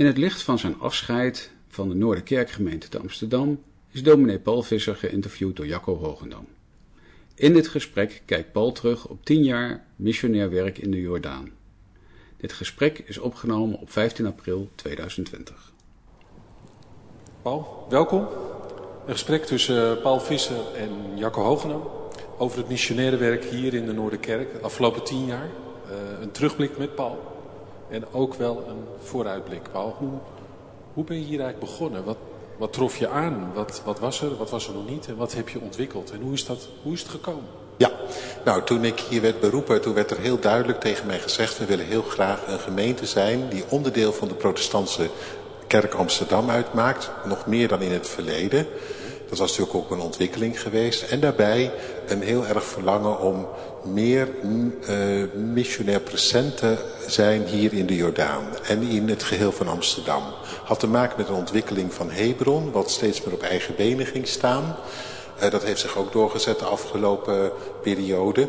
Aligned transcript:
In 0.00 0.06
het 0.06 0.18
licht 0.18 0.42
van 0.42 0.58
zijn 0.58 0.78
afscheid 0.78 1.50
van 1.68 1.88
de 1.88 1.94
Noorderkerkgemeente 1.94 2.88
te 2.88 2.98
Amsterdam 2.98 3.62
is 3.90 4.02
dominee 4.02 4.38
Paul 4.38 4.62
Visser 4.62 4.96
geïnterviewd 4.96 5.56
door 5.56 5.66
Jacco 5.66 5.96
Hogendam. 5.96 6.46
In 7.34 7.52
dit 7.52 7.68
gesprek 7.68 8.22
kijkt 8.24 8.52
Paul 8.52 8.72
terug 8.72 9.06
op 9.06 9.24
tien 9.24 9.42
jaar 9.42 9.86
missionair 9.96 10.50
werk 10.50 10.78
in 10.78 10.90
de 10.90 11.00
Jordaan. 11.00 11.50
Dit 12.36 12.52
gesprek 12.52 12.98
is 12.98 13.18
opgenomen 13.18 13.78
op 13.78 13.90
15 13.90 14.26
april 14.26 14.70
2020. 14.74 15.72
Paul, 17.42 17.86
welkom. 17.88 18.28
Een 19.06 19.12
gesprek 19.12 19.44
tussen 19.44 19.96
eh, 19.96 20.02
Paul 20.02 20.20
Visser 20.20 20.74
en 20.76 21.18
Jacco 21.18 21.42
Hogenam 21.42 21.82
over 22.38 22.58
het 22.58 22.68
missionaire 22.68 23.16
werk 23.16 23.44
hier 23.44 23.74
in 23.74 23.86
de 23.86 23.92
Noorderkerk 23.92 24.52
de 24.52 24.58
afgelopen 24.58 25.04
tien 25.04 25.26
jaar. 25.26 25.48
Uh, 25.86 26.20
een 26.20 26.30
terugblik 26.30 26.78
met 26.78 26.94
Paul 26.94 27.39
en 27.90 28.04
ook 28.12 28.34
wel 28.34 28.64
een 28.68 28.84
vooruitblik. 29.02 29.62
Paul, 29.72 29.96
hoe, 30.94 31.04
ben 31.04 31.16
je 31.16 31.24
hier 31.24 31.40
eigenlijk 31.40 31.70
begonnen? 31.70 32.04
Wat, 32.04 32.16
wat 32.56 32.72
trof 32.72 32.96
je 32.96 33.08
aan? 33.08 33.50
Wat, 33.54 33.82
wat 33.84 33.98
was 33.98 34.22
er, 34.22 34.36
wat 34.36 34.50
was 34.50 34.68
er 34.68 34.74
nog 34.74 34.88
niet 34.88 35.06
en 35.06 35.16
wat 35.16 35.34
heb 35.34 35.48
je 35.48 35.60
ontwikkeld? 35.60 36.10
En 36.10 36.20
hoe 36.20 36.32
is, 36.32 36.46
dat, 36.46 36.68
hoe 36.82 36.92
is 36.92 37.00
het 37.00 37.10
gekomen? 37.10 37.44
Ja, 37.76 37.90
nou 38.44 38.62
toen 38.62 38.84
ik 38.84 39.00
hier 39.00 39.20
werd 39.20 39.40
beroepen, 39.40 39.80
toen 39.80 39.94
werd 39.94 40.10
er 40.10 40.18
heel 40.18 40.38
duidelijk 40.38 40.80
tegen 40.80 41.06
mij 41.06 41.18
gezegd... 41.18 41.58
we 41.58 41.64
willen 41.64 41.86
heel 41.86 42.02
graag 42.02 42.46
een 42.46 42.58
gemeente 42.58 43.06
zijn 43.06 43.48
die 43.48 43.64
onderdeel 43.68 44.12
van 44.12 44.28
de 44.28 44.34
protestantse 44.34 45.10
kerk 45.66 45.94
Amsterdam 45.94 46.50
uitmaakt. 46.50 47.10
Nog 47.24 47.46
meer 47.46 47.68
dan 47.68 47.80
in 47.80 47.92
het 47.92 48.08
verleden. 48.08 48.66
Dat 49.30 49.38
was 49.38 49.50
natuurlijk 49.50 49.76
ook 49.84 49.90
een 49.90 50.04
ontwikkeling 50.04 50.60
geweest. 50.60 51.02
En 51.02 51.20
daarbij 51.20 51.72
een 52.06 52.22
heel 52.22 52.46
erg 52.46 52.64
verlangen 52.64 53.20
om 53.20 53.46
meer 53.82 54.28
uh, 54.42 55.24
missionair 55.34 56.00
present 56.00 56.56
te 56.56 56.76
zijn 57.06 57.46
hier 57.46 57.72
in 57.72 57.86
de 57.86 57.96
Jordaan. 57.96 58.44
En 58.68 58.82
in 58.82 59.08
het 59.08 59.22
geheel 59.22 59.52
van 59.52 59.68
Amsterdam. 59.68 60.22
Had 60.64 60.80
te 60.80 60.86
maken 60.86 61.14
met 61.16 61.28
een 61.28 61.34
ontwikkeling 61.34 61.94
van 61.94 62.10
Hebron, 62.10 62.70
wat 62.70 62.90
steeds 62.90 63.24
meer 63.24 63.34
op 63.34 63.42
eigen 63.42 63.74
benen 63.76 64.06
ging 64.06 64.26
staan. 64.26 64.76
Uh, 65.42 65.50
dat 65.50 65.64
heeft 65.64 65.80
zich 65.80 65.96
ook 65.96 66.12
doorgezet 66.12 66.58
de 66.58 66.64
afgelopen 66.64 67.52
periode. 67.82 68.48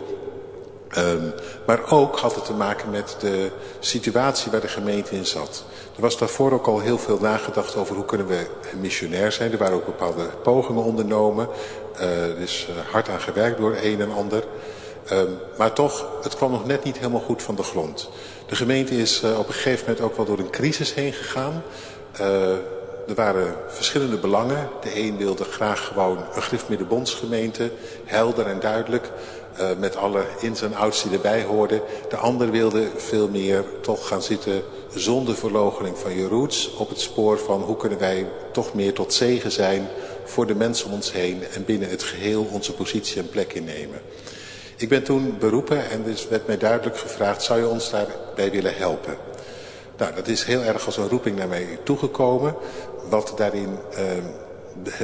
Um, 0.97 1.33
maar 1.65 1.91
ook 1.91 2.19
had 2.19 2.35
het 2.35 2.45
te 2.45 2.53
maken 2.53 2.89
met 2.89 3.15
de 3.19 3.51
situatie 3.79 4.51
waar 4.51 4.61
de 4.61 4.67
gemeente 4.67 5.15
in 5.15 5.25
zat. 5.25 5.63
Er 5.95 6.01
was 6.01 6.17
daarvoor 6.17 6.51
ook 6.51 6.67
al 6.67 6.79
heel 6.79 6.97
veel 6.97 7.17
nagedacht 7.19 7.75
over 7.75 7.95
hoe 7.95 8.05
kunnen 8.05 8.27
we 8.27 8.47
missionair 8.79 9.31
zijn. 9.31 9.51
Er 9.51 9.57
waren 9.57 9.75
ook 9.75 9.85
bepaalde 9.85 10.25
pogingen 10.43 10.83
ondernomen. 10.83 11.47
Uh, 11.95 12.29
er 12.29 12.39
is 12.39 12.67
uh, 12.69 12.91
hard 12.91 13.09
aan 13.09 13.19
gewerkt 13.19 13.57
door 13.57 13.75
een 13.81 14.01
en 14.01 14.11
ander. 14.11 14.43
Um, 15.11 15.37
maar 15.57 15.73
toch, 15.73 16.07
het 16.23 16.35
kwam 16.35 16.51
nog 16.51 16.65
net 16.65 16.83
niet 16.83 16.97
helemaal 16.97 17.21
goed 17.21 17.41
van 17.41 17.55
de 17.55 17.63
grond. 17.63 18.09
De 18.45 18.55
gemeente 18.55 18.97
is 18.97 19.23
uh, 19.23 19.39
op 19.39 19.47
een 19.47 19.53
gegeven 19.53 19.85
moment 19.87 20.05
ook 20.05 20.15
wel 20.15 20.25
door 20.25 20.39
een 20.39 20.49
crisis 20.49 20.93
heen 20.93 21.13
gegaan. 21.13 21.63
er 23.07 23.15
waren 23.15 23.55
verschillende 23.67 24.17
belangen. 24.17 24.69
De 24.81 24.99
een 24.99 25.17
wilde 25.17 25.43
graag 25.43 25.87
gewoon 25.87 26.17
een 26.35 26.41
griffmiddenbondsgemeente, 26.41 27.71
helder 28.05 28.47
en 28.47 28.59
duidelijk. 28.59 29.11
Uh, 29.61 29.69
met 29.77 29.95
alle 29.95 30.23
ins 30.39 30.61
en 30.61 30.73
outs 30.73 31.03
die 31.03 31.11
erbij 31.11 31.43
hoorden. 31.43 31.81
De 32.09 32.15
ander 32.15 32.51
wilde 32.51 32.87
veel 32.95 33.29
meer 33.29 33.63
toch 33.81 34.07
gaan 34.07 34.21
zitten 34.21 34.63
zonder 34.93 35.35
verloochening 35.35 35.97
van 35.97 36.15
je 36.15 36.27
roots. 36.27 36.73
Op 36.73 36.89
het 36.89 36.99
spoor 36.99 37.39
van 37.39 37.61
hoe 37.61 37.77
kunnen 37.77 37.99
wij 37.99 38.27
toch 38.51 38.73
meer 38.73 38.93
tot 38.93 39.13
zegen 39.13 39.51
zijn 39.51 39.87
voor 40.23 40.47
de 40.47 40.55
mensen 40.55 40.85
om 40.85 40.93
ons 40.93 41.11
heen. 41.11 41.43
En 41.53 41.65
binnen 41.65 41.89
het 41.89 42.03
geheel 42.03 42.47
onze 42.51 42.73
positie 42.73 43.21
en 43.21 43.29
plek 43.29 43.53
innemen. 43.53 44.01
Ik 44.77 44.89
ben 44.89 45.03
toen 45.03 45.35
beroepen 45.39 45.89
en 45.89 46.03
dus 46.03 46.27
werd 46.27 46.47
mij 46.47 46.57
duidelijk 46.57 46.97
gevraagd, 46.97 47.43
zou 47.43 47.59
je 47.59 47.67
ons 47.67 47.89
daarbij 47.89 48.51
willen 48.51 48.75
helpen? 48.75 49.17
Nou, 49.97 50.15
dat 50.15 50.27
is 50.27 50.43
heel 50.43 50.61
erg 50.61 50.85
als 50.85 50.97
een 50.97 51.09
roeping 51.09 51.37
naar 51.37 51.47
mij 51.47 51.79
toegekomen. 51.83 52.55
Wat 53.09 53.33
daarin 53.35 53.77
uh, 53.93 54.01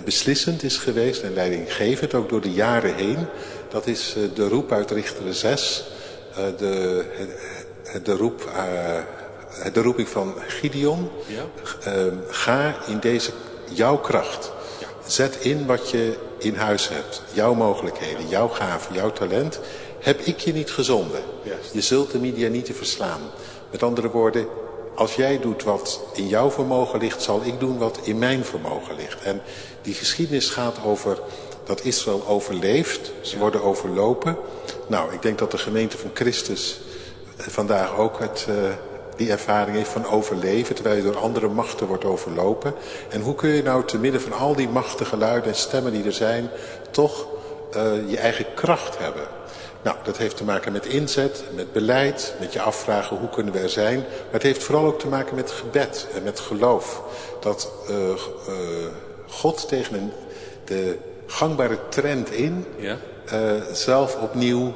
beslissend 0.03 0.63
is 0.63 0.77
geweest 0.77 1.21
en 1.21 1.33
leidinggevend, 1.33 2.13
ook 2.13 2.29
door 2.29 2.41
de 2.41 2.51
jaren 2.51 2.95
heen. 2.95 3.17
Dat 3.69 3.87
is 3.87 4.15
uh, 4.17 4.23
de 4.35 4.47
roep 4.47 4.71
uit 4.71 4.91
Richter 4.91 5.33
6. 5.33 5.83
Uh, 6.31 6.37
de, 6.57 7.05
de, 8.03 8.15
roep, 8.15 8.49
de 9.73 9.81
roeping 9.81 10.09
van 10.09 10.33
Gideon. 10.47 11.09
Ja. 11.25 11.43
ga 12.27 12.75
in 12.87 12.99
deze 12.99 13.31
jouw 13.73 13.97
kracht. 13.97 14.51
Ja. 14.79 14.87
Zet 15.07 15.35
in 15.35 15.65
wat 15.65 15.89
je 15.89 16.17
in 16.39 16.55
huis 16.55 16.89
hebt. 16.89 17.21
Jouw 17.33 17.53
mogelijkheden, 17.53 18.27
jouw 18.27 18.47
gaven, 18.47 18.93
jouw 18.95 19.11
talent. 19.11 19.59
Heb 19.99 20.19
ik 20.19 20.39
je 20.39 20.53
niet 20.53 20.71
gezonden. 20.71 21.21
Yes. 21.43 21.71
Je 21.71 21.81
zult 21.81 22.11
de 22.11 22.19
media 22.19 22.49
niet 22.49 22.65
te 22.65 22.73
verslaan. 22.73 23.21
Met 23.71 23.83
andere 23.83 24.09
woorden, 24.09 24.47
als 24.97 25.15
jij 25.15 25.39
doet 25.39 25.63
wat 25.63 26.01
in 26.13 26.27
jouw 26.27 26.51
vermogen 26.51 26.99
ligt, 26.99 27.21
zal 27.21 27.41
ik 27.43 27.59
doen 27.59 27.77
wat 27.77 27.99
in 28.03 28.17
mijn 28.17 28.45
vermogen 28.45 28.95
ligt. 28.95 29.21
En 29.21 29.41
die 29.81 29.93
geschiedenis 29.93 30.49
gaat 30.49 30.77
over 30.85 31.19
dat 31.63 31.83
Israël 31.83 32.23
overleeft. 32.27 33.11
Ze 33.21 33.37
worden 33.37 33.63
overlopen. 33.63 34.37
Nou, 34.87 35.13
ik 35.13 35.21
denk 35.21 35.37
dat 35.37 35.51
de 35.51 35.57
gemeente 35.57 35.97
van 35.97 36.09
Christus 36.13 36.79
vandaag 37.37 37.97
ook 37.97 38.19
het, 38.19 38.45
uh, 38.49 38.55
die 39.15 39.31
ervaring 39.31 39.77
heeft 39.77 39.89
van 39.89 40.05
overleven. 40.05 40.75
Terwijl 40.75 40.95
je 40.95 41.03
door 41.03 41.17
andere 41.17 41.47
machten 41.47 41.87
wordt 41.87 42.05
overlopen. 42.05 42.73
En 43.09 43.21
hoe 43.21 43.35
kun 43.35 43.49
je 43.49 43.63
nou 43.63 43.85
te 43.85 43.97
midden 43.97 44.21
van 44.21 44.33
al 44.33 44.55
die 44.55 44.69
machtige 44.69 45.09
geluiden 45.09 45.49
en 45.49 45.57
stemmen 45.57 45.91
die 45.91 46.03
er 46.03 46.13
zijn... 46.13 46.49
toch 46.91 47.27
uh, 47.75 48.09
je 48.09 48.17
eigen 48.17 48.45
kracht 48.55 48.97
hebben. 48.97 49.27
Nou, 49.81 49.97
dat 50.03 50.17
heeft 50.17 50.37
te 50.37 50.43
maken 50.43 50.71
met 50.71 50.85
inzet, 50.85 51.43
met 51.55 51.71
beleid, 51.71 52.33
met 52.39 52.53
je 52.53 52.61
afvragen 52.61 53.17
hoe 53.17 53.29
kunnen 53.29 53.53
we 53.53 53.59
er 53.59 53.69
zijn. 53.69 53.97
Maar 53.97 54.31
het 54.31 54.43
heeft 54.43 54.63
vooral 54.63 54.85
ook 54.85 54.99
te 54.99 55.07
maken 55.07 55.35
met 55.35 55.51
gebed 55.51 56.07
en 56.13 56.23
met 56.23 56.39
geloof. 56.39 57.01
Dat 57.39 57.71
uh, 57.89 57.97
uh, 57.97 58.15
God 59.27 59.67
tegen 59.67 59.95
een, 59.95 60.11
de 60.65 60.97
gangbare 61.25 61.77
trend 61.89 62.31
in 62.31 62.65
ja. 62.77 62.97
uh, 63.33 63.51
zelf 63.71 64.15
opnieuw 64.21 64.73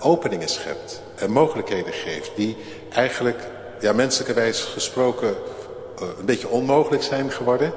openingen 0.00 0.48
schept. 0.48 1.02
En 1.14 1.30
mogelijkheden 1.30 1.92
geeft 1.92 2.30
die 2.36 2.56
eigenlijk, 2.90 3.40
ja 3.80 3.92
menselijkerwijs 3.92 4.60
gesproken, 4.60 5.34
een 5.98 6.24
beetje 6.24 6.48
onmogelijk 6.48 7.02
zijn 7.02 7.30
geworden. 7.30 7.72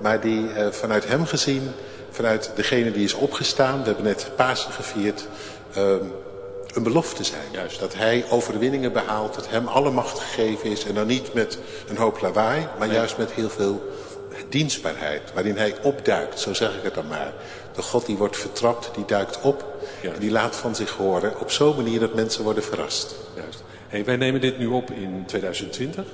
Maar 0.00 0.20
die 0.20 0.48
vanuit 0.70 1.08
hem 1.08 1.26
gezien, 1.26 1.70
vanuit 2.10 2.50
degene 2.54 2.92
die 2.92 3.04
is 3.04 3.14
opgestaan, 3.14 3.78
we 3.78 3.86
hebben 3.86 4.04
net 4.04 4.30
Pasen 4.36 4.72
gevierd 4.72 5.26
um, 5.78 6.12
een 6.74 6.82
belofte 6.82 7.24
zijn. 7.24 7.46
Juist. 7.52 7.80
Dat 7.80 7.94
hij 7.94 8.24
overwinningen 8.30 8.92
behaalt, 8.92 9.34
dat 9.34 9.48
hem 9.48 9.66
alle 9.66 9.90
macht 9.90 10.18
gegeven 10.18 10.70
is. 10.70 10.84
En 10.84 10.94
dan 10.94 11.06
niet 11.06 11.34
met 11.34 11.58
een 11.88 11.96
hoop 11.96 12.20
lawaai, 12.20 12.68
maar 12.78 12.88
nee. 12.88 12.96
juist 12.96 13.18
met 13.18 13.32
heel 13.32 13.50
veel 13.50 13.82
dienstbaarheid. 14.48 15.32
Waarin 15.34 15.56
hij 15.56 15.74
opduikt, 15.82 16.40
zo 16.40 16.54
zeg 16.54 16.76
ik 16.76 16.82
het 16.82 16.94
dan 16.94 17.06
maar. 17.06 17.32
De 17.74 17.82
God 17.82 18.06
die 18.06 18.16
wordt 18.16 18.36
vertrapt, 18.36 18.90
die 18.94 19.04
duikt 19.04 19.40
op. 19.40 19.64
Ja. 20.02 20.12
En 20.12 20.20
die 20.20 20.30
laat 20.30 20.56
van 20.56 20.74
zich 20.74 20.90
horen 20.90 21.40
op 21.40 21.50
zo'n 21.50 21.76
manier 21.76 22.00
dat 22.00 22.14
mensen 22.14 22.44
worden 22.44 22.62
verrast. 22.62 23.14
Juist. 23.36 23.62
Hey, 23.88 24.04
wij 24.04 24.16
nemen 24.16 24.40
dit 24.40 24.58
nu 24.58 24.66
op 24.66 24.90
in 24.90 25.24
2020. 25.26 26.04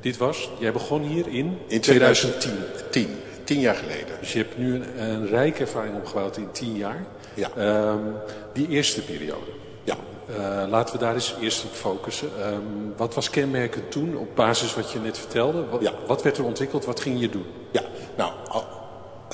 Dit 0.00 0.16
was, 0.16 0.50
jij 0.58 0.72
begon 0.72 1.02
hier 1.02 1.28
in, 1.28 1.58
in 1.66 1.80
2010. 1.80 2.52
10, 2.90 3.08
tien 3.46 3.60
jaar 3.60 3.74
geleden. 3.74 4.16
Dus 4.20 4.32
je 4.32 4.38
hebt 4.38 4.58
nu 4.58 4.74
een, 4.74 5.02
een 5.02 5.26
rijke 5.26 5.60
ervaring 5.60 5.96
opgebouwd 5.96 6.36
in 6.36 6.50
tien 6.52 6.76
jaar. 6.76 7.04
Ja. 7.34 7.50
Um, 7.90 8.14
die 8.52 8.68
eerste 8.68 9.02
periode. 9.02 9.50
Ja. 9.84 9.96
Uh, 10.30 10.70
laten 10.70 10.94
we 10.94 11.00
daar 11.00 11.14
eens 11.14 11.34
eerst 11.40 11.64
op 11.64 11.72
focussen. 11.72 12.28
Um, 12.52 12.94
wat 12.96 13.14
was 13.14 13.30
kenmerkend 13.30 13.90
toen 13.90 14.16
op 14.16 14.36
basis 14.36 14.74
wat 14.74 14.92
je 14.92 14.98
net 14.98 15.18
vertelde? 15.18 15.64
Wat, 15.66 15.80
ja. 15.82 15.92
wat 16.06 16.22
werd 16.22 16.38
er 16.38 16.44
ontwikkeld? 16.44 16.84
Wat 16.84 17.00
ging 17.00 17.20
je 17.20 17.28
doen? 17.28 17.46
Ja, 17.70 17.82
nou, 18.16 18.32
al, 18.48 18.64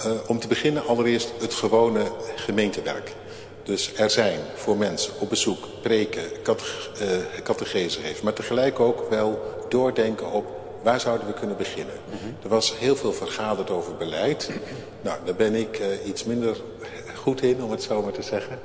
uh, 0.06 0.12
om 0.27 0.39
te 0.39 0.49
beginnen 0.49 0.87
allereerst 0.87 1.33
het 1.41 1.55
gewone 1.55 2.03
gemeentewerk. 2.37 3.12
Dus 3.62 3.95
er 3.97 4.11
zijn 4.11 4.39
voor 4.55 4.77
mensen 4.77 5.12
op 5.19 5.28
bezoek 5.28 5.67
preken, 5.83 6.22
catechese 7.43 8.01
heeft. 8.01 8.22
Maar 8.22 8.33
tegelijk 8.33 8.81
ook 8.81 9.11
wel 9.11 9.41
doordenken 9.69 10.31
op 10.31 10.62
waar 10.82 11.00
zouden 11.00 11.27
we 11.27 11.33
kunnen 11.33 11.57
beginnen. 11.57 11.95
Mm 12.07 12.18
-hmm. 12.22 12.36
Er 12.42 12.48
was 12.48 12.78
heel 12.78 12.97
veel 12.97 13.12
vergaderd 13.12 13.71
over 13.71 13.97
beleid. 13.97 14.51
Nou, 15.01 15.18
daar 15.24 15.34
ben 15.34 15.54
ik 15.54 15.78
uh, 15.78 15.86
iets 16.07 16.24
minder 16.24 16.57
goed 17.15 17.42
in, 17.42 17.62
om 17.62 17.71
het 17.71 17.83
zo 17.83 18.03
maar 18.03 18.12
te 18.12 18.22
zeggen. 18.22 18.59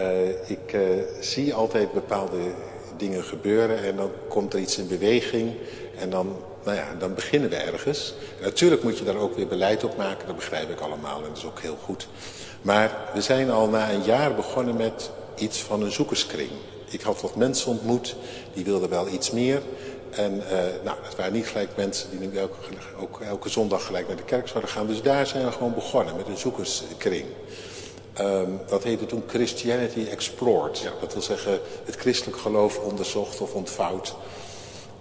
Uh, 0.00 0.28
ik 0.50 0.72
uh, 0.72 0.80
zie 1.20 1.54
altijd 1.54 1.92
bepaalde 1.92 2.36
dingen 2.96 3.24
gebeuren 3.24 3.84
en 3.84 3.96
dan 3.96 4.10
komt 4.28 4.54
er 4.54 4.60
iets 4.60 4.78
in 4.78 4.88
beweging. 4.88 5.54
En 5.98 6.10
dan, 6.10 6.36
nou 6.64 6.76
ja, 6.76 6.94
dan 6.98 7.14
beginnen 7.14 7.50
we 7.50 7.56
ergens. 7.56 8.14
En 8.38 8.44
natuurlijk 8.44 8.82
moet 8.82 8.98
je 8.98 9.04
daar 9.04 9.16
ook 9.16 9.36
weer 9.36 9.46
beleid 9.46 9.84
op 9.84 9.96
maken, 9.96 10.26
dat 10.26 10.36
begrijp 10.36 10.70
ik 10.70 10.80
allemaal 10.80 11.16
en 11.16 11.28
dat 11.28 11.36
is 11.36 11.44
ook 11.44 11.60
heel 11.60 11.78
goed. 11.84 12.08
Maar 12.62 12.98
we 13.14 13.20
zijn 13.20 13.50
al 13.50 13.68
na 13.68 13.90
een 13.90 14.02
jaar 14.02 14.34
begonnen 14.34 14.76
met 14.76 15.10
iets 15.36 15.58
van 15.58 15.82
een 15.82 15.92
zoekerskring. 15.92 16.50
Ik 16.88 17.00
had 17.00 17.20
wat 17.20 17.36
mensen 17.36 17.70
ontmoet, 17.70 18.16
die 18.54 18.64
wilden 18.64 18.88
wel 18.88 19.08
iets 19.08 19.30
meer. 19.30 19.62
En 20.10 20.34
uh, 20.36 20.58
nou, 20.84 20.96
dat 21.04 21.16
waren 21.16 21.32
niet 21.32 21.46
gelijk 21.46 21.76
mensen 21.76 22.10
die 22.10 22.28
nu 22.28 22.38
elke, 22.38 22.54
ook 23.00 23.20
elke 23.20 23.48
zondag 23.48 23.86
gelijk 23.86 24.06
naar 24.06 24.16
de 24.16 24.22
kerk 24.22 24.48
zouden 24.48 24.70
gaan. 24.70 24.86
Dus 24.86 25.02
daar 25.02 25.26
zijn 25.26 25.44
we 25.44 25.52
gewoon 25.52 25.74
begonnen 25.74 26.16
met 26.16 26.26
een 26.26 26.36
zoekerskring. 26.36 27.24
Um, 28.20 28.60
dat 28.66 28.82
heette 28.82 29.06
toen 29.06 29.22
Christianity 29.26 30.06
Explored. 30.10 30.78
Ja. 30.78 30.90
Dat 31.00 31.12
wil 31.12 31.22
zeggen 31.22 31.60
het 31.84 31.96
christelijk 31.96 32.38
geloof 32.38 32.78
onderzocht 32.78 33.40
of 33.40 33.52
ontvouwd. 33.52 34.14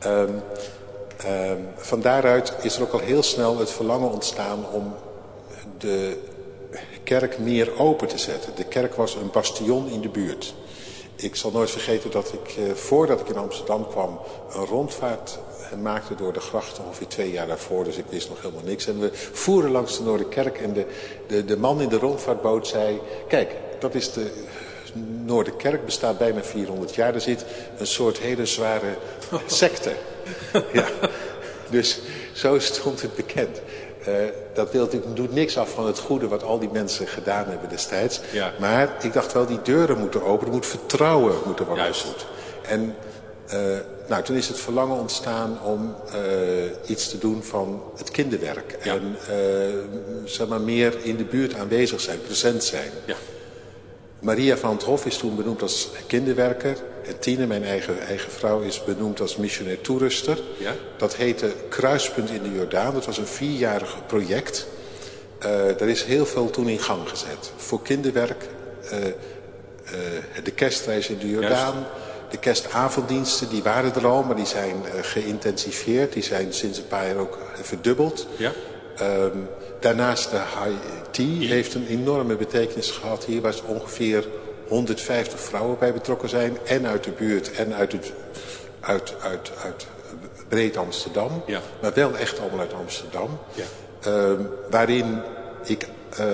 Um, 0.06 0.44
van 1.76 2.02
daaruit 2.02 2.54
is 2.62 2.76
er 2.76 2.82
ook 2.82 2.92
al 2.92 3.00
heel 3.00 3.24
snel 3.24 3.58
het 3.58 3.72
verlangen 3.72 4.12
ontstaan 4.12 4.66
om 4.72 4.94
de 5.78 6.18
kerk 7.04 7.40
meer 7.40 7.80
open 7.80 8.08
te 8.08 8.18
zetten. 8.18 8.56
De 8.56 8.64
kerk 8.64 8.96
was 8.96 9.16
een 9.16 9.32
bastion 9.32 9.90
in 9.90 10.02
de 10.02 10.10
buurt. 10.10 10.54
Ik 11.21 11.36
zal 11.36 11.51
nooit 11.51 11.71
vergeten 11.71 12.12
dat 12.12 12.33
ik, 12.33 12.56
uh, 12.57 12.74
voordat 12.74 13.19
ik 13.19 13.27
in 13.27 13.38
Amsterdam 13.38 13.88
kwam, 13.88 14.19
een 14.54 14.66
rondvaart 14.66 15.39
maakte 15.81 16.16
door 16.16 16.33
de 16.33 16.39
grachten 16.39 16.86
ongeveer 16.86 17.07
twee 17.07 17.31
jaar 17.31 17.48
daarvoor. 17.48 17.83
Dus 17.83 17.98
ik 17.98 18.06
wist 18.10 18.30
nog 18.30 18.42
helemaal 18.42 18.63
niks. 18.63 18.88
En 18.88 19.00
we 19.00 19.10
voeren 19.13 19.71
langs 19.71 19.98
de 19.98 20.04
Noorderkerk 20.04 20.57
en 20.57 20.74
de, 20.74 20.86
de, 21.27 21.45
de 21.45 21.57
man 21.57 21.81
in 21.81 21.89
de 21.89 21.98
rondvaartboot 21.98 22.68
zei... 22.68 23.01
Kijk, 23.27 23.56
dat 23.80 23.95
is 23.95 24.13
de 24.13 24.31
Noorderkerk, 25.25 25.86
bestaat 25.86 26.18
bijna 26.18 26.44
400 26.44 26.95
jaar. 26.95 27.13
Er 27.13 27.22
zit 27.22 27.45
een 27.77 27.88
soort 27.88 28.18
hele 28.18 28.45
zware 28.45 28.95
secte. 29.45 29.92
ja. 30.74 30.88
Dus 31.69 32.00
zo 32.33 32.60
stond 32.60 33.01
het 33.01 33.15
bekend. 33.15 33.62
Uh, 34.10 34.16
dat 34.54 34.72
doet 35.14 35.34
niks 35.34 35.58
af 35.58 35.70
van 35.70 35.86
het 35.86 36.00
goede 36.00 36.28
wat 36.28 36.44
al 36.44 36.60
die 36.60 36.70
mensen 36.72 37.08
gedaan 37.08 37.46
hebben 37.48 37.70
destijds. 37.70 38.20
Ja. 38.32 38.54
Maar 38.60 38.90
ik 39.02 39.14
dacht 39.14 39.34
wel, 39.34 39.46
die 39.46 39.62
deuren 39.64 39.98
moeten 39.98 40.24
open. 40.24 40.48
Er 40.48 40.54
moet 40.54 40.66
vertrouwen 40.66 41.36
moeten 41.46 41.66
worden 41.66 41.84
Juist. 41.84 42.26
En 42.62 42.96
uh, 43.54 43.78
nou, 44.08 44.24
toen 44.24 44.36
is 44.36 44.48
het 44.48 44.60
verlangen 44.60 44.98
ontstaan 44.98 45.58
om 45.64 45.96
uh, 46.16 46.90
iets 46.90 47.10
te 47.10 47.18
doen 47.18 47.44
van 47.44 47.84
het 47.98 48.12
kinderwerk. 48.12 48.78
Ja. 48.84 48.94
En 48.94 49.18
zeg 50.26 50.48
maar 50.48 50.62
meer 50.62 50.98
in 51.04 51.18
de 51.18 51.24
buurt 51.24 51.56
aanwezig 51.56 52.02
zijn, 52.02 52.22
present 52.22 52.64
zijn. 52.64 52.92
Ja. 53.06 53.16
Maria 54.19 54.57
van 54.57 54.71
het 54.71 54.83
Hof 54.83 55.06
is 55.06 55.18
toen 55.18 55.36
benoemd 55.36 55.62
als 55.62 55.89
kinderwerker. 56.07 56.77
En 57.06 57.19
Tine, 57.19 57.48
mijn 57.48 57.63
eigen, 57.63 58.00
eigen 58.00 58.31
vrouw, 58.31 58.60
is 58.60 58.83
benoemd 58.83 59.21
als 59.21 59.36
missionair 59.36 59.81
toeruster. 59.81 60.39
Ja? 60.57 60.74
Dat 60.98 61.16
heette 61.16 61.54
Kruispunt 61.69 62.30
in 62.30 62.44
de 62.44 62.51
Jordaan. 62.51 62.94
Dat 62.94 63.06
was 63.06 63.18
een 63.18 63.27
vierjarig 63.27 63.98
project. 64.07 64.68
Uh, 65.44 65.81
er 65.81 65.88
is 65.89 66.04
heel 66.04 66.25
veel 66.25 66.50
toen 66.50 66.68
in 66.68 66.80
gang 66.80 67.10
gezet. 67.10 67.51
Voor 67.56 67.81
kinderwerk, 67.81 68.44
uh, 68.83 68.98
uh, 69.06 69.12
de 70.44 70.51
kerstreis 70.51 71.10
in 71.10 71.18
de 71.18 71.30
Jordaan... 71.30 71.88
De 72.30 72.38
kerstavonddiensten, 72.38 73.50
die 73.50 73.63
waren 73.63 73.95
er 73.95 74.07
al, 74.07 74.24
maar 74.24 74.36
die 74.36 74.45
zijn 74.45 74.75
geïntensiveerd. 75.01 76.13
Die 76.13 76.24
zijn 76.24 76.54
sinds 76.54 76.77
een 76.77 76.88
paar 76.88 77.07
jaar 77.07 77.18
ook 77.18 77.38
verdubbeld. 77.62 78.27
Ja? 78.38 78.51
Um, 79.01 79.48
daarnaast 79.80 80.31
de 80.31 80.42
tea 81.12 81.48
heeft 81.48 81.74
een 81.74 81.88
enorme 81.88 82.36
betekenis 82.36 82.92
gehad 82.92 83.25
hier. 83.25 83.42
Waar 83.42 83.56
ongeveer 83.66 84.28
150 84.68 85.40
vrouwen 85.40 85.78
bij 85.80 85.94
betrokken 85.94 86.30
zijn. 86.30 86.57
En 86.66 86.88
uit 86.88 87.04
de 87.04 87.12
buurt 87.12 87.51
en 87.51 87.74
uit, 87.74 87.92
het, 87.92 88.13
uit, 88.80 89.16
uit, 89.22 89.51
uit 89.63 89.88
breed 90.48 90.78
Amsterdam. 90.78 91.44
Ja. 91.46 91.60
Maar 91.81 91.94
wel 91.94 92.18
echt 92.18 92.40
allemaal 92.40 92.60
uit 92.60 92.74
Amsterdam. 92.74 93.40
Ja. 93.54 93.63
Uh, 94.07 94.40
waarin 94.69 95.22
ik 95.63 95.88
uh, 96.19 96.25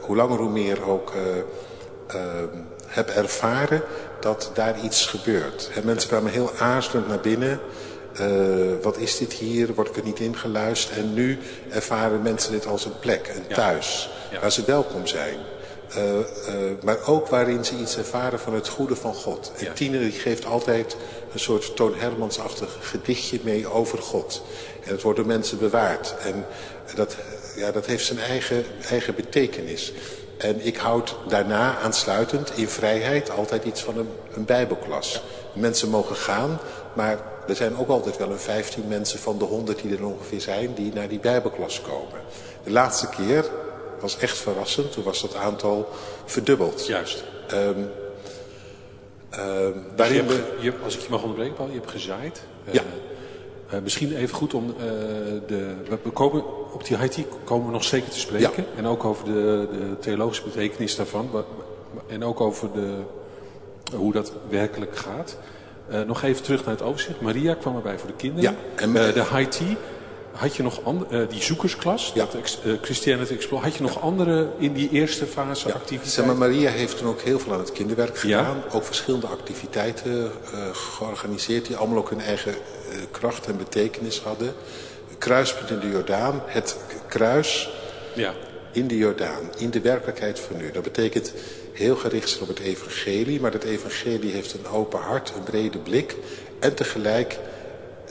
hoe 0.00 0.16
langer 0.16 0.38
hoe 0.38 0.50
meer 0.50 0.88
ook 0.88 1.12
uh, 2.14 2.20
heb 2.86 3.08
ervaren 3.08 3.82
dat 4.20 4.50
daar 4.54 4.80
iets 4.80 5.06
gebeurt. 5.06 5.70
En 5.74 5.84
mensen 5.84 6.08
kwamen 6.08 6.32
heel 6.32 6.50
aarzelend 6.58 7.08
naar 7.08 7.20
binnen. 7.20 7.60
Uh, 8.20 8.82
wat 8.82 8.98
is 8.98 9.18
dit 9.18 9.32
hier? 9.32 9.74
Word 9.74 9.88
ik 9.88 9.96
er 9.96 10.04
niet 10.04 10.20
ingeluisterd? 10.20 10.98
En 10.98 11.14
nu 11.14 11.38
ervaren 11.70 12.22
mensen 12.22 12.52
dit 12.52 12.66
als 12.66 12.84
een 12.84 12.98
plek, 12.98 13.32
een 13.34 13.54
thuis, 13.54 14.10
ja. 14.30 14.40
waar 14.40 14.52
ze 14.52 14.64
welkom 14.66 15.06
zijn. 15.06 15.36
Uh, 15.96 16.12
uh, 16.14 16.24
maar 16.82 17.06
ook 17.06 17.28
waarin 17.28 17.64
ze 17.64 17.74
iets 17.76 17.96
ervaren 17.96 18.40
van 18.40 18.54
het 18.54 18.68
goede 18.68 18.96
van 18.96 19.14
God. 19.14 19.52
En 19.58 19.64
ja. 19.64 19.72
Tine 19.72 19.98
die 19.98 20.10
geeft 20.10 20.44
altijd 20.44 20.96
een 21.32 21.38
soort 21.38 21.76
Toon 21.76 21.94
Hermansachtig 21.94 22.76
gedichtje 22.80 23.40
mee 23.42 23.66
over 23.66 23.98
God. 23.98 24.42
En 24.84 24.90
het 24.90 25.02
wordt 25.02 25.18
door 25.18 25.26
mensen 25.26 25.58
bewaard. 25.58 26.14
En 26.24 26.46
dat, 26.94 27.16
ja, 27.56 27.70
dat 27.70 27.86
heeft 27.86 28.04
zijn 28.04 28.18
eigen, 28.18 28.64
eigen 28.88 29.14
betekenis. 29.14 29.92
En 30.38 30.66
ik 30.66 30.76
houd 30.76 31.16
daarna 31.28 31.78
aansluitend 31.78 32.56
in 32.56 32.68
vrijheid 32.68 33.30
altijd 33.30 33.64
iets 33.64 33.82
van 33.82 33.98
een, 33.98 34.08
een 34.34 34.44
bijbelklas. 34.44 35.22
Mensen 35.52 35.88
mogen 35.88 36.16
gaan, 36.16 36.60
maar 36.94 37.31
er 37.48 37.56
zijn 37.56 37.76
ook 37.76 37.88
altijd 37.88 38.16
wel 38.16 38.30
een 38.30 38.38
15 38.38 38.88
mensen 38.88 39.18
van 39.18 39.38
de 39.38 39.44
100 39.44 39.82
die 39.82 39.96
er 39.96 40.06
ongeveer 40.06 40.40
zijn... 40.40 40.74
die 40.74 40.92
naar 40.92 41.08
die 41.08 41.18
bijbelklas 41.18 41.80
komen. 41.80 42.20
De 42.64 42.70
laatste 42.70 43.08
keer 43.08 43.50
was 44.00 44.18
echt 44.18 44.38
verrassend. 44.38 44.92
Toen 44.92 45.04
was 45.04 45.20
dat 45.20 45.34
aantal 45.34 45.88
verdubbeld. 46.24 46.86
Juist. 46.86 47.24
Um, 47.52 47.90
um, 49.38 49.84
dus 49.96 50.08
je 50.08 50.14
hebt, 50.14 50.62
je, 50.62 50.72
als 50.84 50.96
ik 50.96 51.00
je 51.00 51.10
mag 51.10 51.22
onderbreken, 51.22 51.54
Paul, 51.54 51.68
je 51.68 51.74
hebt 51.74 51.90
gezaaid. 51.90 52.42
Uh, 52.68 52.74
ja. 52.74 52.82
Uh, 53.72 53.80
misschien 53.80 54.16
even 54.16 54.34
goed 54.34 54.54
om 54.54 54.66
uh, 54.66 54.74
de... 55.46 55.74
We 56.02 56.10
komen, 56.10 56.72
op 56.72 56.84
die 56.84 56.96
Haiti 56.96 57.26
komen 57.44 57.66
we 57.66 57.72
nog 57.72 57.84
zeker 57.84 58.10
te 58.10 58.18
spreken. 58.18 58.64
Ja. 58.70 58.78
En 58.78 58.86
ook 58.86 59.04
over 59.04 59.24
de, 59.24 59.68
de 59.72 59.98
theologische 60.00 60.42
betekenis 60.42 60.96
daarvan. 60.96 61.44
En 62.06 62.24
ook 62.24 62.40
over 62.40 62.72
de, 62.72 62.94
hoe 63.96 64.12
dat 64.12 64.32
werkelijk 64.48 64.96
gaat. 64.96 65.36
Uh, 65.92 66.00
nog 66.06 66.22
even 66.22 66.42
terug 66.42 66.64
naar 66.64 66.74
het 66.74 66.82
overzicht. 66.82 67.20
Maria 67.20 67.54
kwam 67.54 67.76
erbij 67.76 67.98
voor 67.98 68.08
de 68.08 68.16
kinderen. 68.16 68.50
Ja, 68.50 68.82
en, 68.82 68.88
uh, 68.88 69.12
de 69.12 69.20
Haiti. 69.20 69.76
Had 70.32 70.56
je 70.56 70.62
nog 70.62 70.84
andere, 70.84 71.22
uh, 71.22 71.28
die 71.28 71.42
zoekersklas, 71.42 72.12
ja. 72.14 72.24
dat 72.24 72.58
uh, 72.64 72.72
Christianity 72.82 73.32
Explore, 73.32 73.64
had 73.64 73.74
je 73.74 73.82
nog 73.82 73.94
ja. 73.94 74.00
andere 74.00 74.48
in 74.58 74.72
die 74.72 74.90
eerste 74.90 75.26
fase 75.26 75.68
ja. 75.68 75.74
activiteiten? 75.74 76.10
Zeg 76.12 76.24
maar, 76.24 76.36
Maria 76.36 76.70
heeft 76.70 76.98
toen 76.98 77.08
ook 77.08 77.20
heel 77.20 77.38
veel 77.38 77.52
aan 77.52 77.58
het 77.58 77.72
kinderwerk 77.72 78.18
gedaan. 78.18 78.62
Ook 78.72 78.84
verschillende 78.84 79.26
activiteiten 79.26 80.30
georganiseerd 80.72 81.66
die 81.66 81.76
allemaal 81.76 81.98
ook 81.98 82.10
hun 82.10 82.20
eigen 82.20 82.54
kracht 83.10 83.46
en 83.46 83.56
betekenis 83.56 84.20
hadden. 84.20 84.52
Kruispunt 85.18 85.70
in 85.70 85.78
de 85.78 85.88
Jordaan, 85.88 86.42
het 86.46 86.76
kruis 87.08 87.70
ja. 88.14 88.34
in 88.72 88.86
de 88.86 88.96
Jordaan, 88.96 89.50
in 89.56 89.70
de 89.70 89.80
werkelijkheid 89.80 90.40
van 90.40 90.56
nu. 90.56 90.70
Dat 90.70 90.82
betekent 90.82 91.32
heel 91.72 91.96
gericht 91.96 92.28
zijn 92.28 92.42
op 92.42 92.48
het 92.48 92.58
evangelie. 92.58 93.40
Maar 93.40 93.50
dat 93.50 93.64
evangelie 93.64 94.32
heeft 94.32 94.52
een 94.52 94.66
open 94.66 95.00
hart, 95.00 95.32
een 95.36 95.42
brede 95.42 95.78
blik. 95.78 96.16
En 96.58 96.74
tegelijk 96.74 97.38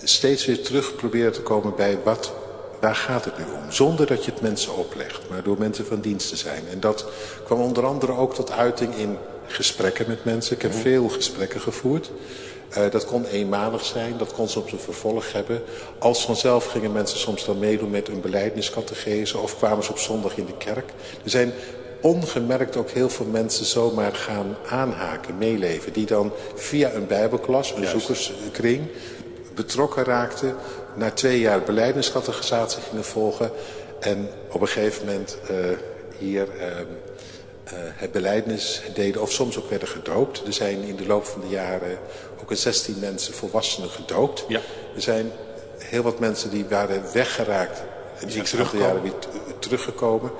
steeds 0.03 0.45
weer 0.45 0.61
terug 0.61 0.95
proberen 0.95 1.31
te 1.31 1.41
komen 1.41 1.75
bij 1.75 1.97
wat, 2.03 2.33
waar 2.81 2.95
gaat 2.95 3.25
het 3.25 3.37
nu 3.37 3.43
om? 3.43 3.71
Zonder 3.71 4.07
dat 4.07 4.25
je 4.25 4.31
het 4.31 4.41
mensen 4.41 4.75
oplegt, 4.75 5.29
maar 5.29 5.43
door 5.43 5.57
mensen 5.59 5.85
van 5.85 6.01
dienst 6.01 6.29
te 6.29 6.35
zijn. 6.35 6.63
En 6.71 6.79
dat 6.79 7.05
kwam 7.45 7.59
onder 7.59 7.85
andere 7.85 8.11
ook 8.11 8.35
tot 8.35 8.51
uiting 8.51 8.95
in 8.95 9.17
gesprekken 9.47 10.05
met 10.07 10.25
mensen. 10.25 10.55
Ik 10.55 10.61
heb 10.61 10.71
mhm. 10.71 10.81
veel 10.81 11.09
gesprekken 11.09 11.61
gevoerd. 11.61 12.11
Uh, 12.77 12.91
dat 12.91 13.05
kon 13.05 13.25
eenmalig 13.25 13.85
zijn, 13.85 14.17
dat 14.17 14.33
kon 14.33 14.47
soms 14.47 14.71
een 14.71 14.79
vervolg 14.79 15.33
hebben. 15.33 15.61
Als 15.99 16.25
vanzelf 16.25 16.65
gingen 16.65 16.91
mensen 16.91 17.19
soms 17.19 17.45
dan 17.45 17.59
meedoen 17.59 17.89
met 17.89 18.07
een 18.07 18.21
beleidniscategese 18.21 19.37
of 19.37 19.57
kwamen 19.57 19.83
ze 19.83 19.91
op 19.91 19.97
zondag 19.97 20.37
in 20.37 20.45
de 20.45 20.57
kerk. 20.57 20.89
Er 21.23 21.29
zijn 21.29 21.53
ongemerkt 22.01 22.77
ook 22.77 22.89
heel 22.89 23.09
veel 23.09 23.25
mensen 23.25 23.65
zomaar 23.65 24.15
gaan 24.15 24.57
aanhaken, 24.69 25.37
meeleven. 25.37 25.93
Die 25.93 26.05
dan 26.05 26.31
via 26.55 26.93
een 26.93 27.07
bijbelklas, 27.07 27.71
een 27.71 27.81
Juist. 27.81 27.91
zoekerskring, 27.91 28.87
betrokken 29.55 30.03
raakten. 30.03 30.55
Na 30.95 31.11
twee 31.11 31.39
jaar 31.39 31.61
beleidingscategorisatie 31.61 32.81
gingen 32.81 33.03
volgen. 33.03 33.51
En 33.99 34.29
op 34.51 34.61
een 34.61 34.67
gegeven 34.67 35.05
moment 35.05 35.37
uh, 35.51 35.57
hier 36.17 36.47
uh, 36.57 36.65
uh, 36.65 36.83
het 37.75 38.11
beleidnis 38.11 38.81
deden. 38.93 39.21
Of 39.21 39.31
soms 39.31 39.57
ook 39.57 39.69
werden 39.69 39.87
gedoopt. 39.87 40.45
Er 40.45 40.53
zijn 40.53 40.81
in 40.81 40.95
de 40.95 41.05
loop 41.05 41.25
van 41.25 41.41
de 41.41 41.47
jaren 41.47 41.97
ook 42.41 42.51
een 42.51 42.57
16 42.57 42.95
mensen, 42.99 43.33
volwassenen, 43.33 43.89
gedoopt. 43.89 44.45
Ja. 44.47 44.59
Er 44.95 45.01
zijn 45.01 45.31
heel 45.77 46.03
wat 46.03 46.19
mensen 46.19 46.49
die 46.49 46.65
waren 46.65 47.03
weggeraakt. 47.13 47.83
En 48.19 48.27
die 48.27 48.45
zijn 48.45 48.67
de 48.71 48.77
jaren 48.77 49.01
weer 49.01 49.13
teruggekomen. 49.59 50.31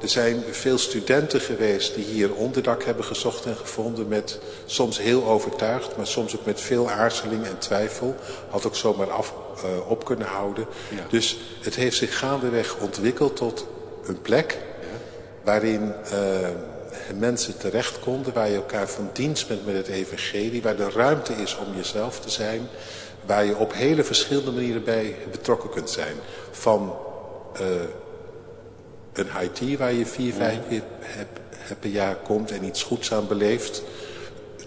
Er 0.00 0.08
zijn 0.08 0.42
veel 0.50 0.78
studenten 0.78 1.40
geweest 1.40 1.94
die 1.94 2.04
hier 2.04 2.34
onderdak 2.34 2.84
hebben 2.84 3.04
gezocht 3.04 3.44
en 3.44 3.56
gevonden 3.56 4.08
met 4.08 4.38
soms 4.66 4.98
heel 4.98 5.24
overtuigd, 5.24 5.96
maar 5.96 6.06
soms 6.06 6.36
ook 6.36 6.44
met 6.44 6.60
veel 6.60 6.90
aarzeling 6.90 7.46
en 7.46 7.58
twijfel. 7.58 8.16
Had 8.48 8.66
ook 8.66 8.76
zomaar 8.76 9.10
af, 9.10 9.34
uh, 9.64 9.90
op 9.90 10.04
kunnen 10.04 10.26
houden. 10.26 10.66
Ja. 10.96 11.06
Dus 11.08 11.38
het 11.60 11.74
heeft 11.74 11.96
zich 11.96 12.18
gaandeweg 12.18 12.76
ontwikkeld 12.76 13.36
tot 13.36 13.66
een 14.04 14.22
plek 14.22 14.58
ja. 14.80 14.86
waarin 15.44 15.92
uh, 16.12 16.48
mensen 17.18 17.58
terecht 17.58 17.98
konden, 17.98 18.32
waar 18.32 18.48
je 18.48 18.56
elkaar 18.56 18.88
van 18.88 19.10
dienst 19.12 19.48
bent 19.48 19.66
met 19.66 19.74
het 19.74 19.88
evangelie, 19.88 20.62
waar 20.62 20.76
de 20.76 20.90
ruimte 20.90 21.32
is 21.32 21.56
om 21.66 21.76
jezelf 21.76 22.20
te 22.20 22.30
zijn, 22.30 22.68
waar 23.26 23.44
je 23.44 23.56
op 23.56 23.72
hele 23.72 24.04
verschillende 24.04 24.50
manieren 24.50 24.84
bij 24.84 25.16
betrokken 25.30 25.70
kunt 25.70 25.90
zijn. 25.90 26.14
Van 26.50 26.96
uh, 27.60 27.66
een 29.18 29.28
Haiti 29.28 29.76
waar 29.76 29.92
je 29.92 30.06
vier, 30.06 30.32
vijf 30.32 30.58
keer 30.68 30.82
per 31.80 31.90
jaar 31.90 32.16
komt 32.16 32.50
en 32.50 32.64
iets 32.64 32.82
goeds 32.82 33.12
aan 33.12 33.26
beleeft. 33.26 33.82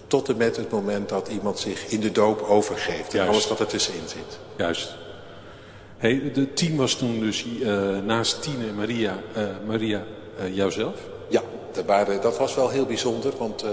Tot 0.06 0.28
en 0.28 0.36
met 0.36 0.56
het 0.56 0.70
moment 0.70 1.08
dat 1.08 1.28
iemand 1.28 1.58
zich 1.58 1.86
in 1.86 2.00
de 2.00 2.12
doop 2.12 2.42
overgeeft. 2.42 3.14
En 3.14 3.28
alles 3.28 3.48
wat 3.48 3.60
er 3.60 3.66
tussenin 3.66 4.08
zit. 4.08 4.38
Juist. 4.56 4.94
Hey, 5.96 6.30
de 6.34 6.52
team 6.52 6.76
was 6.76 6.94
toen 6.94 7.20
dus 7.20 7.44
uh, 7.44 7.98
naast 7.98 8.42
Tine 8.42 8.66
en 8.66 8.74
Maria, 8.74 9.18
uh, 9.36 9.42
Maria 9.66 10.04
uh, 10.40 10.56
jouzelf? 10.56 10.94
Ja, 11.28 11.42
dat, 11.72 11.84
waren, 11.84 12.20
dat, 12.20 12.38
was 12.38 12.54
wel 12.54 12.68
heel 12.68 12.86
bijzonder. 12.86 13.32
Want 13.38 13.64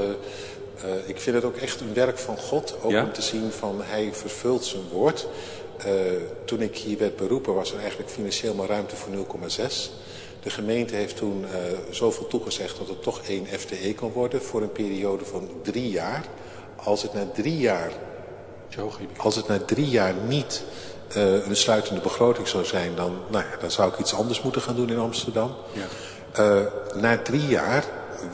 ik 1.06 1.20
vind 1.20 1.36
het 1.36 1.46
ook 1.46 1.56
echt 1.56 1.82
een 1.82 1.94
werk 1.94 2.18
van 2.18 2.38
God. 2.38 2.76
Ook 2.82 2.92
ja? 2.92 3.04
om 3.04 3.12
te 3.12 3.22
zien 3.22 3.52
van 3.52 3.82
hij 3.84 4.10
vervult 4.14 4.66
zijn 4.66 4.84
woord. 4.92 5.28
toen 6.46 6.62
ik 6.62 6.78
hier 6.78 6.98
werd 6.98 7.16
beroepen 7.16 7.54
was 7.54 7.74
er 7.74 7.80
eigenlijk 7.80 8.10
financieel 8.10 8.54
maar 8.54 8.68
ruimte 8.68 8.96
voor 8.96 9.14
0,6. 9.50 9.92
De 10.44 10.50
gemeente 10.50 10.96
heeft 10.96 11.18
toen 11.18 11.42
uh, 11.42 11.50
zoveel 11.90 12.28
toegezegd 12.28 12.78
dat 12.78 12.88
het 12.88 13.04
toch 13.04 13.22
één 13.28 13.46
FTE 13.46 13.96
kon 13.96 14.12
worden 14.12 14.42
voor 14.42 14.62
een 14.62 14.72
periode 14.72 15.26
van 15.26 15.50
drie 15.62 15.90
jaar. 15.90 16.24
Als 16.76 17.02
het 17.02 17.14
na 17.14 17.26
drie 17.34 17.58
jaar, 17.58 17.92
als 19.18 19.36
het 19.36 19.48
na 19.48 19.60
drie 19.60 19.90
jaar 19.90 20.14
niet 20.28 20.64
uh, 21.18 21.48
een 21.48 21.56
sluitende 21.56 22.02
begroting 22.02 22.48
zou 22.48 22.66
zijn, 22.66 22.96
dan, 22.96 23.18
nou 23.28 23.44
ja, 23.52 23.58
dan 23.60 23.72
zou 23.72 23.92
ik 23.92 24.00
iets 24.00 24.14
anders 24.14 24.42
moeten 24.42 24.62
gaan 24.62 24.76
doen 24.76 24.90
in 24.90 25.00
Amsterdam. 25.00 25.56
Ja. 25.74 25.86
Uh, 26.40 26.66
na 27.02 27.18
drie 27.18 27.48
jaar 27.48 27.86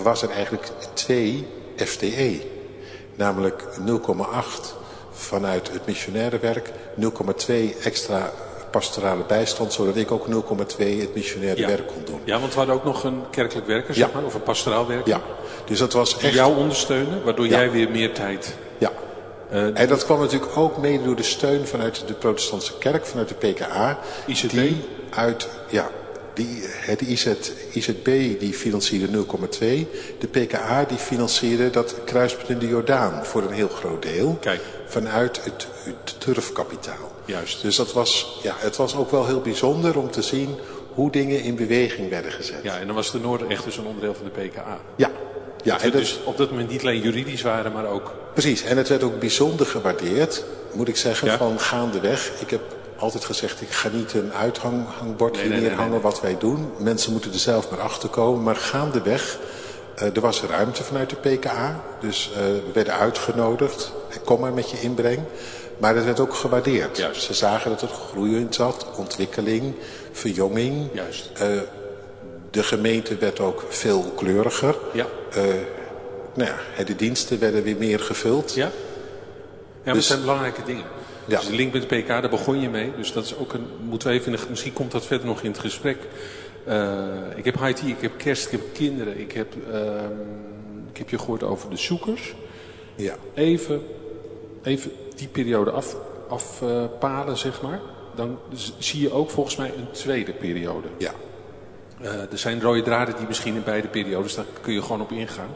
was 0.03 0.21
er 0.21 0.29
eigenlijk 0.29 0.71
twee 0.93 1.47
FTE. 1.75 2.41
Namelijk 3.15 3.63
0,8 3.63 4.75
vanuit 5.11 5.71
het 5.71 5.85
missionaire 5.85 6.39
werk, 6.39 6.71
0,2 7.01 7.81
extra 7.83 8.31
pastorale 8.79 9.23
bijstand, 9.27 9.73
zodat 9.73 9.95
ik 9.95 10.11
ook 10.11 10.27
0,2 10.27 10.33
het 10.77 11.15
missionaire 11.15 11.67
werk 11.67 11.87
kon 11.87 12.01
doen. 12.05 12.19
Ja, 12.23 12.39
want 12.39 12.51
we 12.51 12.57
hadden 12.57 12.75
ook 12.75 12.83
nog 12.83 13.03
een 13.03 13.23
kerkelijk 13.29 13.67
werker, 13.67 13.93
zeg 13.93 14.13
maar, 14.13 14.23
of 14.23 14.33
een 14.33 14.43
pastoraal 14.43 14.87
werker. 14.87 15.07
Ja, 15.07 15.21
dus 15.65 15.79
dat 15.79 15.93
was 15.93 16.17
echt... 16.17 16.33
Jou 16.33 16.57
ondersteunen, 16.57 17.23
waardoor 17.23 17.47
jij 17.47 17.71
weer 17.71 17.91
meer 17.91 18.13
tijd... 18.13 18.55
Ja, 18.77 18.91
uh, 19.51 19.79
en 19.79 19.87
dat 19.87 20.05
kwam 20.05 20.19
natuurlijk 20.19 20.57
ook 20.57 20.77
mede 20.77 21.03
door 21.03 21.15
de 21.15 21.23
steun 21.23 21.67
vanuit 21.67 22.07
de 22.07 22.13
protestantse 22.13 22.77
kerk, 22.77 23.05
vanuit 23.05 23.27
de 23.27 23.35
PKA. 23.35 23.99
IZB? 24.27 24.51
Die 24.51 24.85
uit, 25.09 25.47
ja, 25.69 25.89
die, 26.33 26.63
het 26.67 27.01
IZ, 27.01 27.27
IZB 27.71 28.39
die 28.39 28.53
financierde 28.53 29.25
0,2. 29.25 29.59
De 30.19 30.27
PKA 30.31 30.83
die 30.83 30.97
financierde 30.97 31.69
dat 31.69 31.95
kruispunt 32.05 32.49
in 32.49 32.59
de 32.59 32.67
Jordaan 32.67 33.25
voor 33.25 33.41
een 33.41 33.53
heel 33.53 33.69
groot 33.69 34.01
deel. 34.01 34.37
Kijk. 34.41 34.61
Vanuit 34.87 35.43
het, 35.43 35.67
het 35.83 36.15
turfkapitaal. 36.19 37.14
Juist. 37.25 37.61
Dus 37.61 37.75
dat 37.75 37.93
was, 37.93 38.39
ja, 38.41 38.55
het 38.57 38.75
was 38.75 38.95
ook 38.95 39.11
wel 39.11 39.25
heel 39.25 39.41
bijzonder 39.41 39.97
om 39.97 40.11
te 40.11 40.21
zien 40.21 40.55
hoe 40.93 41.11
dingen 41.11 41.41
in 41.41 41.55
beweging 41.55 42.09
werden 42.09 42.31
gezet. 42.31 42.59
Ja, 42.63 42.79
en 42.79 42.85
dan 42.85 42.95
was 42.95 43.11
de 43.11 43.19
Noorden 43.19 43.49
echt 43.49 43.63
dus 43.63 43.77
een 43.77 43.85
onderdeel 43.85 44.13
van 44.13 44.25
de 44.33 44.41
PKA. 44.41 44.79
Ja. 44.95 45.11
Ja, 45.63 45.81
en 45.81 45.91
dus 45.91 46.19
op 46.23 46.37
dat 46.37 46.49
moment 46.49 46.69
niet 46.69 46.81
alleen 46.81 47.01
juridisch 47.01 47.41
waren, 47.41 47.71
maar 47.71 47.85
ook... 47.85 48.13
Precies, 48.33 48.63
en 48.63 48.77
het 48.77 48.89
werd 48.89 49.03
ook 49.03 49.19
bijzonder 49.19 49.65
gewaardeerd, 49.65 50.43
moet 50.73 50.87
ik 50.87 50.95
zeggen, 50.97 51.27
ja? 51.27 51.37
van 51.37 51.59
gaandeweg. 51.59 52.31
Ik 52.39 52.49
heb 52.49 52.61
altijd 52.97 53.25
gezegd, 53.25 53.61
ik 53.61 53.69
ga 53.69 53.89
niet 53.93 54.13
een 54.13 54.33
uithangbord 54.33 55.35
nee, 55.35 55.49
nee, 55.49 55.59
neerhangen 55.59 55.91
nee, 55.91 55.99
wat 55.99 56.21
wij 56.21 56.37
doen. 56.37 56.71
Mensen 56.77 57.11
moeten 57.11 57.33
er 57.33 57.39
zelf 57.39 57.69
maar 57.69 57.81
achter 57.81 58.09
komen. 58.09 58.43
Maar 58.43 58.55
gaandeweg, 58.55 59.39
uh, 60.01 60.15
er 60.15 60.21
was 60.21 60.41
ruimte 60.41 60.83
vanuit 60.83 61.09
de 61.09 61.15
PKA. 61.15 61.83
Dus 61.99 62.29
uh, 62.31 62.37
we 62.37 62.71
werden 62.73 62.93
uitgenodigd. 62.93 63.91
Kom 64.23 64.39
maar 64.39 64.53
met 64.53 64.69
je 64.69 64.81
inbreng. 64.81 65.19
Maar 65.77 65.95
het 65.95 66.05
werd 66.05 66.19
ook 66.19 66.33
gewaardeerd. 66.33 66.97
Juist. 66.97 67.21
Ze 67.21 67.33
zagen 67.33 67.69
dat 67.69 67.81
er 67.81 67.87
groei 67.87 68.35
in 68.35 68.53
zat, 68.53 68.87
ontwikkeling, 68.97 69.73
verjonging. 70.11 70.89
Juist. 70.93 71.31
Uh, 71.41 71.61
de 72.51 72.63
gemeente 72.63 73.17
werd 73.17 73.39
ook 73.39 73.65
veel 73.69 74.01
kleuriger. 74.15 74.75
Ja. 74.93 75.05
nou 76.33 76.49
ja, 76.77 76.83
de 76.83 76.95
diensten 76.95 77.39
werden 77.39 77.63
weer 77.63 77.77
meer 77.77 77.99
gevuld. 77.99 78.53
Ja, 78.53 78.65
ja 78.65 78.71
maar 79.83 79.93
dus, 79.93 79.93
dat 79.93 80.03
zijn 80.03 80.19
belangrijke 80.19 80.63
dingen. 80.63 80.85
Ja. 81.27 81.39
Dus 81.39 81.47
de 81.47 81.55
link 81.55 81.73
met 81.73 81.89
de 81.89 81.95
PK, 81.95 82.07
daar 82.07 82.29
begon 82.29 82.59
je 82.59 82.69
mee. 82.69 82.91
Dus 82.97 83.11
dat 83.11 83.25
is 83.25 83.37
ook 83.37 83.53
een, 83.53 83.67
moeten 83.81 84.07
we 84.07 84.13
even, 84.13 84.37
misschien 84.49 84.73
komt 84.73 84.91
dat 84.91 85.05
verder 85.05 85.27
nog 85.27 85.41
in 85.41 85.51
het 85.51 85.59
gesprek. 85.59 85.97
Uh, 86.67 87.07
ik 87.35 87.45
heb 87.45 87.59
IT, 87.59 87.81
ik 87.83 88.01
heb 88.01 88.17
kerst, 88.17 88.45
ik 88.45 88.51
heb 88.51 88.61
kinderen, 88.73 89.19
ik 89.19 89.31
heb, 89.31 89.53
uh, 89.71 89.79
ik 90.91 90.97
heb 90.97 91.09
je 91.09 91.17
gehoord 91.17 91.43
over 91.43 91.69
de 91.69 91.77
zoekers. 91.77 92.35
Ja. 92.95 93.15
Even, 93.33 93.81
even 94.65 94.91
die 95.15 95.27
periode 95.27 95.71
af, 95.71 95.95
afpalen, 96.29 97.37
zeg 97.37 97.61
maar. 97.61 97.79
Dan 98.15 98.39
zie 98.77 99.01
je 99.01 99.11
ook 99.11 99.29
volgens 99.29 99.55
mij 99.55 99.73
een 99.77 99.91
tweede 99.91 100.31
periode. 100.33 100.87
Ja. 100.97 101.11
Uh, 102.01 102.31
er 102.31 102.37
zijn 102.37 102.61
rode 102.61 102.81
draden 102.81 103.15
die 103.17 103.27
misschien 103.27 103.55
in 103.55 103.63
beide 103.63 103.87
periodes, 103.87 104.35
daar 104.35 104.45
kun 104.61 104.73
je 104.73 104.81
gewoon 104.81 105.01
op 105.01 105.11
ingaan. 105.11 105.49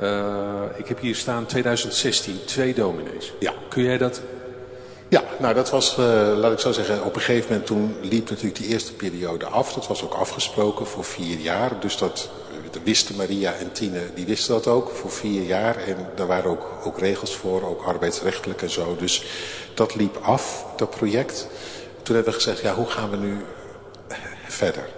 Uh, 0.00 0.62
ik 0.76 0.88
heb 0.88 1.00
hier 1.00 1.14
staan 1.14 1.46
2016, 1.46 2.44
twee 2.44 2.74
dominees. 2.74 3.32
Ja. 3.38 3.52
Kun 3.68 3.82
jij 3.82 3.98
dat 3.98 4.22
ja, 5.08 5.22
nou 5.38 5.54
dat 5.54 5.70
was, 5.70 5.98
uh, 5.98 6.32
laat 6.36 6.52
ik 6.52 6.58
zo 6.58 6.72
zeggen, 6.72 7.04
op 7.04 7.14
een 7.14 7.20
gegeven 7.20 7.48
moment 7.48 7.66
toen 7.66 7.96
liep 8.02 8.30
natuurlijk 8.30 8.56
die 8.56 8.66
eerste 8.66 8.94
periode 8.94 9.46
af. 9.46 9.72
Dat 9.72 9.86
was 9.86 10.04
ook 10.04 10.14
afgesproken 10.14 10.86
voor 10.86 11.04
vier 11.04 11.38
jaar. 11.38 11.80
Dus 11.80 11.98
dat 11.98 12.30
wisten 12.84 13.16
Maria 13.16 13.54
en 13.54 13.72
Tine, 13.72 14.00
die 14.14 14.26
wisten 14.26 14.54
dat 14.54 14.66
ook 14.66 14.90
voor 14.90 15.10
vier 15.10 15.42
jaar. 15.42 15.76
En 15.76 15.96
daar 16.14 16.26
waren 16.26 16.50
ook, 16.50 16.66
ook 16.84 16.98
regels 16.98 17.36
voor, 17.36 17.62
ook 17.62 17.82
arbeidsrechtelijk 17.82 18.62
en 18.62 18.70
zo. 18.70 18.96
Dus 18.96 19.24
dat 19.74 19.94
liep 19.94 20.16
af, 20.22 20.64
dat 20.76 20.90
project. 20.90 21.46
Toen 22.02 22.14
hebben 22.14 22.32
we 22.32 22.40
gezegd, 22.40 22.60
ja 22.60 22.74
hoe 22.74 22.86
gaan 22.86 23.10
we 23.10 23.16
nu 23.16 23.44
verder? 24.48 24.88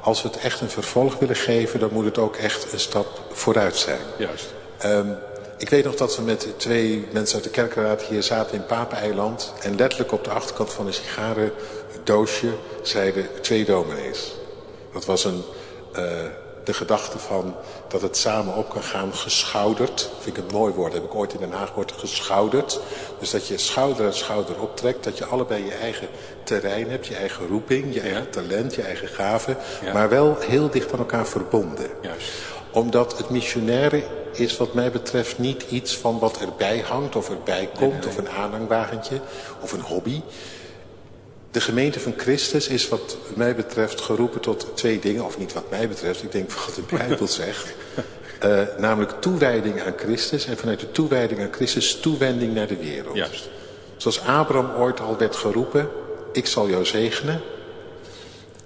Als 0.00 0.22
we 0.22 0.28
het 0.28 0.38
echt 0.38 0.60
een 0.60 0.70
vervolg 0.70 1.18
willen 1.18 1.36
geven, 1.36 1.80
dan 1.80 1.90
moet 1.92 2.04
het 2.04 2.18
ook 2.18 2.36
echt 2.36 2.72
een 2.72 2.80
stap 2.80 3.20
vooruit 3.32 3.76
zijn. 3.76 4.00
Juist. 4.18 4.46
Um, 4.84 5.16
ik 5.58 5.68
weet 5.68 5.84
nog 5.84 5.94
dat 5.94 6.16
we 6.16 6.22
met 6.22 6.48
twee 6.56 7.06
mensen 7.12 7.34
uit 7.34 7.44
de 7.44 7.50
kerkraad 7.50 8.02
hier 8.02 8.22
zaten 8.22 8.54
in 8.54 8.66
Papeneiland. 8.66 9.52
En 9.62 9.76
letterlijk 9.76 10.12
op 10.12 10.24
de 10.24 10.30
achterkant 10.30 10.72
van 10.72 10.86
een 10.86 10.94
sigarendoosje 10.94 12.48
zeiden 12.82 13.28
twee 13.40 13.64
dominees. 13.64 14.32
Dat 14.92 15.04
was 15.04 15.24
een, 15.24 15.42
uh, 15.96 16.02
de 16.66 16.74
gedachte 16.74 17.18
van 17.18 17.54
dat 17.88 18.02
het 18.02 18.16
samen 18.16 18.54
op 18.54 18.68
kan 18.68 18.82
gaan 18.82 19.14
geschouderd. 19.14 20.10
Vind 20.20 20.36
ik 20.36 20.44
een 20.44 20.56
mooi 20.56 20.72
woord, 20.72 20.92
heb 20.92 21.04
ik 21.04 21.14
ooit 21.14 21.32
in 21.32 21.40
Den 21.40 21.52
Haag 21.52 21.68
gehoord, 21.68 21.92
geschouderd. 21.92 22.80
Dus 23.18 23.30
dat 23.30 23.46
je 23.46 23.58
schouder 23.58 24.06
aan 24.06 24.12
schouder 24.12 24.60
optrekt, 24.60 25.04
dat 25.04 25.18
je 25.18 25.24
allebei 25.24 25.64
je 25.64 25.74
eigen 25.74 26.08
terrein 26.42 26.90
hebt, 26.90 27.06
je 27.06 27.14
eigen 27.14 27.46
roeping, 27.46 27.94
je 27.94 28.00
eigen 28.00 28.30
talent, 28.30 28.74
je 28.74 28.82
eigen 28.82 29.08
gave. 29.08 29.56
Ja. 29.84 29.92
Maar 29.92 30.08
wel 30.08 30.36
heel 30.40 30.70
dicht 30.70 30.92
aan 30.92 30.98
elkaar 30.98 31.26
verbonden. 31.26 31.90
Juist. 32.00 32.30
Omdat 32.70 33.18
het 33.18 33.30
missionaire 33.30 34.04
is 34.32 34.56
wat 34.56 34.74
mij 34.74 34.90
betreft 34.90 35.38
niet 35.38 35.64
iets 35.68 35.96
van 35.96 36.18
wat 36.18 36.38
erbij 36.40 36.84
hangt 36.88 37.16
of 37.16 37.30
erbij 37.30 37.68
komt. 37.78 37.92
Nee, 37.92 38.00
nee. 38.00 38.08
Of 38.08 38.16
een 38.16 38.28
aanhangwagentje 38.28 39.20
of 39.60 39.72
een 39.72 39.80
hobby. 39.80 40.20
De 41.56 41.62
gemeente 41.62 42.00
van 42.00 42.14
Christus 42.16 42.68
is 42.68 42.88
wat 42.88 43.16
mij 43.34 43.54
betreft 43.54 44.00
geroepen 44.00 44.40
tot 44.40 44.66
twee 44.74 44.98
dingen. 44.98 45.24
Of 45.24 45.38
niet 45.38 45.52
wat 45.52 45.70
mij 45.70 45.88
betreft, 45.88 46.22
ik 46.22 46.32
denk 46.32 46.52
wat 46.52 46.74
de 46.74 46.82
Bijbel 46.96 47.26
zegt. 47.26 47.74
Uh, 48.44 48.62
namelijk 48.78 49.20
toewijding 49.20 49.82
aan 49.82 49.92
Christus. 49.96 50.46
En 50.46 50.56
vanuit 50.56 50.80
de 50.80 50.92
toewijding 50.92 51.40
aan 51.40 51.52
Christus 51.52 52.00
toewending 52.00 52.54
naar 52.54 52.66
de 52.66 52.76
wereld. 52.76 53.16
Juist. 53.16 53.48
Zoals 53.96 54.20
Abraham 54.20 54.70
ooit 54.74 55.00
al 55.00 55.16
werd 55.18 55.36
geroepen. 55.36 55.88
Ik 56.32 56.46
zal 56.46 56.68
jou 56.68 56.84
zegenen. 56.84 57.40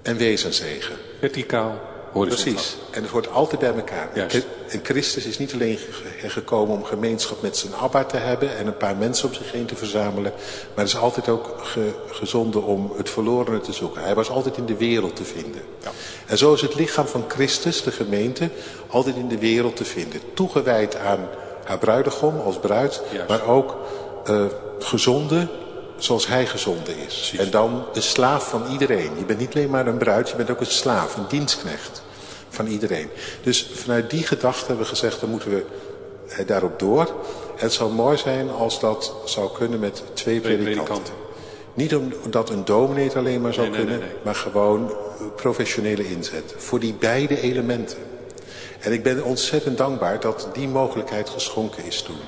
En 0.03 0.17
wees 0.17 0.45
een 0.45 0.53
zegen. 0.53 0.97
Verticaal. 1.19 1.90
Horizontaal. 2.12 2.52
Precies. 2.52 2.76
En 2.90 3.02
het 3.02 3.11
hoort 3.11 3.31
altijd 3.31 3.61
bij 3.61 3.75
elkaar. 3.75 4.11
Juist. 4.14 4.47
En 4.69 4.81
Christus 4.83 5.25
is 5.25 5.38
niet 5.38 5.52
alleen 5.52 5.79
gekomen 6.26 6.76
om 6.76 6.85
gemeenschap 6.85 7.43
met 7.43 7.57
zijn 7.57 7.75
Abba 7.75 8.05
te 8.05 8.17
hebben 8.17 8.57
en 8.57 8.67
een 8.67 8.76
paar 8.76 8.97
mensen 8.97 9.29
om 9.29 9.35
zich 9.35 9.52
heen 9.52 9.67
te 9.67 9.76
verzamelen. 9.76 10.33
Maar 10.75 10.85
is 10.85 10.97
altijd 10.97 11.29
ook 11.29 11.57
ge 11.62 11.90
gezonden 12.11 12.62
om 12.62 12.93
het 12.97 13.11
verlorene 13.11 13.61
te 13.61 13.73
zoeken. 13.73 14.02
Hij 14.02 14.14
was 14.14 14.31
altijd 14.31 14.57
in 14.57 14.67
de 14.67 14.76
wereld 14.76 15.17
te 15.17 15.25
vinden. 15.25 15.62
Ja. 15.83 15.90
En 16.26 16.38
zo 16.38 16.52
is 16.52 16.61
het 16.61 16.75
lichaam 16.75 17.07
van 17.07 17.25
Christus, 17.29 17.83
de 17.83 17.90
gemeente, 17.90 18.50
altijd 18.87 19.17
in 19.17 19.29
de 19.29 19.38
wereld 19.38 19.76
te 19.76 19.85
vinden. 19.85 20.21
Toegewijd 20.35 20.97
aan 20.97 21.29
haar 21.64 21.79
bruidegom 21.79 22.40
als 22.40 22.59
bruid, 22.59 23.02
Juist. 23.12 23.29
maar 23.29 23.47
ook 23.47 23.76
uh, 24.31 24.45
gezonden 24.79 25.50
zoals 26.02 26.26
hij 26.26 26.47
gezonden 26.47 26.97
is. 26.97 27.04
Precies. 27.04 27.38
En 27.38 27.50
dan 27.50 27.85
de 27.92 28.00
slaaf 28.00 28.49
van 28.49 28.62
iedereen. 28.73 29.11
Je 29.19 29.25
bent 29.25 29.38
niet 29.38 29.54
alleen 29.54 29.71
maar 29.71 29.87
een 29.87 29.99
bruid, 29.99 30.28
je 30.28 30.37
bent 30.37 30.50
ook 30.50 30.61
een 30.61 30.66
slaaf, 30.66 31.16
een 31.16 31.28
dienstknecht 31.28 32.02
van 32.49 32.66
iedereen. 32.66 33.09
Dus 33.42 33.71
vanuit 33.75 34.11
die 34.11 34.23
gedachte 34.26 34.66
hebben 34.66 34.85
we 34.85 34.90
gezegd, 34.90 35.21
dan 35.21 35.30
moeten 35.30 35.50
we 35.50 35.64
eh, 36.28 36.47
daarop 36.47 36.78
door. 36.78 37.07
En 37.57 37.66
het 37.66 37.73
zou 37.73 37.92
mooi 37.92 38.16
zijn 38.16 38.50
als 38.50 38.80
dat 38.80 39.14
zou 39.25 39.50
kunnen 39.52 39.80
met 39.80 39.95
twee, 39.95 40.40
Twee 40.40 40.40
predikanten. 40.40 40.85
predikanten. 40.85 41.14
Niet 41.75 41.95
omdat 42.25 42.50
een 42.50 42.64
dominee 42.64 43.04
het 43.04 43.16
alleen 43.16 43.40
maar 43.40 43.54
zou 43.54 43.69
nee, 43.69 43.76
kunnen, 43.76 43.99
nee, 43.99 44.09
nee. 44.09 44.16
maar 44.25 44.35
gewoon 44.35 44.95
professionele 45.37 46.09
inzet. 46.11 46.54
Voor 46.57 46.80
die 46.80 46.95
beide 46.95 47.40
elementen. 47.40 47.99
En 48.80 48.92
ik 48.92 49.02
ben 49.02 49.25
ontzettend 49.25 49.78
dankbaar 49.78 50.21
dat 50.21 50.49
die 50.52 50.69
mogelijkheid 50.69 51.28
geschonken 51.28 51.85
is 51.85 52.02
toen. 52.02 52.21